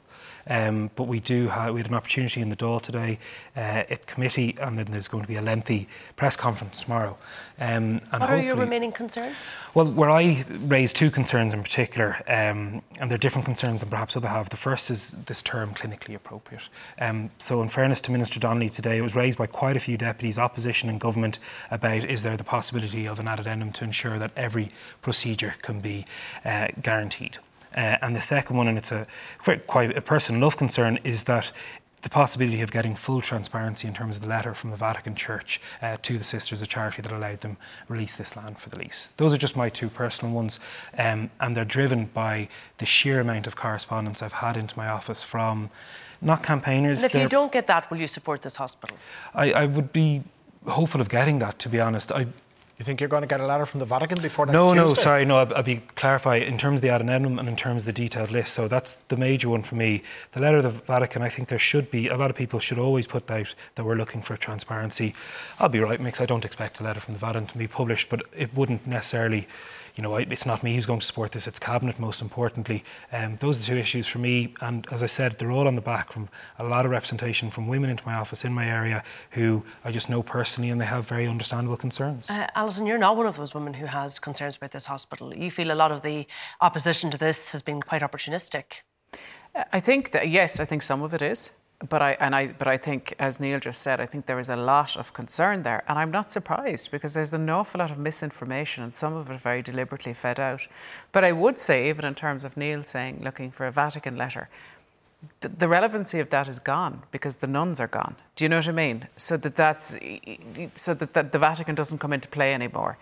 Um, 0.47 0.91
but 0.95 1.05
we 1.05 1.19
do 1.19 1.47
have 1.47 1.73
we 1.73 1.79
had 1.79 1.89
an 1.89 1.95
opportunity 1.95 2.41
in 2.41 2.49
the 2.49 2.55
Dáil 2.55 2.81
today 2.81 3.19
uh, 3.55 3.83
at 3.89 4.07
committee, 4.07 4.55
and 4.59 4.77
then 4.77 4.87
there's 4.89 5.07
going 5.07 5.23
to 5.23 5.27
be 5.27 5.37
a 5.37 5.41
lengthy 5.41 5.87
press 6.15 6.35
conference 6.35 6.81
tomorrow. 6.81 7.17
Um, 7.59 8.01
and 8.11 8.21
what 8.21 8.29
are 8.29 8.41
your 8.41 8.55
remaining 8.55 8.91
concerns? 8.91 9.37
Well, 9.73 9.91
where 9.91 10.09
I 10.09 10.43
raised 10.49 10.95
two 10.95 11.11
concerns 11.11 11.53
in 11.53 11.61
particular, 11.63 12.17
um, 12.27 12.81
and 12.99 13.09
they're 13.09 13.17
different 13.17 13.45
concerns 13.45 13.79
than 13.79 13.89
perhaps 13.89 14.17
other 14.17 14.27
have. 14.27 14.49
The 14.49 14.57
first 14.57 14.89
is 14.91 15.11
this 15.11 15.41
term 15.41 15.73
clinically 15.73 16.15
appropriate. 16.15 16.67
Um, 16.99 17.29
so, 17.37 17.61
in 17.61 17.69
fairness 17.69 18.01
to 18.01 18.11
Minister 18.11 18.39
Donnelly 18.39 18.69
today, 18.69 18.97
it 18.97 19.01
was 19.01 19.15
raised 19.15 19.37
by 19.37 19.47
quite 19.47 19.77
a 19.77 19.79
few 19.79 19.97
deputies, 19.97 20.37
opposition 20.37 20.89
and 20.89 20.99
government, 20.99 21.39
about 21.71 22.03
is 22.03 22.23
there 22.23 22.35
the 22.35 22.43
possibility 22.43 23.07
of 23.07 23.19
an 23.19 23.27
addendum 23.27 23.71
to 23.73 23.83
ensure 23.83 24.19
that 24.19 24.31
every 24.35 24.69
procedure 25.01 25.55
can 25.61 25.79
be 25.79 26.05
uh, 26.43 26.67
guaranteed. 26.81 27.37
Uh, 27.75 27.97
and 28.01 28.15
the 28.15 28.21
second 28.21 28.57
one, 28.57 28.67
and 28.67 28.77
it's 28.77 28.91
a 28.91 29.05
quite 29.39 29.95
a 29.95 30.01
personal 30.01 30.41
love 30.41 30.57
concern, 30.57 30.99
is 31.03 31.25
that 31.25 31.51
the 32.03 32.09
possibility 32.09 32.61
of 32.61 32.69
getting 32.69 32.95
full 32.95 33.21
transparency 33.21 33.87
in 33.87 33.93
terms 33.93 34.17
of 34.17 34.21
the 34.21 34.27
letter 34.27 34.53
from 34.53 34.71
the 34.71 34.75
Vatican 34.75 35.15
Church 35.15 35.61
uh, 35.81 35.95
to 36.01 36.17
the 36.17 36.23
Sisters 36.23 36.61
of 36.61 36.67
Charity 36.67 37.01
that 37.01 37.11
allowed 37.13 37.39
them 37.39 37.55
release 37.87 38.17
this 38.17 38.35
land 38.35 38.59
for 38.59 38.69
the 38.69 38.77
lease. 38.77 39.13
Those 39.15 39.33
are 39.33 39.37
just 39.37 39.55
my 39.55 39.69
two 39.69 39.87
personal 39.87 40.33
ones, 40.33 40.59
um, 40.97 41.31
and 41.39 41.55
they're 41.55 41.63
driven 41.63 42.05
by 42.07 42.49
the 42.77 42.85
sheer 42.85 43.21
amount 43.21 43.47
of 43.47 43.55
correspondence 43.55 44.21
I've 44.21 44.33
had 44.33 44.57
into 44.57 44.77
my 44.77 44.89
office 44.89 45.23
from 45.23 45.69
not 46.21 46.43
campaigners. 46.43 47.03
And 47.03 47.15
if 47.15 47.21
you 47.21 47.29
don't 47.29 47.53
get 47.53 47.67
that, 47.67 47.89
will 47.89 47.97
you 47.97 48.07
support 48.07 48.41
this 48.41 48.57
hospital? 48.57 48.97
I, 49.33 49.53
I 49.53 49.65
would 49.65 49.93
be 49.93 50.23
hopeful 50.67 50.99
of 50.99 51.07
getting 51.07 51.39
that. 51.39 51.57
To 51.59 51.69
be 51.69 51.79
honest, 51.79 52.11
I 52.11 52.27
you 52.83 52.85
think 52.85 52.99
you're 52.99 53.09
going 53.09 53.21
to 53.21 53.27
get 53.27 53.39
a 53.39 53.45
letter 53.45 53.65
from 53.65 53.79
the 53.79 53.85
Vatican 53.85 54.21
before 54.21 54.45
next 54.45 54.53
no, 54.53 54.73
Tuesday? 54.73 54.87
No, 54.87 54.93
sorry, 54.93 55.25
no. 55.25 55.37
I'll, 55.37 55.55
I'll 55.55 55.63
be 55.63 55.77
clarify 55.95 56.35
in 56.35 56.57
terms 56.57 56.79
of 56.79 56.81
the 56.81 56.89
addendum 56.89 57.39
and 57.39 57.47
in 57.47 57.55
terms 57.55 57.83
of 57.83 57.85
the 57.85 57.93
detailed 57.93 58.29
list. 58.29 58.53
So 58.53 58.67
that's 58.67 58.95
the 59.07 59.15
major 59.15 59.47
one 59.47 59.63
for 59.63 59.75
me. 59.75 60.03
The 60.33 60.41
letter 60.41 60.57
of 60.57 60.63
the 60.63 60.69
Vatican. 60.69 61.21
I 61.21 61.29
think 61.29 61.47
there 61.47 61.59
should 61.59 61.89
be 61.89 62.09
a 62.09 62.17
lot 62.17 62.29
of 62.29 62.35
people 62.35 62.59
should 62.59 62.77
always 62.77 63.07
put 63.07 63.31
out 63.31 63.55
that 63.75 63.85
we're 63.85 63.95
looking 63.95 64.21
for 64.21 64.35
transparency. 64.35 65.15
I'll 65.59 65.69
be 65.69 65.79
right, 65.79 66.01
Mix. 66.01 66.19
I 66.19 66.25
don't 66.25 66.43
expect 66.43 66.81
a 66.81 66.83
letter 66.83 66.99
from 66.99 67.13
the 67.13 67.19
Vatican 67.21 67.47
to 67.47 67.57
be 67.57 67.67
published, 67.67 68.09
but 68.09 68.23
it 68.35 68.53
wouldn't 68.53 68.85
necessarily 68.85 69.47
you 69.95 70.01
know, 70.01 70.15
it's 70.15 70.45
not 70.45 70.63
me 70.63 70.73
who's 70.73 70.85
going 70.85 70.99
to 70.99 71.05
support 71.05 71.31
this, 71.31 71.47
it's 71.47 71.59
Cabinet 71.59 71.99
most 71.99 72.21
importantly. 72.21 72.83
Um, 73.11 73.37
those 73.39 73.57
are 73.57 73.59
the 73.61 73.65
two 73.67 73.77
issues 73.77 74.07
for 74.07 74.19
me. 74.19 74.55
And 74.61 74.87
as 74.91 75.03
I 75.03 75.05
said, 75.05 75.37
they're 75.37 75.51
all 75.51 75.67
on 75.67 75.75
the 75.75 75.81
back 75.81 76.11
from 76.11 76.29
a 76.57 76.63
lot 76.63 76.85
of 76.85 76.91
representation 76.91 77.51
from 77.51 77.67
women 77.67 77.89
into 77.89 78.05
my 78.05 78.15
office 78.15 78.43
in 78.43 78.53
my 78.53 78.67
area 78.67 79.03
who 79.31 79.63
I 79.85 79.91
just 79.91 80.09
know 80.09 80.23
personally 80.23 80.69
and 80.71 80.81
they 80.81 80.85
have 80.85 81.07
very 81.07 81.27
understandable 81.27 81.77
concerns. 81.77 82.29
Uh, 82.29 82.47
Alison, 82.55 82.85
you're 82.87 82.97
not 82.97 83.17
one 83.17 83.27
of 83.27 83.37
those 83.37 83.53
women 83.53 83.73
who 83.73 83.85
has 83.85 84.19
concerns 84.19 84.55
about 84.55 84.71
this 84.71 84.85
hospital. 84.85 85.33
You 85.35 85.51
feel 85.51 85.71
a 85.71 85.75
lot 85.75 85.91
of 85.91 86.01
the 86.01 86.25
opposition 86.61 87.11
to 87.11 87.17
this 87.17 87.51
has 87.51 87.61
been 87.61 87.81
quite 87.81 88.01
opportunistic. 88.01 88.81
I 89.71 89.79
think 89.79 90.11
that, 90.11 90.29
yes, 90.29 90.59
I 90.59 90.65
think 90.65 90.81
some 90.81 91.03
of 91.03 91.13
it 91.13 91.21
is 91.21 91.51
but 91.89 92.01
I 92.01 92.17
and 92.19 92.35
I 92.35 92.47
but 92.47 92.67
I 92.67 92.77
think, 92.77 93.13
as 93.19 93.39
Neale 93.39 93.59
just 93.59 93.81
said, 93.81 93.99
I 93.99 94.05
think 94.05 94.25
there 94.25 94.39
is 94.39 94.49
a 94.49 94.55
lot 94.55 94.95
of 94.95 95.13
concern 95.13 95.63
there, 95.63 95.83
and 95.87 95.99
I'm 95.99 96.11
not 96.11 96.31
surprised 96.31 96.91
because 96.91 97.13
there's 97.13 97.33
an 97.33 97.49
awful 97.49 97.79
lot 97.79 97.91
of 97.91 97.97
misinformation, 97.97 98.83
and 98.83 98.93
some 98.93 99.13
of 99.13 99.29
it 99.29 99.39
very 99.39 99.61
deliberately 99.61 100.13
fed 100.13 100.39
out. 100.39 100.67
But 101.11 101.23
I 101.23 101.31
would 101.31 101.59
say, 101.59 101.89
even 101.89 102.05
in 102.05 102.15
terms 102.15 102.43
of 102.43 102.55
Neale 102.55 102.83
saying 102.83 103.21
looking 103.21 103.51
for 103.51 103.65
a 103.65 103.71
Vatican 103.71 104.15
letter, 104.17 104.49
the, 105.41 105.67
relevancy 105.67 106.19
of 106.19 106.29
that 106.29 106.47
is 106.47 106.59
gone 106.59 107.03
because 107.11 107.37
the 107.37 107.47
nuns 107.47 107.79
are 107.79 107.87
gone. 107.87 108.15
Do 108.35 108.45
you 108.45 108.49
know 108.49 108.57
what 108.57 108.67
I 108.67 108.71
mean? 108.71 109.07
So 109.17 109.37
that 109.37 109.55
that's 109.55 109.97
so 110.75 110.93
that, 110.93 111.31
the 111.31 111.39
Vatican 111.39 111.75
doesn't 111.75 111.97
come 111.99 112.13
into 112.13 112.27
play 112.27 112.53
anymore. 112.53 112.97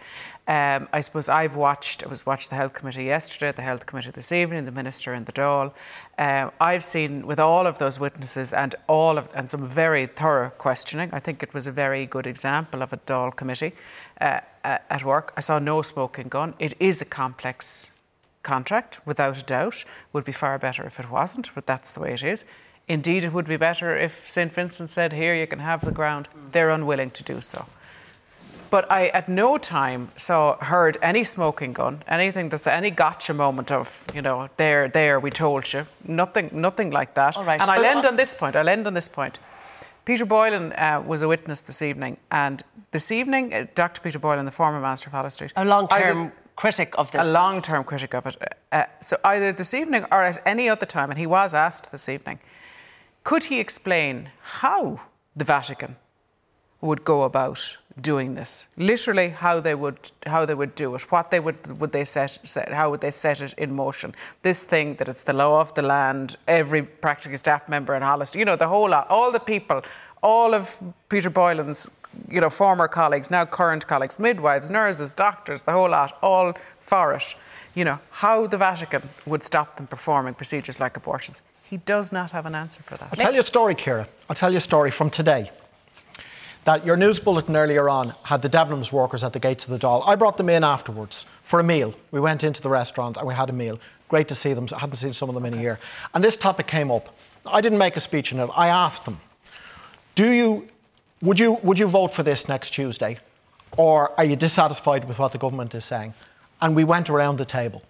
Um, 0.47 0.87
I 0.91 1.01
suppose 1.01 1.29
I've 1.29 1.55
watched. 1.55 2.03
I 2.03 2.07
was 2.07 2.25
watched 2.25 2.49
the 2.49 2.55
health 2.55 2.73
committee 2.73 3.05
yesterday, 3.05 3.51
the 3.51 3.61
health 3.61 3.85
committee 3.85 4.11
this 4.11 4.31
evening, 4.31 4.65
the 4.65 4.71
minister 4.71 5.13
and 5.13 5.25
the 5.25 5.31
Dáil. 5.31 5.73
Uh, 6.17 6.49
I've 6.59 6.83
seen 6.83 7.25
with 7.27 7.39
all 7.39 7.67
of 7.67 7.77
those 7.77 7.99
witnesses 7.99 8.53
and 8.53 8.75
all 8.87 9.17
of 9.17 9.29
and 9.35 9.47
some 9.47 9.65
very 9.65 10.07
thorough 10.07 10.49
questioning. 10.49 11.09
I 11.13 11.19
think 11.19 11.43
it 11.43 11.53
was 11.53 11.67
a 11.67 11.71
very 11.71 12.05
good 12.05 12.27
example 12.27 12.81
of 12.81 12.91
a 12.91 12.97
Dáil 12.97 13.35
committee 13.35 13.73
uh, 14.19 14.41
at 14.63 15.03
work. 15.05 15.33
I 15.37 15.41
saw 15.41 15.59
no 15.59 15.81
smoking 15.81 16.27
gun. 16.27 16.55
It 16.59 16.73
is 16.79 17.01
a 17.01 17.05
complex 17.05 17.91
contract, 18.43 18.99
without 19.05 19.37
a 19.37 19.43
doubt. 19.43 19.83
Would 20.13 20.25
be 20.25 20.31
far 20.31 20.57
better 20.57 20.83
if 20.83 20.99
it 20.99 21.09
wasn't, 21.09 21.53
but 21.55 21.65
that's 21.65 21.91
the 21.91 21.99
way 21.99 22.13
it 22.13 22.23
is. 22.23 22.45
Indeed, 22.87 23.23
it 23.23 23.33
would 23.33 23.47
be 23.47 23.57
better 23.57 23.95
if 23.95 24.29
St. 24.29 24.51
Vincent 24.51 24.89
said, 24.89 25.13
Here, 25.13 25.35
you 25.35 25.47
can 25.47 25.59
have 25.59 25.85
the 25.85 25.91
ground. 25.91 26.27
They're 26.51 26.69
unwilling 26.69 27.11
to 27.11 27.23
do 27.23 27.41
so. 27.41 27.65
But 28.69 28.89
I, 28.89 29.07
at 29.09 29.27
no 29.27 29.57
time, 29.57 30.11
saw 30.15 30.55
heard 30.57 30.97
any 31.01 31.25
smoking 31.25 31.73
gun, 31.73 32.03
anything 32.07 32.47
that's 32.47 32.65
any 32.65 32.89
gotcha 32.89 33.33
moment 33.33 33.69
of, 33.69 34.05
you 34.15 34.21
know, 34.21 34.49
there, 34.55 34.87
there, 34.87 35.19
we 35.19 35.29
told 35.29 35.73
you. 35.73 35.87
Nothing, 36.05 36.49
nothing 36.53 36.89
like 36.89 37.13
that. 37.15 37.35
All 37.35 37.43
right. 37.43 37.59
And 37.59 37.69
I'll 37.69 37.83
end 37.83 38.05
on 38.05 38.15
this 38.15 38.33
point. 38.33 38.55
I'll 38.55 38.69
end 38.69 38.87
on 38.87 38.93
this 38.93 39.09
point. 39.09 39.39
Peter 40.05 40.25
Boylan 40.25 40.71
uh, 40.73 41.03
was 41.05 41.21
a 41.21 41.27
witness 41.27 41.61
this 41.61 41.81
evening, 41.81 42.17
and 42.31 42.63
this 42.91 43.11
evening, 43.11 43.53
uh, 43.53 43.67
Dr. 43.75 44.01
Peter 44.01 44.19
Boylan, 44.19 44.45
the 44.45 44.51
former 44.51 44.79
Master 44.79 45.09
of 45.09 45.13
Holles 45.13 45.35
Street, 45.35 45.53
a 45.55 45.63
long-term 45.63 46.31
critic 46.61 46.93
of 46.97 47.09
this. 47.11 47.21
A 47.21 47.31
long 47.31 47.61
term 47.61 47.83
critic 47.83 48.13
of 48.13 48.25
it. 48.27 48.35
Uh, 48.71 48.83
so 48.99 49.17
either 49.23 49.51
this 49.51 49.73
evening 49.73 50.05
or 50.11 50.21
at 50.21 50.37
any 50.45 50.69
other 50.69 50.85
time, 50.85 51.09
and 51.09 51.17
he 51.17 51.27
was 51.27 51.53
asked 51.53 51.91
this 51.91 52.07
evening, 52.07 52.39
could 53.23 53.45
he 53.45 53.59
explain 53.59 54.29
how 54.61 54.99
the 55.35 55.45
Vatican 55.45 55.95
would 56.79 57.03
go 57.03 57.23
about 57.23 57.77
doing 57.99 58.35
this? 58.35 58.67
Literally, 58.77 59.29
how 59.29 59.59
they 59.59 59.75
would 59.75 60.11
how 60.27 60.45
they 60.45 60.53
would 60.53 60.75
do 60.75 60.95
it, 60.95 61.11
what 61.11 61.31
they 61.31 61.39
would 61.39 61.79
would 61.79 61.91
they 61.91 62.05
set, 62.05 62.39
set 62.43 62.71
how 62.79 62.91
would 62.91 63.01
they 63.01 63.11
set 63.11 63.41
it 63.41 63.53
in 63.57 63.73
motion? 63.75 64.13
This 64.41 64.63
thing 64.63 64.95
that 64.97 65.07
it's 65.07 65.23
the 65.23 65.33
law 65.33 65.61
of 65.61 65.73
the 65.73 65.81
land. 65.81 66.35
Every 66.47 66.83
practically 66.83 67.37
staff 67.37 67.67
member 67.69 67.95
in 67.95 68.03
Holles 68.03 68.27
Street, 68.27 68.41
you 68.41 68.45
know, 68.45 68.55
the 68.55 68.67
whole 68.67 68.89
lot, 68.89 69.09
all 69.09 69.31
the 69.31 69.45
people, 69.53 69.81
all 70.21 70.53
of 70.53 70.79
Peter 71.09 71.31
Boylan's 71.31 71.89
you 72.29 72.41
know, 72.41 72.49
former 72.49 72.87
colleagues, 72.87 73.29
now 73.29 73.45
current 73.45 73.87
colleagues, 73.87 74.19
midwives, 74.19 74.69
nurses, 74.69 75.13
doctors, 75.13 75.63
the 75.63 75.71
whole 75.71 75.89
lot, 75.89 76.17
all 76.21 76.53
for 76.79 77.13
it. 77.13 77.35
You 77.73 77.85
know, 77.85 77.99
how 78.11 78.47
the 78.47 78.57
Vatican 78.57 79.09
would 79.25 79.43
stop 79.43 79.77
them 79.77 79.87
performing 79.87 80.33
procedures 80.33 80.79
like 80.79 80.97
abortions. 80.97 81.41
He 81.63 81.77
does 81.77 82.11
not 82.11 82.31
have 82.31 82.45
an 82.45 82.53
answer 82.53 82.83
for 82.83 82.97
that. 82.97 83.09
I'll 83.11 83.15
tell 83.15 83.33
you 83.33 83.39
a 83.39 83.45
story, 83.45 83.75
Kira. 83.75 84.07
I'll 84.29 84.35
tell 84.35 84.51
you 84.51 84.57
a 84.57 84.61
story 84.61 84.91
from 84.91 85.09
today. 85.09 85.51
That 86.65 86.85
your 86.85 86.97
news 86.97 87.19
bulletin 87.19 87.55
earlier 87.55 87.89
on 87.89 88.13
had 88.23 88.41
the 88.41 88.49
Debenhams 88.49 88.91
workers 88.91 89.23
at 89.23 89.33
the 89.33 89.39
gates 89.39 89.65
of 89.65 89.71
the 89.71 89.79
Dáil. 89.79 90.03
I 90.05 90.15
brought 90.15 90.37
them 90.37 90.49
in 90.49 90.63
afterwards 90.63 91.25
for 91.41 91.59
a 91.59 91.63
meal. 91.63 91.95
We 92.11 92.19
went 92.19 92.43
into 92.43 92.61
the 92.61 92.69
restaurant 92.69 93.17
and 93.17 93.25
we 93.25 93.33
had 93.33 93.49
a 93.49 93.53
meal. 93.53 93.79
Great 94.09 94.27
to 94.27 94.35
see 94.35 94.53
them. 94.53 94.67
I 94.75 94.79
hadn't 94.79 94.97
seen 94.97 95.13
some 95.13 95.29
of 95.29 95.35
them 95.35 95.45
in 95.45 95.53
a 95.53 95.61
year. 95.61 95.79
And 96.13 96.23
this 96.23 96.35
topic 96.37 96.67
came 96.67 96.91
up. 96.91 97.15
I 97.45 97.61
didn't 97.61 97.79
make 97.79 97.95
a 97.95 97.99
speech 98.01 98.33
on 98.33 98.39
it. 98.41 98.49
I 98.53 98.67
asked 98.67 99.05
them, 99.05 99.21
Do 100.13 100.29
you 100.29 100.67
would 101.21 101.39
you, 101.39 101.53
would 101.63 101.79
you 101.79 101.87
vote 101.87 102.13
for 102.13 102.23
this 102.23 102.47
next 102.47 102.71
Tuesday? 102.71 103.19
Or 103.77 104.11
are 104.19 104.25
you 104.25 104.35
dissatisfied 104.35 105.07
with 105.07 105.19
what 105.19 105.31
the 105.31 105.37
government 105.37 105.73
is 105.75 105.85
saying? 105.85 106.13
And 106.61 106.75
we 106.75 106.83
went 106.83 107.09
around 107.09 107.37
the 107.37 107.45
table. 107.45 107.83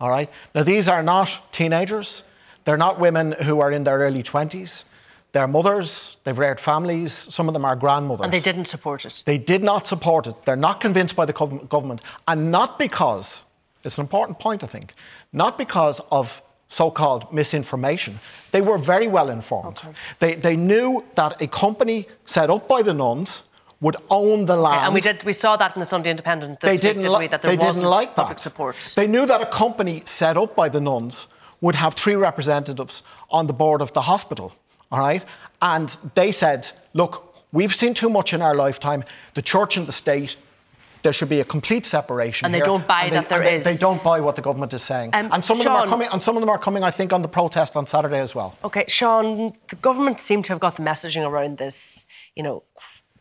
All 0.00 0.10
right? 0.10 0.30
Now, 0.54 0.62
these 0.62 0.88
are 0.88 1.02
not 1.02 1.52
teenagers. 1.52 2.22
They're 2.64 2.76
not 2.76 2.98
women 3.00 3.32
who 3.32 3.60
are 3.60 3.70
in 3.70 3.84
their 3.84 3.98
early 3.98 4.22
20s. 4.22 4.84
They're 5.32 5.46
mothers, 5.46 6.16
they've 6.24 6.38
reared 6.38 6.58
families, 6.58 7.12
some 7.12 7.48
of 7.48 7.54
them 7.54 7.64
are 7.64 7.76
grandmothers. 7.76 8.24
And 8.24 8.32
they 8.32 8.40
didn't 8.40 8.64
support 8.64 9.04
it. 9.04 9.22
They 9.26 9.36
did 9.36 9.62
not 9.62 9.86
support 9.86 10.26
it. 10.26 10.34
They're 10.46 10.56
not 10.56 10.80
convinced 10.80 11.16
by 11.16 11.26
the 11.26 11.34
government. 11.34 12.00
And 12.26 12.50
not 12.50 12.78
because, 12.78 13.44
it's 13.84 13.98
an 13.98 14.02
important 14.02 14.38
point, 14.38 14.64
I 14.64 14.66
think, 14.66 14.94
not 15.32 15.58
because 15.58 16.00
of 16.10 16.40
so 16.68 16.90
called 16.90 17.32
misinformation. 17.32 18.20
They 18.52 18.60
were 18.60 18.78
very 18.78 19.08
well 19.08 19.30
informed. 19.30 19.78
Okay. 19.78 19.92
They, 20.18 20.34
they 20.34 20.56
knew 20.56 21.04
that 21.14 21.40
a 21.40 21.46
company 21.46 22.06
set 22.26 22.50
up 22.50 22.68
by 22.68 22.82
the 22.82 22.94
nuns 22.94 23.48
would 23.80 23.96
own 24.10 24.46
the 24.46 24.56
land. 24.56 24.86
And 24.86 24.94
we 24.94 25.00
did 25.00 25.22
we 25.24 25.32
saw 25.32 25.56
that 25.56 25.76
in 25.76 25.80
the 25.80 25.86
Sunday 25.86 26.10
Independent 26.10 26.60
they 26.60 26.76
didn't 26.76 27.10
li- 27.10 27.28
that 27.28 27.42
they 27.42 27.56
didn't 27.56 27.82
like 27.82 28.14
public 28.14 28.38
that. 28.38 28.42
support. 28.42 28.76
They 28.96 29.06
knew 29.06 29.24
that 29.26 29.40
a 29.40 29.46
company 29.46 30.02
set 30.04 30.36
up 30.36 30.56
by 30.56 30.68
the 30.68 30.80
nuns 30.80 31.28
would 31.60 31.76
have 31.76 31.94
three 31.94 32.14
representatives 32.14 33.02
on 33.30 33.46
the 33.46 33.52
board 33.52 33.80
of 33.80 33.92
the 33.92 34.02
hospital. 34.02 34.52
All 34.90 35.00
right? 35.00 35.24
And 35.60 35.88
they 36.14 36.32
said, 36.32 36.70
look, 36.92 37.34
we've 37.52 37.74
seen 37.74 37.94
too 37.94 38.08
much 38.08 38.32
in 38.32 38.42
our 38.42 38.54
lifetime. 38.54 39.04
The 39.34 39.42
church 39.42 39.76
and 39.76 39.86
the 39.86 39.92
state 39.92 40.36
there 41.08 41.14
should 41.14 41.30
be 41.30 41.40
a 41.40 41.44
complete 41.44 41.86
separation. 41.86 42.44
And 42.44 42.54
they 42.54 42.60
don't 42.60 42.86
buy 42.86 43.04
and 43.04 43.14
that 43.14 43.30
they, 43.30 43.34
there 43.34 43.44
they, 43.44 43.56
is. 43.56 43.64
They 43.64 43.78
don't 43.78 44.02
buy 44.02 44.20
what 44.20 44.36
the 44.36 44.42
government 44.42 44.74
is 44.74 44.82
saying. 44.82 45.10
Um, 45.14 45.30
and 45.32 45.42
some 45.42 45.56
Sean, 45.56 45.66
of 45.66 45.72
them 45.72 45.76
are 45.76 45.86
coming. 45.86 46.08
And 46.12 46.20
some 46.20 46.36
of 46.36 46.42
them 46.42 46.50
are 46.50 46.58
coming. 46.58 46.82
I 46.82 46.90
think 46.90 47.14
on 47.14 47.22
the 47.22 47.28
protest 47.28 47.76
on 47.76 47.86
Saturday 47.86 48.20
as 48.20 48.34
well. 48.34 48.58
Okay, 48.62 48.84
Sean. 48.88 49.54
The 49.68 49.76
government 49.76 50.20
seem 50.20 50.42
to 50.42 50.50
have 50.52 50.60
got 50.60 50.76
the 50.76 50.82
messaging 50.82 51.26
around 51.26 51.56
this. 51.56 52.04
You 52.34 52.42
know, 52.42 52.62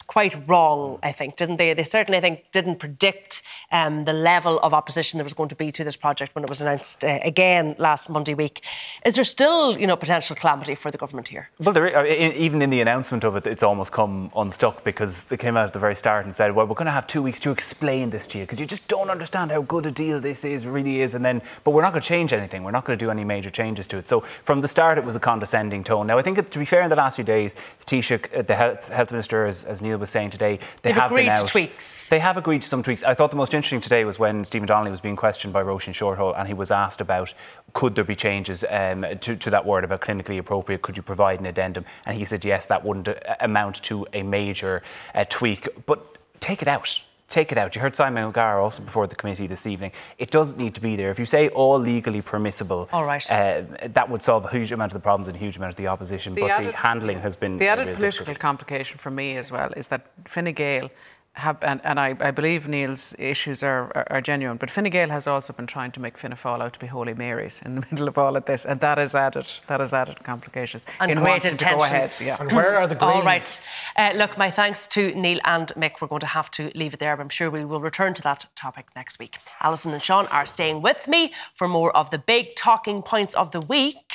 quite 0.08 0.48
wrong, 0.48 1.00
I 1.04 1.12
think, 1.12 1.36
didn't 1.36 1.58
they? 1.58 1.74
They 1.74 1.84
certainly, 1.84 2.18
I 2.18 2.22
think, 2.22 2.46
didn't 2.52 2.78
predict 2.78 3.44
um, 3.72 4.06
the 4.06 4.14
level 4.14 4.60
of 4.62 4.74
opposition 4.74 5.18
there 5.18 5.24
was 5.24 5.34
going 5.34 5.50
to 5.50 5.56
be 5.56 5.72
to 5.74 5.84
this 5.84 5.98
project 5.98 6.34
when 6.34 6.44
it 6.44 6.50
was 6.50 6.62
announced 6.62 7.04
uh, 7.04 7.20
again 7.24 7.76
last 7.78 8.10
Monday 8.10 8.34
week. 8.34 8.64
Is 9.06 9.16
there 9.16 9.24
still, 9.24 9.78
you 9.78 9.86
know, 9.86 9.96
potential 9.96 10.36
calamity 10.36 10.76
for 10.76 10.92
the 10.92 10.98
government 10.98 11.28
here? 11.28 11.50
Well, 11.60 11.74
there, 11.74 11.96
uh, 11.96 12.06
even 12.06 12.62
in 12.62 12.70
the 12.70 12.82
announcement 12.82 13.24
of 13.24 13.36
it, 13.36 13.46
it's 13.46 13.64
almost 13.64 13.92
come 13.92 14.32
unstuck 14.36 14.84
because 14.84 15.26
they 15.26 15.38
came 15.38 15.58
out 15.58 15.68
at 15.68 15.74
the 15.74 15.80
very 15.80 15.96
start 15.96 16.26
and 16.26 16.34
said, 16.34 16.56
"Well, 16.56 16.66
we're 16.66 16.76
going 16.76 16.86
to 16.86 16.92
have 16.92 17.08
two 17.08 17.22
weeks 17.22 17.40
to 17.42 17.52
explain 17.52 18.10
this 18.10 18.28
to 18.28 18.40
you 18.40 18.46
because 18.46 18.60
you 18.60 18.66
just 18.66 18.88
don't 18.88 19.10
understand 19.10 19.52
how 19.52 19.62
good 19.62 19.86
a 19.86 19.92
deal 19.92 20.20
this 20.20 20.46
is, 20.46 20.66
really 20.66 21.02
is." 21.02 21.16
And 21.16 21.26
then, 21.26 21.42
but 21.64 21.72
we're 21.72 21.82
not 21.82 21.92
going 21.92 22.02
to 22.02 22.08
change 22.08 22.34
anything. 22.34 22.64
We're 22.64 22.72
not 22.72 22.86
going 22.86 22.98
to 22.98 23.06
do 23.06 23.12
any 23.12 23.24
major 23.24 23.50
changes 23.50 23.88
to 23.88 23.98
it. 23.98 24.08
So 24.08 24.22
from 24.22 24.62
the 24.62 24.68
start, 24.68 24.98
it 24.98 25.04
was 25.04 25.16
a 25.16 25.20
condescending 25.20 25.84
tone. 25.84 26.08
Now, 26.08 26.18
I 26.18 26.22
think 26.22 26.50
to 26.50 26.60
be 26.60 26.66
fair, 26.66 26.82
in 26.82 26.90
the 26.90 26.96
last 26.96 27.16
few 27.16 27.24
days, 27.24 27.56
the 27.80 27.86
Taoiseach, 27.86 28.38
uh, 28.38 28.42
the 28.42 28.56
health, 28.56 28.90
health 28.90 29.12
minister, 29.12 29.46
as, 29.46 29.64
as, 29.64 29.82
Neale 29.82 29.97
was 29.98 30.10
saying 30.10 30.30
today, 30.30 30.58
they 30.82 30.92
They've 30.92 30.96
have 30.96 31.14
been 31.14 31.30
out. 31.30 31.48
tweaks. 31.48 32.10
They 32.10 32.20
have 32.20 32.38
agreed 32.38 32.62
to 32.62 32.68
some 32.68 32.84
tweaks. 32.84 33.04
I 33.04 33.14
thought 33.14 33.32
the 33.32 33.38
most 33.38 33.54
interesting 33.54 33.82
today 33.82 34.06
was 34.06 34.18
when 34.18 34.46
Stephen 34.46 34.66
Donnelly 34.66 34.92
was 34.92 35.02
being 35.02 35.16
questioned 35.16 35.54
by 35.54 35.62
Roisin 35.62 35.94
Shortall, 35.94 36.38
and 36.38 36.48
he 36.48 36.54
was 36.54 36.72
asked 36.72 37.02
about 37.02 37.34
could 37.74 37.96
there 37.96 38.04
be 38.04 38.16
changes 38.16 38.64
um, 38.70 39.06
to, 39.22 39.36
to 39.36 39.50
that 39.50 39.66
word 39.66 39.84
about 39.84 40.02
clinically 40.02 40.38
appropriate? 40.38 40.82
Could 40.82 40.98
you 40.98 41.04
provide 41.04 41.40
an 41.40 41.46
addendum? 41.46 41.86
And 42.06 42.18
he 42.18 42.26
said 42.26 42.46
yes, 42.46 42.66
that 42.68 42.86
wouldn't 42.86 43.08
uh, 43.10 43.16
amount 43.40 43.84
to 43.84 44.08
a 44.14 44.24
major 44.24 44.82
uh, 45.14 45.26
tweak, 45.28 45.68
but 45.86 46.18
take 46.40 46.62
it 46.62 46.68
out 46.68 47.02
take 47.28 47.52
it 47.52 47.58
out. 47.58 47.76
You 47.76 47.82
heard 47.82 47.96
Simon 47.96 48.24
O'Gara 48.24 48.64
also 48.64 48.82
before 48.82 49.06
the 49.08 49.16
committee 49.16 49.48
this 49.48 49.68
evening. 49.68 49.92
It 50.18 50.32
doesn't 50.32 50.58
need 50.58 50.74
to 50.76 50.82
be 50.82 50.96
there. 50.96 51.10
If 51.10 51.20
you 51.20 51.26
say 51.26 51.50
all 51.50 51.78
legally 51.78 52.22
permissible, 52.22 52.88
all 52.94 53.06
right. 53.06 53.30
Uh, 53.30 53.64
that 53.82 54.10
would 54.10 54.22
solve 54.22 54.46
a 54.46 54.50
huge 54.50 54.72
amount 54.72 54.92
of 54.92 54.94
the 54.94 55.04
problems 55.04 55.28
and 55.28 55.36
a 55.36 55.40
huge 55.40 55.58
amount 55.58 55.72
of 55.72 55.76
the 55.76 55.88
opposition. 55.88 56.36
The 56.36 56.42
but 56.42 56.52
added, 56.52 56.74
the 56.74 56.78
handling 56.78 57.20
has 57.20 57.36
been 57.36 57.58
the 57.58 57.68
added 57.68 57.96
political 57.96 58.26
difficult. 58.26 58.40
complication 58.40 58.98
for 58.98 59.12
me 59.12 59.38
as 59.38 59.52
well 59.52 59.72
is 59.76 59.90
that 59.90 60.08
Fine 60.26 60.54
Gael 60.54 60.90
have, 61.38 61.58
and, 61.62 61.80
and 61.84 62.00
I, 62.00 62.16
I, 62.20 62.32
believe 62.32 62.68
Neale's 62.68 63.16
issues 63.20 63.62
are, 63.62 63.92
are, 63.96 64.08
are, 64.10 64.22
genuine, 64.22 64.58
but 64.58 64.72
Fine 64.72 64.90
Gael 64.90 65.10
has 65.10 65.28
also 65.28 65.54
been 65.54 65.68
trying 65.68 65.92
to 65.92 66.00
make 66.00 66.18
Fianna 66.18 66.36
Fáil 66.36 66.62
out 66.62 66.74
to 66.74 66.80
be 66.80 66.88
Holy 66.88 67.14
Marys 67.14 67.62
in 67.64 67.76
the 67.76 67.88
middle 67.92 68.08
of 68.08 68.18
all 68.18 68.36
of 68.36 68.46
this, 68.46 68.66
and 68.66 68.80
that 68.80 68.98
has 68.98 69.14
added 69.14 69.48
that 69.68 69.80
has 69.80 69.94
added 69.94 70.24
complications 70.24 70.86
and 71.00 71.12
in 71.12 71.20
great 71.20 71.44
wanting 71.44 71.58
to 71.58 71.66
go 71.66 71.84
ahead. 71.84 72.12
Yeah. 72.22 72.38
And 72.40 72.52
where 72.52 72.76
are 72.78 72.88
the 72.88 72.96
Greens? 72.96 73.16
All 73.16 73.24
right. 73.24 73.62
Uh, 73.96 74.12
look, 74.16 74.38
my 74.38 74.52
thanks 74.52 74.88
to 74.88 75.14
Neil 75.14 75.40
and 75.46 75.68
Mick. 75.76 76.02
We're 76.02 76.08
going 76.08 76.22
to 76.22 76.28
have 76.28 76.50
to 76.52 76.72
leave 76.76 76.94
it 76.94 77.00
there, 77.00 77.16
but 77.16 77.24
I'm 77.24 77.30
sure 77.30 77.50
we 77.50 77.66
will 77.66 77.82
return 77.82 78.14
to 78.16 78.22
that 78.24 78.48
topic 78.56 78.88
next 78.96 79.20
week. 79.20 79.38
Alison 79.62 79.94
and 79.94 80.02
Sean 80.02 80.28
are 80.28 80.46
staying 80.46 80.82
with 80.82 81.08
me 81.08 81.34
for 81.56 81.68
more 81.68 81.96
of 81.96 82.10
the 82.10 82.18
big 82.18 82.56
talking 82.56 83.02
points 83.02 83.34
of 83.36 83.52
the 83.52 83.62
week 83.62 84.14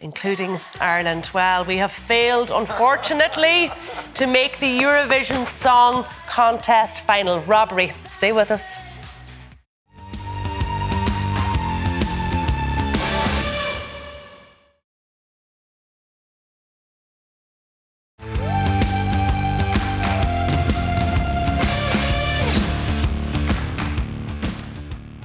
including 0.00 0.58
Ireland. 0.80 1.28
Well, 1.34 1.64
we 1.64 1.76
have 1.76 1.92
failed, 1.92 2.50
unfortunately, 2.50 3.70
to 4.14 4.26
make 4.26 4.58
the 4.58 4.80
Eurovision 4.80 5.46
Song 5.46 6.06
Contest 6.26 7.00
final 7.00 7.40
robbery. 7.40 7.92
Stay 8.10 8.32
with 8.32 8.50
us. 8.50 8.76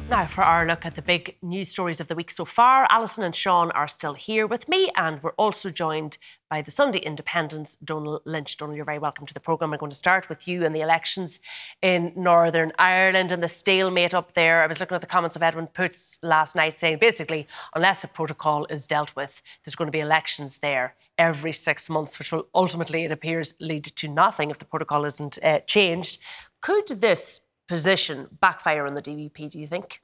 Now, 0.07 0.27
for 0.27 0.43
our 0.43 0.67
look 0.67 0.85
at 0.85 0.95
the 0.95 1.01
big 1.01 1.35
news 1.41 1.69
stories 1.69 1.99
of 1.99 2.07
the 2.07 2.15
week 2.15 2.29
so 2.29 2.45
far, 2.45 2.85
Alison 2.91 3.23
and 3.23 3.35
Sean 3.35 3.71
are 3.71 3.87
still 3.87 4.13
here 4.13 4.45
with 4.45 4.69
me, 4.69 4.91
and 4.95 5.21
we're 5.23 5.31
also 5.31 5.71
joined 5.71 6.19
by 6.47 6.61
the 6.61 6.69
Sunday 6.69 6.99
Independent's 6.99 7.75
Donal 7.77 8.21
Lynch. 8.23 8.55
Donal, 8.55 8.75
you're 8.75 8.85
very 8.85 8.99
welcome 8.99 9.25
to 9.25 9.33
the 9.33 9.39
programme. 9.39 9.73
I'm 9.73 9.79
going 9.79 9.89
to 9.89 9.95
start 9.95 10.29
with 10.29 10.47
you 10.47 10.63
and 10.63 10.75
the 10.75 10.81
elections 10.81 11.39
in 11.81 12.13
Northern 12.15 12.71
Ireland 12.77 13.31
and 13.31 13.41
the 13.41 13.47
stalemate 13.47 14.13
up 14.13 14.35
there. 14.35 14.61
I 14.61 14.67
was 14.67 14.79
looking 14.79 14.93
at 14.93 15.01
the 15.01 15.07
comments 15.07 15.35
of 15.35 15.41
Edwin 15.41 15.67
Poots 15.67 16.19
last 16.21 16.53
night 16.53 16.79
saying 16.79 16.99
basically, 16.99 17.47
unless 17.73 18.01
the 18.01 18.07
protocol 18.07 18.67
is 18.69 18.85
dealt 18.85 19.15
with, 19.15 19.41
there's 19.65 19.75
going 19.75 19.87
to 19.87 19.91
be 19.91 20.01
elections 20.01 20.57
there 20.57 20.93
every 21.17 21.51
six 21.51 21.89
months, 21.89 22.19
which 22.19 22.31
will 22.31 22.47
ultimately, 22.53 23.05
it 23.05 23.11
appears, 23.11 23.55
lead 23.59 23.85
to 23.85 24.07
nothing 24.07 24.51
if 24.51 24.59
the 24.59 24.65
protocol 24.65 25.03
isn't 25.03 25.39
uh, 25.43 25.61
changed. 25.61 26.19
Could 26.61 26.87
this 26.87 27.41
position 27.67 28.27
backfire 28.39 28.85
on 28.85 28.93
the 28.93 29.01
DUP, 29.01 29.51
do 29.51 29.59
you 29.59 29.67
think? 29.67 30.01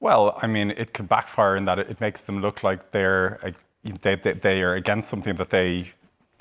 Well, 0.00 0.38
I 0.42 0.46
mean, 0.46 0.70
it 0.70 0.92
could 0.92 1.08
backfire 1.08 1.56
in 1.56 1.64
that 1.64 1.78
it 1.78 2.00
makes 2.00 2.22
them 2.22 2.40
look 2.40 2.62
like 2.62 2.90
they're 2.90 3.54
they, 4.02 4.16
they, 4.16 4.32
they 4.32 4.62
are 4.62 4.74
against 4.74 5.08
something 5.08 5.36
that 5.36 5.50
they 5.50 5.92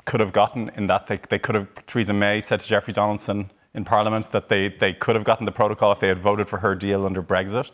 could 0.05 0.19
have 0.19 0.33
gotten. 0.33 0.69
In 0.69 0.87
that 0.87 1.07
they, 1.07 1.19
they 1.29 1.39
could 1.39 1.55
have 1.55 1.67
Theresa 1.85 2.13
May 2.13 2.41
said 2.41 2.59
to 2.59 2.67
Jeffrey 2.67 2.93
Donaldson 2.93 3.51
in 3.73 3.85
Parliament 3.85 4.31
that 4.31 4.49
they, 4.49 4.69
they 4.69 4.93
could 4.93 5.15
have 5.15 5.25
gotten 5.25 5.45
the 5.45 5.51
protocol 5.51 5.91
if 5.91 5.99
they 5.99 6.07
had 6.07 6.19
voted 6.19 6.47
for 6.47 6.59
her 6.59 6.75
deal 6.75 7.05
under 7.05 7.21
Brexit. 7.21 7.69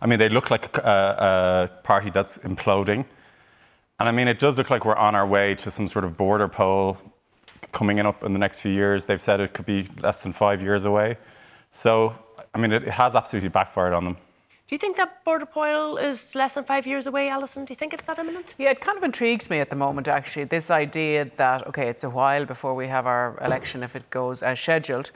I 0.00 0.06
mean, 0.06 0.18
they 0.18 0.28
look 0.28 0.50
like 0.50 0.78
a, 0.78 1.70
a 1.70 1.82
party 1.82 2.10
that's 2.10 2.38
imploding. 2.38 3.04
And 3.98 4.08
I 4.08 4.12
mean, 4.12 4.28
it 4.28 4.38
does 4.38 4.56
look 4.56 4.70
like 4.70 4.84
we're 4.84 4.96
on 4.96 5.14
our 5.14 5.26
way 5.26 5.54
to 5.56 5.70
some 5.70 5.86
sort 5.86 6.04
of 6.04 6.16
border 6.16 6.48
poll 6.48 6.96
coming 7.72 7.98
in 7.98 8.06
up 8.06 8.22
in 8.24 8.32
the 8.32 8.38
next 8.38 8.60
few 8.60 8.72
years. 8.72 9.04
They've 9.04 9.20
said 9.20 9.40
it 9.40 9.52
could 9.52 9.66
be 9.66 9.88
less 10.00 10.20
than 10.20 10.32
five 10.32 10.62
years 10.62 10.84
away. 10.84 11.18
So, 11.70 12.14
I 12.54 12.58
mean, 12.58 12.72
it, 12.72 12.84
it 12.84 12.90
has 12.90 13.14
absolutely 13.14 13.48
backfired 13.48 13.92
on 13.92 14.04
them. 14.04 14.16
Do 14.68 14.76
you 14.76 14.78
think 14.78 14.96
that 14.98 15.24
border 15.24 15.46
poll 15.46 15.96
is 15.96 16.34
less 16.36 16.54
than 16.54 16.62
five 16.62 16.86
years 16.86 17.08
away, 17.08 17.28
Alison? 17.28 17.64
Do 17.64 17.72
you 17.72 17.76
think 17.76 17.92
it's 17.92 18.04
that 18.04 18.20
imminent? 18.20 18.54
Yeah, 18.56 18.70
it 18.70 18.80
kind 18.80 18.96
of 18.96 19.02
intrigues 19.02 19.50
me 19.50 19.58
at 19.58 19.68
the 19.68 19.74
moment, 19.74 20.06
actually. 20.06 20.44
This 20.44 20.70
idea 20.70 21.28
that, 21.38 21.66
OK, 21.66 21.88
it's 21.88 22.04
a 22.04 22.10
while 22.10 22.46
before 22.46 22.76
we 22.76 22.86
have 22.86 23.04
our 23.04 23.36
election 23.40 23.82
if 23.82 23.96
it 23.96 24.08
goes 24.10 24.44
as 24.44 24.60
scheduled. 24.60 25.10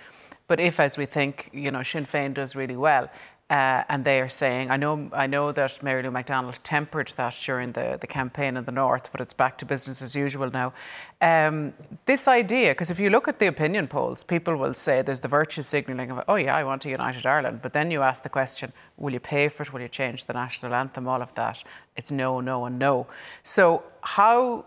But 0.48 0.58
if, 0.58 0.80
as 0.80 0.98
we 0.98 1.06
think, 1.06 1.50
you 1.52 1.70
know, 1.70 1.84
Sinn 1.84 2.04
Féin 2.04 2.34
does 2.34 2.56
really 2.56 2.76
well, 2.76 3.08
uh, 3.50 3.84
and 3.90 4.06
they 4.06 4.20
are 4.20 4.28
saying, 4.28 4.70
I 4.70 4.78
know, 4.78 5.10
I 5.12 5.26
know 5.26 5.52
that 5.52 5.82
Mary 5.82 6.02
Lou 6.02 6.10
McDonald 6.10 6.58
tempered 6.64 7.08
that 7.16 7.38
during 7.44 7.72
the, 7.72 7.98
the 8.00 8.06
campaign 8.06 8.56
in 8.56 8.64
the 8.64 8.72
north, 8.72 9.12
but 9.12 9.20
it's 9.20 9.34
back 9.34 9.58
to 9.58 9.66
business 9.66 10.00
as 10.00 10.16
usual 10.16 10.50
now. 10.50 10.72
Um, 11.20 11.74
this 12.06 12.26
idea, 12.26 12.70
because 12.70 12.90
if 12.90 12.98
you 12.98 13.10
look 13.10 13.28
at 13.28 13.38
the 13.40 13.46
opinion 13.46 13.86
polls, 13.86 14.24
people 14.24 14.56
will 14.56 14.72
say 14.72 15.02
there's 15.02 15.20
the 15.20 15.28
virtue 15.28 15.60
signalling 15.60 16.10
of, 16.10 16.24
oh 16.26 16.36
yeah, 16.36 16.56
I 16.56 16.64
want 16.64 16.86
a 16.86 16.88
united 16.88 17.26
Ireland. 17.26 17.60
But 17.60 17.74
then 17.74 17.90
you 17.90 18.00
ask 18.00 18.22
the 18.22 18.30
question, 18.30 18.72
will 18.96 19.12
you 19.12 19.20
pay 19.20 19.48
for 19.48 19.62
it? 19.62 19.72
Will 19.74 19.82
you 19.82 19.88
change 19.88 20.24
the 20.24 20.32
national 20.32 20.74
anthem? 20.74 21.06
All 21.06 21.20
of 21.20 21.34
that. 21.34 21.62
It's 21.96 22.10
no, 22.10 22.40
no, 22.40 22.64
and 22.64 22.78
no. 22.78 23.06
So 23.42 23.82
how 24.00 24.64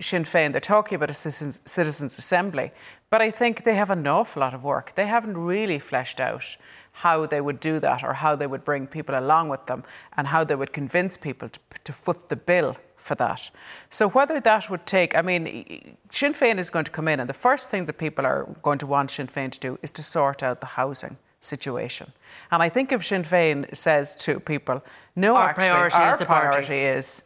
Sinn 0.00 0.24
Féin, 0.24 0.52
they're 0.52 0.60
talking 0.60 0.96
about 0.96 1.10
a 1.10 1.14
citizens, 1.14 1.62
citizens 1.64 2.18
assembly, 2.18 2.72
but 3.08 3.22
I 3.22 3.30
think 3.30 3.64
they 3.64 3.74
have 3.74 3.88
an 3.90 4.06
awful 4.06 4.40
lot 4.40 4.52
of 4.52 4.62
work. 4.62 4.94
They 4.96 5.06
haven't 5.06 5.38
really 5.38 5.78
fleshed 5.78 6.20
out 6.20 6.58
how 7.02 7.26
they 7.26 7.40
would 7.40 7.60
do 7.60 7.78
that 7.80 8.02
or 8.02 8.14
how 8.14 8.34
they 8.34 8.46
would 8.46 8.64
bring 8.64 8.86
people 8.86 9.16
along 9.16 9.48
with 9.48 9.66
them 9.66 9.84
and 10.16 10.28
how 10.28 10.42
they 10.44 10.56
would 10.56 10.72
convince 10.72 11.16
people 11.16 11.48
to, 11.48 11.60
to 11.84 11.92
foot 11.92 12.28
the 12.28 12.36
bill 12.36 12.76
for 12.96 13.14
that. 13.14 13.50
So 13.88 14.08
whether 14.08 14.40
that 14.40 14.68
would 14.68 14.84
take, 14.84 15.16
I 15.16 15.22
mean, 15.22 15.96
Sinn 16.10 16.34
Féin 16.34 16.58
is 16.58 16.70
going 16.70 16.84
to 16.84 16.90
come 16.90 17.06
in, 17.06 17.20
and 17.20 17.28
the 17.28 17.40
first 17.48 17.70
thing 17.70 17.84
that 17.84 17.98
people 17.98 18.26
are 18.26 18.48
going 18.62 18.78
to 18.78 18.86
want 18.86 19.12
Sinn 19.12 19.28
Féin 19.28 19.50
to 19.52 19.60
do 19.60 19.78
is 19.82 19.92
to 19.92 20.02
sort 20.02 20.42
out 20.42 20.60
the 20.60 20.72
housing 20.80 21.16
situation. 21.40 22.12
And 22.50 22.62
I 22.62 22.68
think 22.68 22.90
if 22.90 23.06
Sinn 23.06 23.22
Féin 23.22 23.74
says 23.74 24.16
to 24.16 24.40
people, 24.40 24.82
no, 25.14 25.36
our 25.36 25.50
actually, 25.50 25.68
priority 25.68 25.96
our 25.96 26.14
is 26.14 26.18
the 26.18 26.26
priority 26.26 26.68
party. 26.68 26.82
is 26.82 27.22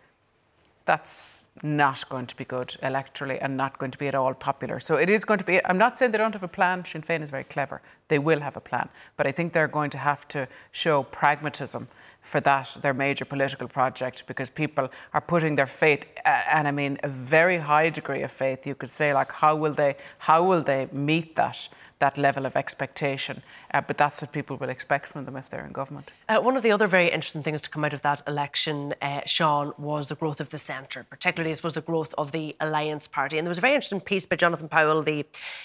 that's 0.84 1.46
not 1.62 2.08
going 2.08 2.26
to 2.26 2.36
be 2.36 2.44
good 2.44 2.76
electorally 2.82 3.38
and 3.40 3.56
not 3.56 3.78
going 3.78 3.90
to 3.92 3.98
be 3.98 4.08
at 4.08 4.14
all 4.14 4.34
popular. 4.34 4.80
So 4.80 4.96
it 4.96 5.08
is 5.08 5.24
going 5.24 5.38
to 5.38 5.44
be, 5.44 5.64
I'm 5.64 5.78
not 5.78 5.96
saying 5.96 6.12
they 6.12 6.18
don't 6.18 6.32
have 6.32 6.42
a 6.42 6.48
plan. 6.48 6.84
Sinn 6.84 7.02
Féin 7.02 7.22
is 7.22 7.30
very 7.30 7.44
clever. 7.44 7.82
They 8.08 8.18
will 8.18 8.40
have 8.40 8.56
a 8.56 8.60
plan. 8.60 8.88
But 9.16 9.26
I 9.26 9.32
think 9.32 9.52
they're 9.52 9.68
going 9.68 9.90
to 9.90 9.98
have 9.98 10.26
to 10.28 10.48
show 10.70 11.04
pragmatism 11.04 11.88
for 12.20 12.40
that, 12.40 12.76
their 12.82 12.94
major 12.94 13.24
political 13.24 13.66
project, 13.66 14.24
because 14.26 14.48
people 14.48 14.88
are 15.12 15.20
putting 15.20 15.56
their 15.56 15.66
faith, 15.66 16.06
and 16.24 16.68
I 16.68 16.70
mean 16.70 16.98
a 17.02 17.08
very 17.08 17.58
high 17.58 17.90
degree 17.90 18.22
of 18.22 18.30
faith, 18.30 18.64
you 18.64 18.76
could 18.76 18.90
say, 18.90 19.12
like, 19.12 19.32
how 19.32 19.56
will 19.56 19.72
they, 19.72 19.96
how 20.18 20.44
will 20.44 20.62
they 20.62 20.88
meet 20.92 21.34
that? 21.34 21.68
That 22.02 22.18
level 22.18 22.44
of 22.44 22.56
expectation. 22.56 23.42
Uh, 23.72 23.80
but 23.80 23.96
that's 23.96 24.20
what 24.20 24.32
people 24.32 24.56
will 24.56 24.68
expect 24.68 25.06
from 25.06 25.24
them 25.24 25.36
if 25.36 25.48
they're 25.48 25.64
in 25.64 25.72
government. 25.72 26.10
Uh, 26.28 26.40
one 26.40 26.56
of 26.56 26.64
the 26.64 26.72
other 26.72 26.88
very 26.88 27.08
interesting 27.10 27.44
things 27.44 27.60
to 27.62 27.70
come 27.70 27.84
out 27.84 27.94
of 27.94 28.02
that 28.02 28.22
election, 28.26 28.92
uh, 29.00 29.20
Sean, 29.24 29.72
was 29.78 30.08
the 30.08 30.16
growth 30.16 30.40
of 30.40 30.50
the 30.50 30.58
centre, 30.58 31.06
particularly, 31.08 31.52
I 31.52 31.54
suppose, 31.54 31.74
the 31.74 31.80
growth 31.80 32.12
of 32.18 32.32
the 32.32 32.56
Alliance 32.60 33.06
Party. 33.06 33.38
And 33.38 33.46
there 33.46 33.50
was 33.50 33.58
a 33.58 33.66
very 33.68 33.76
interesting 33.76 34.00
piece 34.00 34.26
by 34.26 34.34
Jonathan 34.34 34.68
Powell, 34.68 35.02
the 35.02 35.24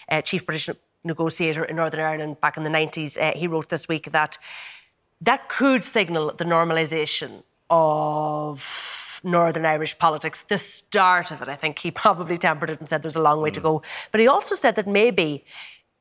uh, 0.09 0.21
chief 0.21 0.45
British 0.45 0.69
negotiator 1.03 1.65
in 1.65 1.75
Northern 1.75 2.01
Ireland 2.01 2.39
back 2.39 2.55
in 2.55 2.63
the 2.63 2.69
90s. 2.69 3.17
Uh, 3.17 3.35
he 3.35 3.47
wrote 3.47 3.69
this 3.69 3.87
week 3.87 4.11
that 4.11 4.37
that 5.19 5.49
could 5.49 5.83
signal 5.83 6.33
the 6.37 6.45
normalisation 6.45 7.41
of 7.71 9.19
Northern 9.23 9.65
Irish 9.65 9.97
politics, 9.97 10.43
the 10.47 10.59
start 10.59 11.31
of 11.31 11.41
it. 11.41 11.49
I 11.49 11.55
think 11.55 11.79
he 11.79 11.89
probably 12.05 12.37
tempered 12.37 12.69
it 12.69 12.79
and 12.79 12.87
said 12.87 13.01
there's 13.01 13.15
a 13.15 13.21
long 13.21 13.41
way 13.41 13.49
mm. 13.49 13.55
to 13.55 13.61
go. 13.61 13.81
But 14.11 14.21
he 14.21 14.27
also 14.27 14.53
said 14.53 14.75
that 14.75 14.87
maybe 14.87 15.43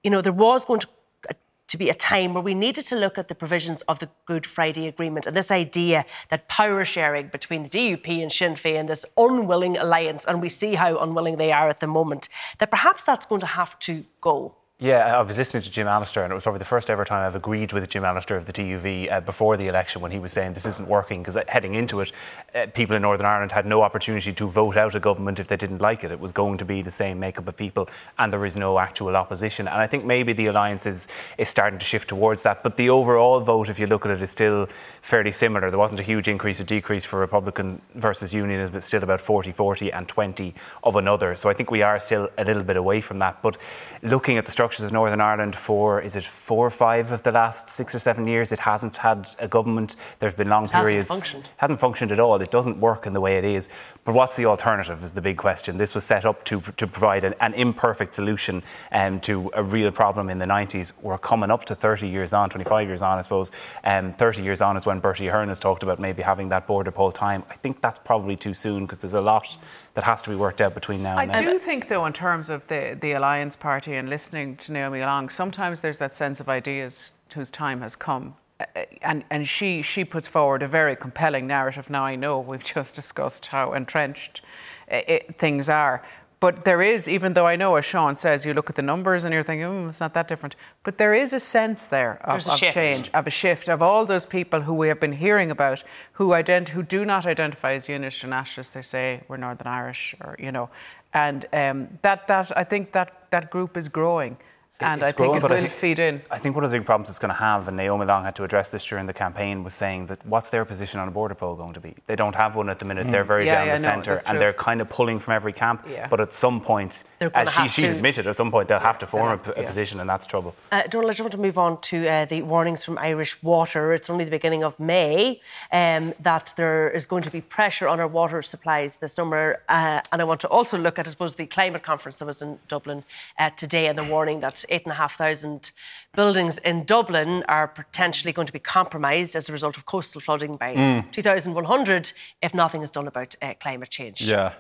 you 0.07 0.11
know, 0.11 0.23
there 0.23 0.33
was 0.33 0.65
going 0.65 0.79
to 0.79 0.87
uh, 1.29 1.35
to 1.67 1.77
be 1.77 1.91
a 1.91 1.95
time 1.95 2.33
where 2.33 2.43
we 2.45 2.55
needed 2.55 2.87
to 2.87 2.95
look 2.95 3.19
at 3.19 3.27
the 3.27 3.35
provisions 3.35 3.83
of 3.89 3.99
the 3.99 4.09
Good 4.25 4.47
Friday 4.47 4.87
Agreement 4.87 5.27
and 5.27 5.37
this 5.37 5.51
idea 5.51 6.05
that 6.31 6.47
power 6.47 6.85
sharing 6.85 7.27
between 7.27 7.65
the 7.65 7.69
DUP 7.69 8.23
and 8.23 8.31
Sinn 8.31 8.55
Féin, 8.55 8.87
this 8.87 9.05
unwilling 9.17 9.77
alliance, 9.77 10.25
and 10.29 10.41
we 10.41 10.49
see 10.49 10.77
how 10.77 10.97
unwilling 10.99 11.39
they 11.39 11.51
are 11.51 11.69
at 11.69 11.81
the 11.81 11.89
moment, 11.89 12.29
that 12.59 12.71
perhaps 12.71 13.03
that's 13.03 13.27
going 13.27 13.41
to 13.41 13.49
have 13.49 13.77
to 13.81 14.05
go. 14.21 14.55
Yeah, 14.79 15.17
I 15.19 15.23
was 15.23 15.39
listening 15.39 15.63
to 15.63 15.71
Jim 15.71 15.87
Allister, 15.87 16.23
and 16.23 16.31
it 16.31 16.35
was 16.35 16.43
probably 16.43 16.59
the 16.59 16.67
first 16.67 16.91
ever 16.91 17.07
time 17.07 17.27
I've 17.27 17.35
agreed 17.35 17.73
with 17.73 17.89
Jim 17.89 18.05
Allister 18.05 18.37
of 18.37 18.45
the 18.45 18.53
TUV 18.53 19.11
uh, 19.11 19.21
before 19.23 19.57
the 19.57 19.69
election 19.69 20.03
when 20.03 20.13
he 20.13 20.19
was 20.19 20.35
saying 20.35 20.53
this 20.53 20.67
isn't 20.67 20.87
working 20.87 21.23
because 21.23 21.35
uh, 21.35 21.45
heading 21.49 21.75
into 21.75 22.03
it, 22.03 22.13
uh, 22.55 22.67
people 22.75 22.95
in 22.95 23.01
Northern 23.01 23.25
Ireland 23.25 23.53
had 23.53 23.65
no 23.65 23.81
opportunity 23.81 24.35
to 24.35 24.51
vote 24.51 24.77
out 24.77 24.95
a 24.95 25.01
government 25.01 25.41
if 25.41 25.49
they 25.49 25.57
didn't 25.57 25.81
like 25.81 26.05
it. 26.05 26.13
It 26.13 26.21
was 26.21 26.31
going 26.31 26.59
to 26.59 26.67
be 26.67 26.83
the 26.83 26.91
same 26.91 27.19
makeup 27.19 27.49
of 27.49 27.57
people, 27.57 27.89
and 28.19 28.31
there 28.31 28.45
is 28.45 28.55
no 28.55 28.79
actual 28.79 29.17
opposition. 29.17 29.67
And 29.67 29.79
I 29.79 29.87
think 29.87 30.05
maybe 30.05 30.35
the 30.35 30.49
alliance 30.49 30.85
is, 30.85 31.09
is 31.39 31.49
starting 31.49 31.79
to 31.79 31.87
shift 31.87 32.11
towards 32.11 32.43
that. 32.43 32.63
But 32.63 32.77
the 32.77 32.91
overall 32.91 33.41
vote, 33.41 33.71
if 33.71 33.79
you 33.79 33.87
look 33.87 34.05
at 34.05 34.13
it, 34.13 34.21
is 34.21 34.31
still 34.31 34.69
fairly 35.01 35.33
similar. 35.33 35.71
There 35.71 35.79
wasn't 35.79 36.01
a 36.01 36.03
huge 36.03 36.29
increase 36.29 36.61
or 36.61 36.65
decrease 36.65 37.07
for 37.07 37.19
Republican 37.19 37.81
versus 37.95 38.35
Unionism, 38.35 38.75
but 38.75 38.85
still 38.85 39.03
about 39.03 39.23
40 39.23 39.53
40 39.53 39.91
and 39.91 40.07
20 40.07 40.55
of 40.85 40.97
another. 40.97 41.35
So 41.35 41.49
I 41.49 41.55
think 41.55 41.71
we 41.71 41.81
are 41.81 41.99
still 41.99 42.29
a 42.37 42.45
little 42.45 42.63
bit 42.63 42.77
away 42.77 43.01
from 43.01 43.21
that. 43.21 43.41
But 43.41 43.57
looking 44.03 44.37
at 44.37 44.45
the 44.45 44.53
structures 44.67 44.85
of 44.85 44.93
Northern 44.93 45.21
Ireland 45.21 45.55
for, 45.55 46.01
is 46.01 46.17
it 46.17 46.25
four 46.25 46.67
or 46.67 46.71
five 46.71 47.13
of 47.13 47.23
the 47.23 47.31
last 47.31 47.69
six 47.69 47.95
or 47.95 48.01
seven 48.01 48.27
years, 48.27 48.51
it 48.51 48.59
hasn't 48.59 48.97
had 48.97 49.29
a 49.39 49.47
government. 49.47 49.95
There 50.19 50.29
have 50.29 50.37
been 50.37 50.49
long 50.49 50.65
It 50.65 50.71
hasn't 50.73 50.85
periods. 50.91 51.09
functioned. 51.09 51.49
Hasn't 51.59 51.79
functioned 51.79 52.11
at 52.11 52.19
all. 52.19 52.35
It 52.43 52.51
doesn't 52.51 52.81
work 52.81 53.07
in 53.07 53.13
the 53.13 53.21
way 53.21 53.37
it 53.37 53.45
is. 53.45 53.69
But 54.07 54.15
what's 54.15 54.37
the 54.37 54.47
alternative 54.47 55.03
is 55.03 55.15
the 55.15 55.21
big 55.21 55.37
question. 55.37 55.79
This 55.79 55.93
was 55.93 56.05
set 56.05 56.25
up 56.25 56.45
to, 56.45 56.61
to 56.61 56.87
provide 56.87 57.25
an, 57.25 57.35
an 57.41 57.55
imperfect 57.55 58.15
solution 58.15 58.63
um, 58.93 59.19
to 59.23 59.51
a 59.53 59.65
real 59.65 59.91
problem 59.91 60.31
in 60.31 60.39
the 60.39 60.47
90s. 60.47 60.93
We're 61.03 61.19
coming 61.19 61.51
up 61.51 61.65
to 61.65 61.75
30 61.75 62.07
years 62.07 62.33
on, 62.33 62.49
25 62.49 62.87
years 62.87 63.03
on, 63.03 63.19
I 63.19 63.23
suppose. 63.23 63.51
Um, 63.83 64.13
30 64.13 64.45
years 64.45 64.63
on 64.63 64.77
is 64.77 64.87
when 64.87 65.01
Bertie 65.01 65.27
Ahern 65.27 65.49
has 65.49 65.59
talked 65.59 65.83
about 65.83 65.99
maybe 65.99 66.23
having 66.23 66.51
that 66.51 66.69
border 66.69 66.93
poll 66.93 67.11
time. 67.11 67.43
I 67.51 67.57
think 67.57 67.81
that's 67.81 67.99
probably 67.99 68.37
too 68.37 68.55
soon 68.55 68.85
because 68.85 69.01
there's 69.01 69.13
a 69.13 69.21
lot 69.21 69.57
that 69.95 70.05
has 70.05 70.23
to 70.23 70.31
be 70.31 70.37
worked 70.37 70.61
out 70.61 70.73
between 70.73 71.03
now 71.03 71.17
I 71.17 71.25
and 71.25 71.35
then. 71.35 71.43
do 71.45 71.59
think, 71.59 71.89
though, 71.89 72.07
in 72.07 72.13
terms 72.13 72.49
of 72.49 72.65
the, 72.69 72.97
the 72.99 73.11
Alliance 73.11 73.57
Party 73.57 73.95
and 73.97 74.09
listening 74.09 74.57
to 74.59 74.71
Naomi 74.71 75.01
Long, 75.01 75.31
sometimes 75.31 75.81
there's 75.81 75.99
that 75.99 76.15
sense 76.15 76.39
of 76.39 76.49
ideas 76.49 77.15
whose 77.35 77.51
time 77.51 77.81
has 77.81 77.97
come. 77.97 78.37
Uh, 78.61 78.65
And, 79.03 79.25
and 79.31 79.47
she, 79.47 79.83
she 79.83 80.05
puts 80.05 80.29
forward 80.29 80.63
a 80.63 80.69
very 80.69 80.97
compelling 80.97 81.47
narrative. 81.47 81.91
Now, 81.91 82.05
I 82.05 82.17
know 82.17 82.41
we've 82.41 82.65
just 82.75 82.95
discussed 82.95 83.47
how 83.47 83.73
entrenched 83.73 84.43
uh, 84.91 85.01
it, 85.07 85.39
things 85.39 85.69
are. 85.69 86.03
But 86.39 86.65
there 86.65 86.83
is, 86.83 87.09
even 87.09 87.33
though 87.33 87.47
I 87.47 87.57
know, 87.57 87.77
as 87.77 87.87
Sean 87.87 88.15
says, 88.15 88.45
you 88.45 88.53
look 88.53 88.69
at 88.69 88.77
the 88.77 88.83
numbers 88.83 89.25
and 89.25 89.33
you're 89.33 89.43
thinking, 89.43 89.65
oh, 89.65 89.89
it's 89.89 90.01
not 90.01 90.13
that 90.13 90.29
different. 90.29 90.55
But 90.83 90.99
there 90.99 91.15
is 91.15 91.33
a 91.33 91.41
sense 91.41 91.89
there 91.89 92.21
of, 92.23 92.47
of 92.47 92.61
change, 92.61 93.11
of 93.15 93.27
a 93.27 93.31
shift, 93.31 93.69
of 93.71 93.81
all 93.81 94.05
those 94.05 94.27
people 94.27 94.61
who 94.63 94.75
we 94.75 94.89
have 94.89 95.01
been 95.01 95.13
hearing 95.13 95.51
about 95.51 95.83
who, 96.13 96.29
ident- 96.31 96.69
who 96.71 96.83
do 96.83 97.07
not 97.07 97.25
identify 97.25 97.73
as 97.73 97.89
Unionist 97.89 98.23
or 98.23 98.27
Nationalist. 98.29 98.75
They 98.75 98.83
say 98.83 99.23
we're 99.29 99.39
Northern 99.39 99.67
Irish, 99.67 100.15
or, 100.21 100.37
you 100.39 100.53
know. 100.53 100.69
And 101.15 101.47
um, 101.55 101.99
that, 102.03 102.27
that, 102.27 102.53
I 102.55 102.65
think 102.65 102.93
that, 102.93 103.31
that 103.31 103.51
group 103.51 103.77
is 103.77 103.89
growing. 103.89 104.37
And 104.79 105.01
It's 105.01 105.09
I 105.09 105.13
think 105.13 105.17
growing, 105.17 105.37
it 105.39 105.41
but 105.41 105.51
will 105.53 105.57
think- 105.59 105.71
feed 105.71 105.99
in. 105.99 106.21
I 106.31 106.39
think 106.39 106.55
one 106.55 106.63
of 106.65 106.71
the 106.71 106.79
big 106.79 106.85
problems 106.85 107.09
it's 107.09 107.19
going 107.19 107.31
to 107.31 107.39
have, 107.39 107.67
and 107.67 107.77
Naomi 107.79 108.05
Long 108.05 108.25
had 108.25 108.37
to 108.37 108.45
address 108.45 108.71
this 108.71 108.85
during 108.85 109.07
the 109.07 109.13
campaign, 109.15 109.65
was 109.65 109.73
saying 109.73 110.07
that 110.09 110.25
what's 110.27 110.51
their 110.51 110.67
position 110.67 111.01
on 111.01 111.09
a 111.09 111.11
border 111.11 111.35
poll 111.35 111.55
going 111.55 111.73
to 111.73 111.81
be? 111.81 111.95
They 112.07 112.15
don't 112.17 112.35
have 112.35 112.57
one 112.57 112.69
at 112.69 112.79
the 112.79 112.85
minute. 112.85 113.07
Mm. 113.07 113.11
They're 113.13 113.25
very 113.25 113.47
Yeah, 113.47 113.55
down 113.55 113.67
yeah, 113.69 113.77
the 113.77 113.83
no, 113.83 113.89
centre, 113.89 114.15
that's 114.17 114.31
and 114.31 114.39
they're 114.39 114.53
kind 114.53 114.83
of 114.83 114.91
pulling 114.91 115.19
from 115.19 115.33
every 115.33 115.55
camp. 115.55 115.87
Yeah. 115.91 116.09
But 116.09 116.21
at 116.21 116.35
some 116.35 116.61
point, 116.61 117.05
as 117.21 117.51
she, 117.55 117.69
she's 117.69 117.91
to- 117.91 117.97
admitted, 117.97 118.27
at 118.27 118.37
some 118.37 118.51
point 118.51 118.69
they'll 118.69 118.79
have 118.79 118.99
to 118.99 119.07
form 119.07 119.41
a, 119.47 119.51
a 119.53 119.63
yeah. 119.63 119.67
position, 119.69 119.99
and 120.01 120.11
that's 120.11 120.27
trouble. 120.27 120.55
Uh, 120.71 120.83
Donal, 120.91 121.09
I 121.09 121.13
just 121.15 121.21
want 121.23 121.33
to 121.33 121.39
move 121.39 121.57
on 121.57 121.81
to 121.83 122.07
uh, 122.07 122.25
the 122.27 122.43
warnings 122.43 122.85
from 122.85 122.99
Irish 122.99 123.43
Water. 123.43 123.95
It's 123.95 124.11
only 124.11 124.25
the 124.27 124.31
beginning 124.31 124.63
of 124.63 124.79
May 124.79 125.41
um, 125.73 126.13
that 126.21 126.53
there 126.57 126.91
is 126.91 127.07
going 127.07 127.23
to 127.23 127.31
be 127.31 127.41
pressure 127.41 127.89
on 127.89 127.99
our 127.99 128.09
water 128.09 128.43
supplies 128.43 128.97
this 128.97 129.15
summer. 129.15 129.61
Uh, 129.71 130.01
and 130.13 130.21
I 130.21 130.25
want 130.25 130.43
to 130.43 130.49
also 130.49 130.77
look 130.77 130.99
at, 130.99 131.07
I 131.07 131.11
suppose, 131.11 131.35
the 131.37 131.47
climate 131.47 131.83
conference 131.83 132.19
that 132.19 132.27
was 132.27 132.43
in 132.43 132.59
Dublin 132.69 133.05
uh, 133.39 133.49
today 133.57 133.87
and 133.87 133.97
the 133.99 134.05
warning 134.05 134.41
that 134.41 134.65
8,500 134.69 135.71
buildings 136.15 136.59
in 136.59 136.85
Dublin 136.85 137.45
are 137.49 137.69
potentially 137.69 138.33
going 138.33 138.47
to 138.47 138.53
be 138.53 138.59
compromised 138.59 139.35
as 139.37 139.49
a 139.49 139.53
result 139.53 139.77
of 139.77 139.87
coastal 139.87 140.21
flooding 140.21 140.57
by 140.57 140.75
Mm. 140.75 141.11
2100 141.13 142.13
if 142.43 142.55
nothing 142.55 142.83
is 142.83 142.91
done 142.91 143.07
about 143.07 143.35
uh, 143.43 143.55
climate 143.61 143.91
change. 143.91 144.23
Yeah. 144.23 144.53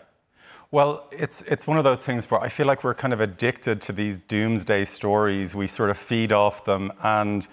Well, 0.72 1.06
it's 1.12 1.42
it's 1.42 1.66
one 1.66 1.78
of 1.78 1.84
those 1.84 2.02
things 2.02 2.28
where 2.30 2.40
I 2.40 2.48
feel 2.48 2.66
like 2.66 2.82
we're 2.82 2.94
kind 2.94 3.12
of 3.12 3.20
addicted 3.20 3.80
to 3.82 3.92
these 3.92 4.18
doomsday 4.18 4.84
stories. 4.84 5.54
We 5.54 5.68
sort 5.68 5.90
of 5.90 5.98
feed 5.98 6.32
off 6.32 6.64
them, 6.64 6.92
and 7.02 7.46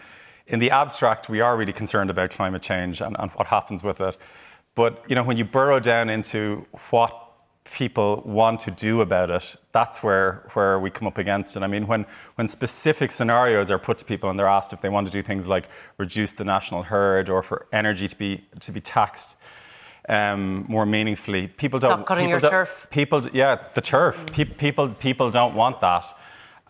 in 0.47 0.59
the 0.59 0.71
abstract, 0.71 1.29
we 1.29 1.39
are 1.39 1.55
really 1.55 1.73
concerned 1.73 2.09
about 2.09 2.31
climate 2.31 2.63
change 2.63 3.01
and, 3.01 3.15
and 3.19 3.31
what 3.31 3.47
happens 3.47 3.83
with 3.83 4.01
it. 4.01 4.17
But 4.75 5.03
you 5.07 5.15
know, 5.15 5.23
when 5.23 5.37
you 5.37 5.45
burrow 5.45 5.79
down 5.79 6.09
into 6.09 6.65
what 6.89 7.22
people 7.65 8.21
want 8.25 8.59
to 8.61 8.71
do 8.71 9.01
about 9.01 9.29
it, 9.29 9.55
that's 9.71 10.03
where, 10.03 10.49
where 10.53 10.79
we 10.79 10.89
come 10.89 11.07
up 11.07 11.17
against 11.17 11.55
it. 11.55 11.63
I 11.63 11.67
mean, 11.67 11.87
when, 11.87 12.05
when 12.35 12.47
specific 12.47 13.11
scenarios 13.11 13.71
are 13.71 13.79
put 13.79 13.97
to 13.99 14.05
people 14.05 14.29
and 14.29 14.37
they're 14.37 14.47
asked 14.47 14.73
if 14.73 14.81
they 14.81 14.89
want 14.89 15.07
to 15.07 15.13
do 15.13 15.23
things 15.23 15.47
like 15.47 15.69
reduce 15.97 16.33
the 16.33 16.43
national 16.43 16.83
herd 16.83 17.29
or 17.29 17.41
for 17.41 17.67
energy 17.71 18.07
to 18.07 18.15
be, 18.17 18.45
to 18.59 18.71
be 18.71 18.81
taxed 18.81 19.35
um, 20.09 20.65
more 20.67 20.85
meaningfully, 20.85 21.47
people 21.47 21.79
don't. 21.79 21.91
Stop 21.91 22.07
cutting 22.07 22.27
people 22.27 22.41
your 22.41 22.51
turf. 22.51 22.87
People, 22.89 23.25
yeah, 23.29 23.57
the 23.73 23.81
turf. 23.81 24.25
Pe- 24.33 24.43
people, 24.45 24.89
people 24.89 25.31
don't 25.31 25.55
want 25.55 25.79
that. 25.79 26.05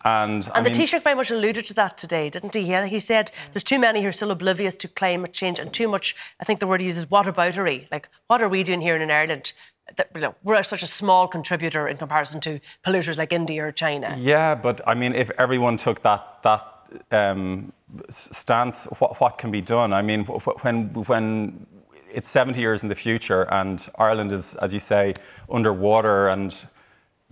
And, 0.04 0.48
I 0.52 0.58
And 0.58 0.66
the 0.66 0.70
mean, 0.70 0.80
Taoiseach 0.80 1.02
very 1.02 1.16
much 1.16 1.30
alluded 1.30 1.66
to 1.68 1.74
that 1.74 1.96
today, 1.96 2.28
didn't 2.28 2.54
he? 2.54 2.60
Yeah, 2.60 2.84
he 2.84 3.00
said 3.00 3.32
there's 3.52 3.64
too 3.64 3.78
many 3.78 4.02
who 4.02 4.08
are 4.08 4.12
still 4.12 4.30
oblivious 4.30 4.76
to 4.76 4.88
climate 4.88 5.32
change 5.32 5.58
and 5.58 5.72
too 5.72 5.88
much, 5.88 6.14
I 6.38 6.44
think 6.44 6.60
the 6.60 6.66
word 6.66 6.82
he 6.82 6.86
uses, 6.86 7.06
whataboutery. 7.06 7.90
Like, 7.90 8.10
what 8.26 8.42
are 8.42 8.48
we 8.48 8.62
doing 8.62 8.82
here 8.82 8.96
in 8.96 9.10
Ireland? 9.10 9.54
That, 9.96 10.10
you 10.14 10.20
know, 10.22 10.34
we're 10.42 10.62
such 10.62 10.82
a 10.82 10.86
small 10.86 11.28
contributor 11.28 11.86
in 11.88 11.96
comparison 11.96 12.40
to 12.42 12.60
polluters 12.86 13.18
like 13.18 13.32
India 13.32 13.66
or 13.66 13.72
China. 13.72 14.16
Yeah, 14.18 14.54
but 14.54 14.80
I 14.86 14.94
mean, 14.94 15.14
if 15.14 15.30
everyone 15.38 15.76
took 15.76 16.02
that 16.02 16.42
that 16.42 16.66
um, 17.10 17.72
stance, 18.08 18.84
what, 18.98 19.20
what 19.20 19.38
can 19.38 19.50
be 19.50 19.60
done? 19.60 19.92
I 19.92 20.02
mean, 20.02 20.24
wh- 20.24 20.42
wh- 20.42 20.64
when 20.64 20.88
when 21.06 21.66
it's 22.14 22.28
70 22.28 22.60
years 22.60 22.82
in 22.82 22.88
the 22.88 22.94
future 22.94 23.42
and 23.52 23.86
Ireland 23.98 24.32
is, 24.32 24.54
as 24.56 24.72
you 24.72 24.78
say, 24.78 25.14
underwater 25.50 26.28
and 26.28 26.64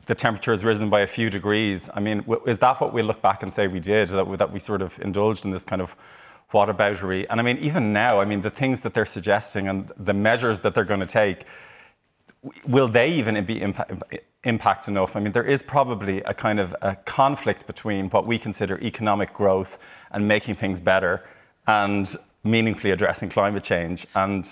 the 0.07 0.15
temperature 0.15 0.51
has 0.51 0.65
risen 0.65 0.91
by 0.91 1.01
a 1.01 1.07
few 1.07 1.31
degrees. 1.31 1.89
I 1.95 2.01
mean, 2.01 2.25
is 2.47 2.59
that 2.59 2.81
what 2.81 2.93
we 2.93 3.03
look 3.03 3.23
back 3.23 3.43
and 3.43 3.53
say 3.53 3.69
we 3.69 3.79
did? 3.79 4.09
That 4.09 4.27
we, 4.27 4.37
that 4.37 4.53
we 4.53 4.59
sort 4.59 4.83
of 4.83 4.99
indulged 5.01 5.45
in 5.45 5.53
this 5.53 5.65
kind 5.65 5.81
of 5.81 5.95
whataboutery? 6.53 7.27
And 7.31 7.39
I 7.39 7.45
mean, 7.45 7.59
even 7.59 7.93
now, 7.93 8.21
I 8.21 8.25
mean, 8.25 8.43
the 8.43 8.51
things 8.51 8.81
that 8.81 8.95
they're 8.95 9.07
suggesting 9.07 9.69
and 9.69 9.93
the 9.97 10.13
measures 10.13 10.61
that 10.61 10.75
they're 10.75 10.85
going 10.85 11.01
to 11.01 11.07
take, 11.07 11.45
will 12.67 12.89
they 12.89 13.11
even 13.11 13.45
be 13.45 13.61
impact, 13.61 13.93
impact 14.45 14.89
enough? 14.89 15.17
I 15.17 15.21
mean, 15.21 15.33
there 15.33 15.45
is 15.45 15.63
probably 15.63 16.23
a 16.23 16.35
kind 16.35 16.59
of 16.59 16.75
a 16.83 16.97
conflict 16.97 17.67
between 17.67 18.11
what 18.11 18.27
we 18.27 18.39
consider 18.39 18.79
economic 18.81 19.33
growth 19.33 19.79
and 20.11 20.27
making 20.27 20.57
things 20.57 20.81
better 20.81 21.23
and 21.67 22.17
meaningfully 22.45 22.91
addressing 22.91 23.29
climate 23.29 23.63
change. 23.63 24.07
And 24.15 24.49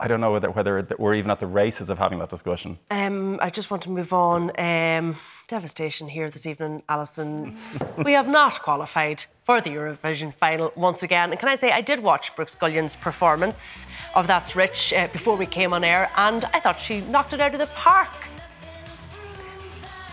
I 0.00 0.08
don't 0.08 0.20
know 0.20 0.32
whether, 0.32 0.50
whether 0.50 0.86
we're 0.98 1.14
even 1.14 1.30
at 1.30 1.40
the 1.40 1.46
races 1.46 1.90
of 1.90 1.98
having 1.98 2.18
that 2.20 2.30
discussion. 2.30 2.78
Um, 2.90 3.38
I 3.42 3.50
just 3.50 3.70
want 3.70 3.82
to 3.84 3.90
move 3.90 4.12
on. 4.12 4.50
Um, 4.58 5.16
devastation 5.46 6.08
here 6.08 6.30
this 6.30 6.46
evening, 6.46 6.82
Alison. 6.88 7.56
we 8.04 8.12
have 8.12 8.28
not 8.28 8.62
qualified 8.62 9.24
for 9.44 9.60
the 9.60 9.70
Eurovision 9.70 10.32
final 10.32 10.72
once 10.76 11.02
again. 11.02 11.30
And 11.32 11.38
can 11.38 11.48
I 11.48 11.56
say, 11.56 11.70
I 11.70 11.82
did 11.82 12.00
watch 12.00 12.34
Brooke 12.34 12.48
Scullion's 12.48 12.96
performance 12.96 13.86
of 14.14 14.26
That's 14.26 14.56
Rich 14.56 14.92
uh, 14.92 15.08
before 15.08 15.36
we 15.36 15.46
came 15.46 15.72
on 15.72 15.84
air, 15.84 16.10
and 16.16 16.46
I 16.54 16.60
thought 16.60 16.80
she 16.80 17.02
knocked 17.02 17.32
it 17.32 17.40
out 17.40 17.52
of 17.52 17.60
the 17.60 17.66
park. 17.74 18.08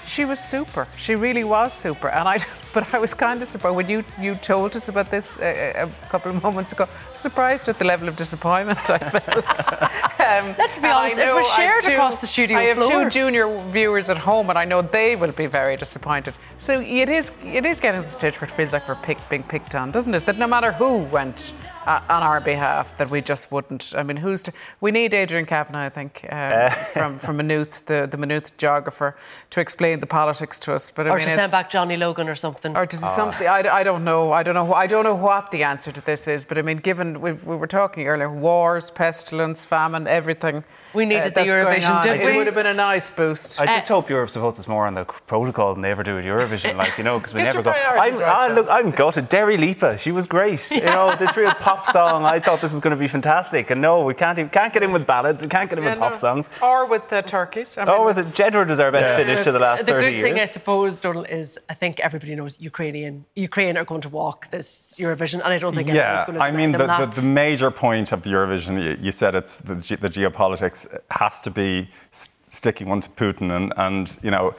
She 0.07 0.23
was 0.23 0.39
super. 0.39 0.87
She 0.97 1.15
really 1.15 1.43
was 1.43 1.73
super. 1.73 2.07
And 2.07 2.27
I, 2.29 2.39
but 2.73 2.93
I 2.93 2.99
was 2.99 3.13
kind 3.13 3.41
of 3.41 3.47
surprised 3.47 3.75
when 3.75 3.89
you, 3.89 4.03
you 4.19 4.35
told 4.35 4.75
us 4.75 4.87
about 4.87 5.11
this 5.11 5.37
a, 5.39 5.83
a 5.83 5.87
couple 6.09 6.31
of 6.31 6.41
moments 6.41 6.71
ago. 6.71 6.87
Surprised 7.13 7.67
at 7.67 7.77
the 7.77 7.85
level 7.85 8.07
of 8.07 8.15
disappointment 8.15 8.89
I 8.89 8.97
felt. 8.99 9.73
um, 10.21 10.55
Let's 10.57 10.77
be 10.77 10.87
honest, 10.87 11.17
it 11.17 11.33
was 11.33 11.47
shared 11.55 11.83
two- 11.83 11.91
across 11.91 12.21
the 12.21 12.27
studio 12.27 12.57
I 12.57 12.63
have 12.63 12.77
floor. 12.77 13.03
two 13.03 13.09
junior 13.09 13.47
viewers 13.69 14.09
at 14.09 14.17
home, 14.17 14.49
and 14.49 14.57
I 14.57 14.65
know 14.65 14.81
they 14.81 15.15
will 15.15 15.33
be 15.33 15.45
very 15.45 15.75
disappointed. 15.75 16.35
So 16.57 16.79
it 16.79 17.09
is, 17.09 17.33
it 17.43 17.65
is 17.65 17.79
getting 17.81 18.01
to 18.01 18.07
the 18.07 18.11
stage 18.13 18.39
where 18.39 18.49
it 18.49 18.53
feels 18.53 18.71
like 18.73 18.87
we're 18.87 18.95
pick, 18.95 19.17
being 19.29 19.43
picked 19.43 19.75
on, 19.75 19.91
doesn't 19.91 20.15
it? 20.15 20.25
That 20.25 20.37
no 20.37 20.47
matter 20.47 20.71
who 20.71 20.99
went 20.99 21.53
uh, 21.87 22.01
on 22.09 22.21
our 22.21 22.41
behalf, 22.41 22.97
that 22.97 23.09
we 23.09 23.21
just 23.21 23.51
wouldn't. 23.51 23.93
I 23.97 24.03
mean, 24.03 24.17
who's 24.17 24.43
to, 24.43 24.51
we 24.81 24.91
need 24.91 25.13
Adrian 25.13 25.45
Kavanagh, 25.45 25.85
I 25.85 25.89
think, 25.89 26.27
um, 26.29 26.71
from 26.93 27.17
from 27.17 27.37
Maynooth, 27.37 27.85
the 27.85 28.07
the 28.11 28.17
Maynooth 28.17 28.55
geographer, 28.57 29.15
to 29.51 29.59
explain 29.61 29.99
the 29.99 30.05
politics 30.05 30.59
to 30.59 30.73
us. 30.73 30.91
But 30.91 31.07
I 31.07 31.11
or 31.11 31.17
mean, 31.17 31.25
to 31.25 31.35
send 31.35 31.51
back 31.51 31.69
Johnny 31.69 31.97
Logan 31.97 32.27
or 32.27 32.35
something. 32.35 32.75
or 32.75 32.85
to 32.85 32.95
it 32.95 32.99
something? 32.99 33.47
I, 33.47 33.59
I 33.79 33.83
don't 33.83 34.03
know. 34.03 34.31
I 34.31 34.43
don't 34.43 34.53
know. 34.53 34.73
I 34.73 34.85
don't 34.87 35.05
know 35.05 35.15
what 35.15 35.51
the 35.51 35.63
answer 35.63 35.91
to 35.91 36.01
this 36.01 36.27
is. 36.27 36.45
But 36.45 36.57
I 36.57 36.61
mean, 36.61 36.77
given 36.77 37.21
we, 37.21 37.31
we 37.31 37.55
were 37.55 37.67
talking 37.67 38.05
earlier, 38.07 38.29
wars, 38.29 38.91
pestilence, 38.91 39.65
famine, 39.65 40.07
everything. 40.07 40.63
We 40.97 41.05
needed 41.05 41.37
uh, 41.37 41.43
the 41.43 41.49
Eurovision, 41.51 42.01
didn't 42.01 42.21
It 42.27 42.35
would 42.37 42.47
have 42.47 42.55
been 42.55 42.65
a 42.65 42.73
nice 42.73 43.07
boost. 43.11 43.61
I 43.61 43.67
just 43.67 43.87
hope 43.87 44.09
Europe 44.09 44.31
supports 44.31 44.57
us 44.61 44.67
more 44.67 44.87
on 44.87 44.95
the 44.95 45.05
protocol 45.05 45.73
than 45.75 45.83
they 45.83 45.91
ever 45.91 46.01
do 46.01 46.15
with 46.15 46.25
Eurovision, 46.25 46.75
like 46.83 46.97
you 46.97 47.03
know, 47.03 47.19
because 47.19 47.35
we 47.35 47.43
never 47.43 47.61
go. 47.61 47.71
priorities 47.71 48.19
I'm, 48.19 48.25
right, 48.25 48.51
ah, 48.51 48.53
look, 48.57 48.67
I'm 48.77 48.89
gutted. 48.89 49.29
Derry 49.29 49.57
Lipa, 49.57 49.99
she 49.99 50.11
was 50.11 50.25
great. 50.25 50.61
You 50.71 50.81
know, 50.81 51.15
this 51.15 51.37
real 51.37 51.53
pop 51.67 51.85
song. 51.97 52.25
I 52.25 52.39
thought 52.39 52.61
this 52.61 52.71
was 52.71 52.79
going 52.79 52.95
to 52.95 52.99
be 52.99 53.07
fantastic, 53.07 53.69
and 53.69 53.79
no, 53.79 54.03
we 54.03 54.15
can't 54.15 54.39
even, 54.39 54.49
can't 54.49 54.73
get 54.73 54.81
in 54.81 54.91
with 54.91 55.05
ballads. 55.05 55.43
We 55.43 55.49
can't 55.49 55.69
get 55.69 55.77
in 55.77 55.83
Yeah, 55.85 55.91
with 55.91 55.99
pop 55.99 56.15
songs. 56.15 56.49
Or 56.63 56.87
with 56.87 57.07
the 57.09 57.21
turkeys. 57.21 57.77
I 57.77 57.85
mean, 57.85 57.93
Oh, 57.95 58.05
with 58.07 58.15
the 58.15 58.21
it's- 58.21 58.37
Jedward 58.39 58.69
was 58.69 58.79
our 58.79 58.91
best 58.91 59.11
Yeah. 59.11 59.17
finish 59.21 59.43
to 59.43 59.51
the 59.51 59.59
last 59.59 59.85
the 59.85 59.91
30 59.91 60.11
good 60.11 60.23
thing, 60.23 60.39
I 60.39 60.45
suppose, 60.45 60.99
Donal, 60.99 61.25
is 61.25 61.59
I 61.69 61.75
think 61.75 61.99
everybody 61.99 62.33
knows 62.39 62.57
Ukrainian. 62.59 63.25
Ukraine 63.35 63.77
are 63.77 63.85
going 63.85 64.01
to 64.01 64.09
walk 64.09 64.49
this 64.49 64.95
Eurovision, 64.97 65.41
and 65.45 65.51
I 65.53 65.59
don't 65.59 65.75
think 65.75 65.89
anyone's 65.89 66.21
Yeah, 66.21 66.25
going 66.25 66.39
to 66.39 66.43
I 66.43 66.49
mean, 66.59 66.71
the, 66.71 66.79
the, 67.01 67.21
the 67.21 67.27
major 67.43 67.69
point 67.69 68.11
of 68.11 68.23
the 68.23 68.31
Eurovision, 68.31 68.73
you, 68.83 68.97
you 69.05 69.11
said 69.11 69.35
it's 69.35 69.57
the, 69.57 69.75
ge- 69.75 69.99
the 70.05 70.09
geopolitics 70.17 70.86
has 71.11 71.41
to 71.41 71.51
be 71.51 71.89
sticking 72.11 72.87
one 72.87 73.01
to 73.01 73.09
Putin, 73.09 73.55
and, 73.55 73.73
and 73.77 74.17
you 74.23 74.31
know, 74.31 74.55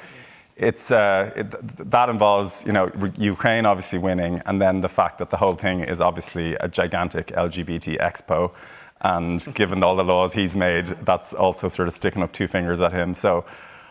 it's 0.56 0.90
uh, 0.90 1.32
it, 1.36 1.90
that 1.90 2.08
involves 2.08 2.64
you 2.66 2.72
know 2.72 2.90
Ukraine 3.16 3.66
obviously 3.66 3.98
winning, 3.98 4.42
and 4.46 4.60
then 4.60 4.80
the 4.80 4.88
fact 4.88 5.18
that 5.18 5.30
the 5.30 5.36
whole 5.36 5.54
thing 5.54 5.80
is 5.80 6.00
obviously 6.00 6.54
a 6.54 6.68
gigantic 6.68 7.28
LGBT 7.28 7.98
expo, 7.98 8.52
and 9.00 9.54
given 9.54 9.82
all 9.82 9.96
the 9.96 10.04
laws 10.04 10.32
he's 10.32 10.56
made, 10.56 10.86
that's 11.04 11.32
also 11.32 11.68
sort 11.68 11.88
of 11.88 11.94
sticking 11.94 12.22
up 12.22 12.32
two 12.32 12.48
fingers 12.48 12.80
at 12.80 12.92
him. 12.92 13.14
So. 13.14 13.44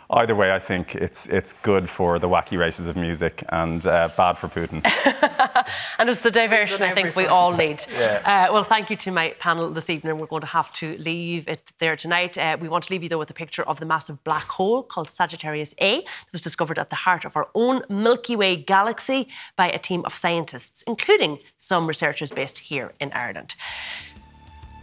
Either 0.10 0.36
way, 0.36 0.54
I 0.54 0.60
think 0.60 0.96
it's 0.96 1.28
it's 1.28 1.54
good 1.54 1.90
for 1.90 2.18
the 2.18 2.30
wacky 2.30 2.58
races 2.58 2.88
of 2.88 2.96
music 2.96 3.44
and 3.50 3.86
uh, 3.86 4.10
bad 4.16 4.38
for 4.38 4.48
Putin. 4.48 4.82
And 6.00 6.10
it's 6.10 6.22
the 6.22 6.32
diversion 6.32 6.82
I 6.82 6.94
think 6.94 7.16
we 7.16 7.26
all 7.26 7.52
need. 7.52 7.84
Yeah. 7.92 8.22
Uh, 8.50 8.54
well, 8.54 8.64
thank 8.64 8.90
you 8.90 8.96
to 8.98 9.12
my 9.12 9.30
panel 9.40 9.72
this 9.72 9.90
evening. 9.90 10.20
We're 10.20 10.28
going 10.28 10.42
to 10.42 10.48
have 10.48 10.72
to 10.74 10.98
leave 10.98 11.48
it 11.48 11.72
there 11.80 11.96
tonight. 11.96 12.38
Uh, 12.38 12.58
we 12.60 12.70
want 12.70 12.84
to 12.86 12.94
leave 12.94 13.04
you, 13.04 13.10
though, 13.10 13.18
with 13.18 13.32
a 13.32 13.34
picture 13.34 13.64
of 13.64 13.80
the 13.80 13.86
massive 13.86 14.24
black 14.24 14.48
hole 14.48 14.84
called 14.84 15.10
Sagittarius 15.10 15.74
A 15.82 16.02
that 16.02 16.32
was 16.32 16.42
discovered 16.42 16.78
at 16.78 16.90
the 16.92 16.98
heart 16.98 17.26
of 17.26 17.36
our 17.36 17.48
own 17.56 17.82
Milky 17.90 18.36
Way 18.36 18.56
galaxy 18.56 19.28
by 19.56 19.70
a 19.72 19.80
team 19.80 20.04
of 20.06 20.16
scientists, 20.16 20.84
including 20.86 21.40
some 21.58 21.88
researchers 21.88 22.30
based 22.30 22.60
here 22.60 22.94
in 23.00 23.12
Ireland. 23.14 23.56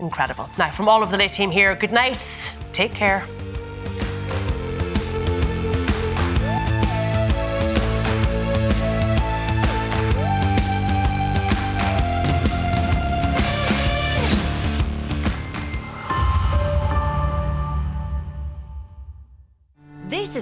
Incredible. 0.00 0.50
Now, 0.58 0.72
from 0.72 0.88
all 0.88 1.02
of 1.02 1.10
the 1.12 1.16
late 1.16 1.32
team 1.32 1.50
here, 1.52 1.74
good 1.76 1.92
night. 1.92 2.26
Take 2.72 2.92
care. 2.92 3.24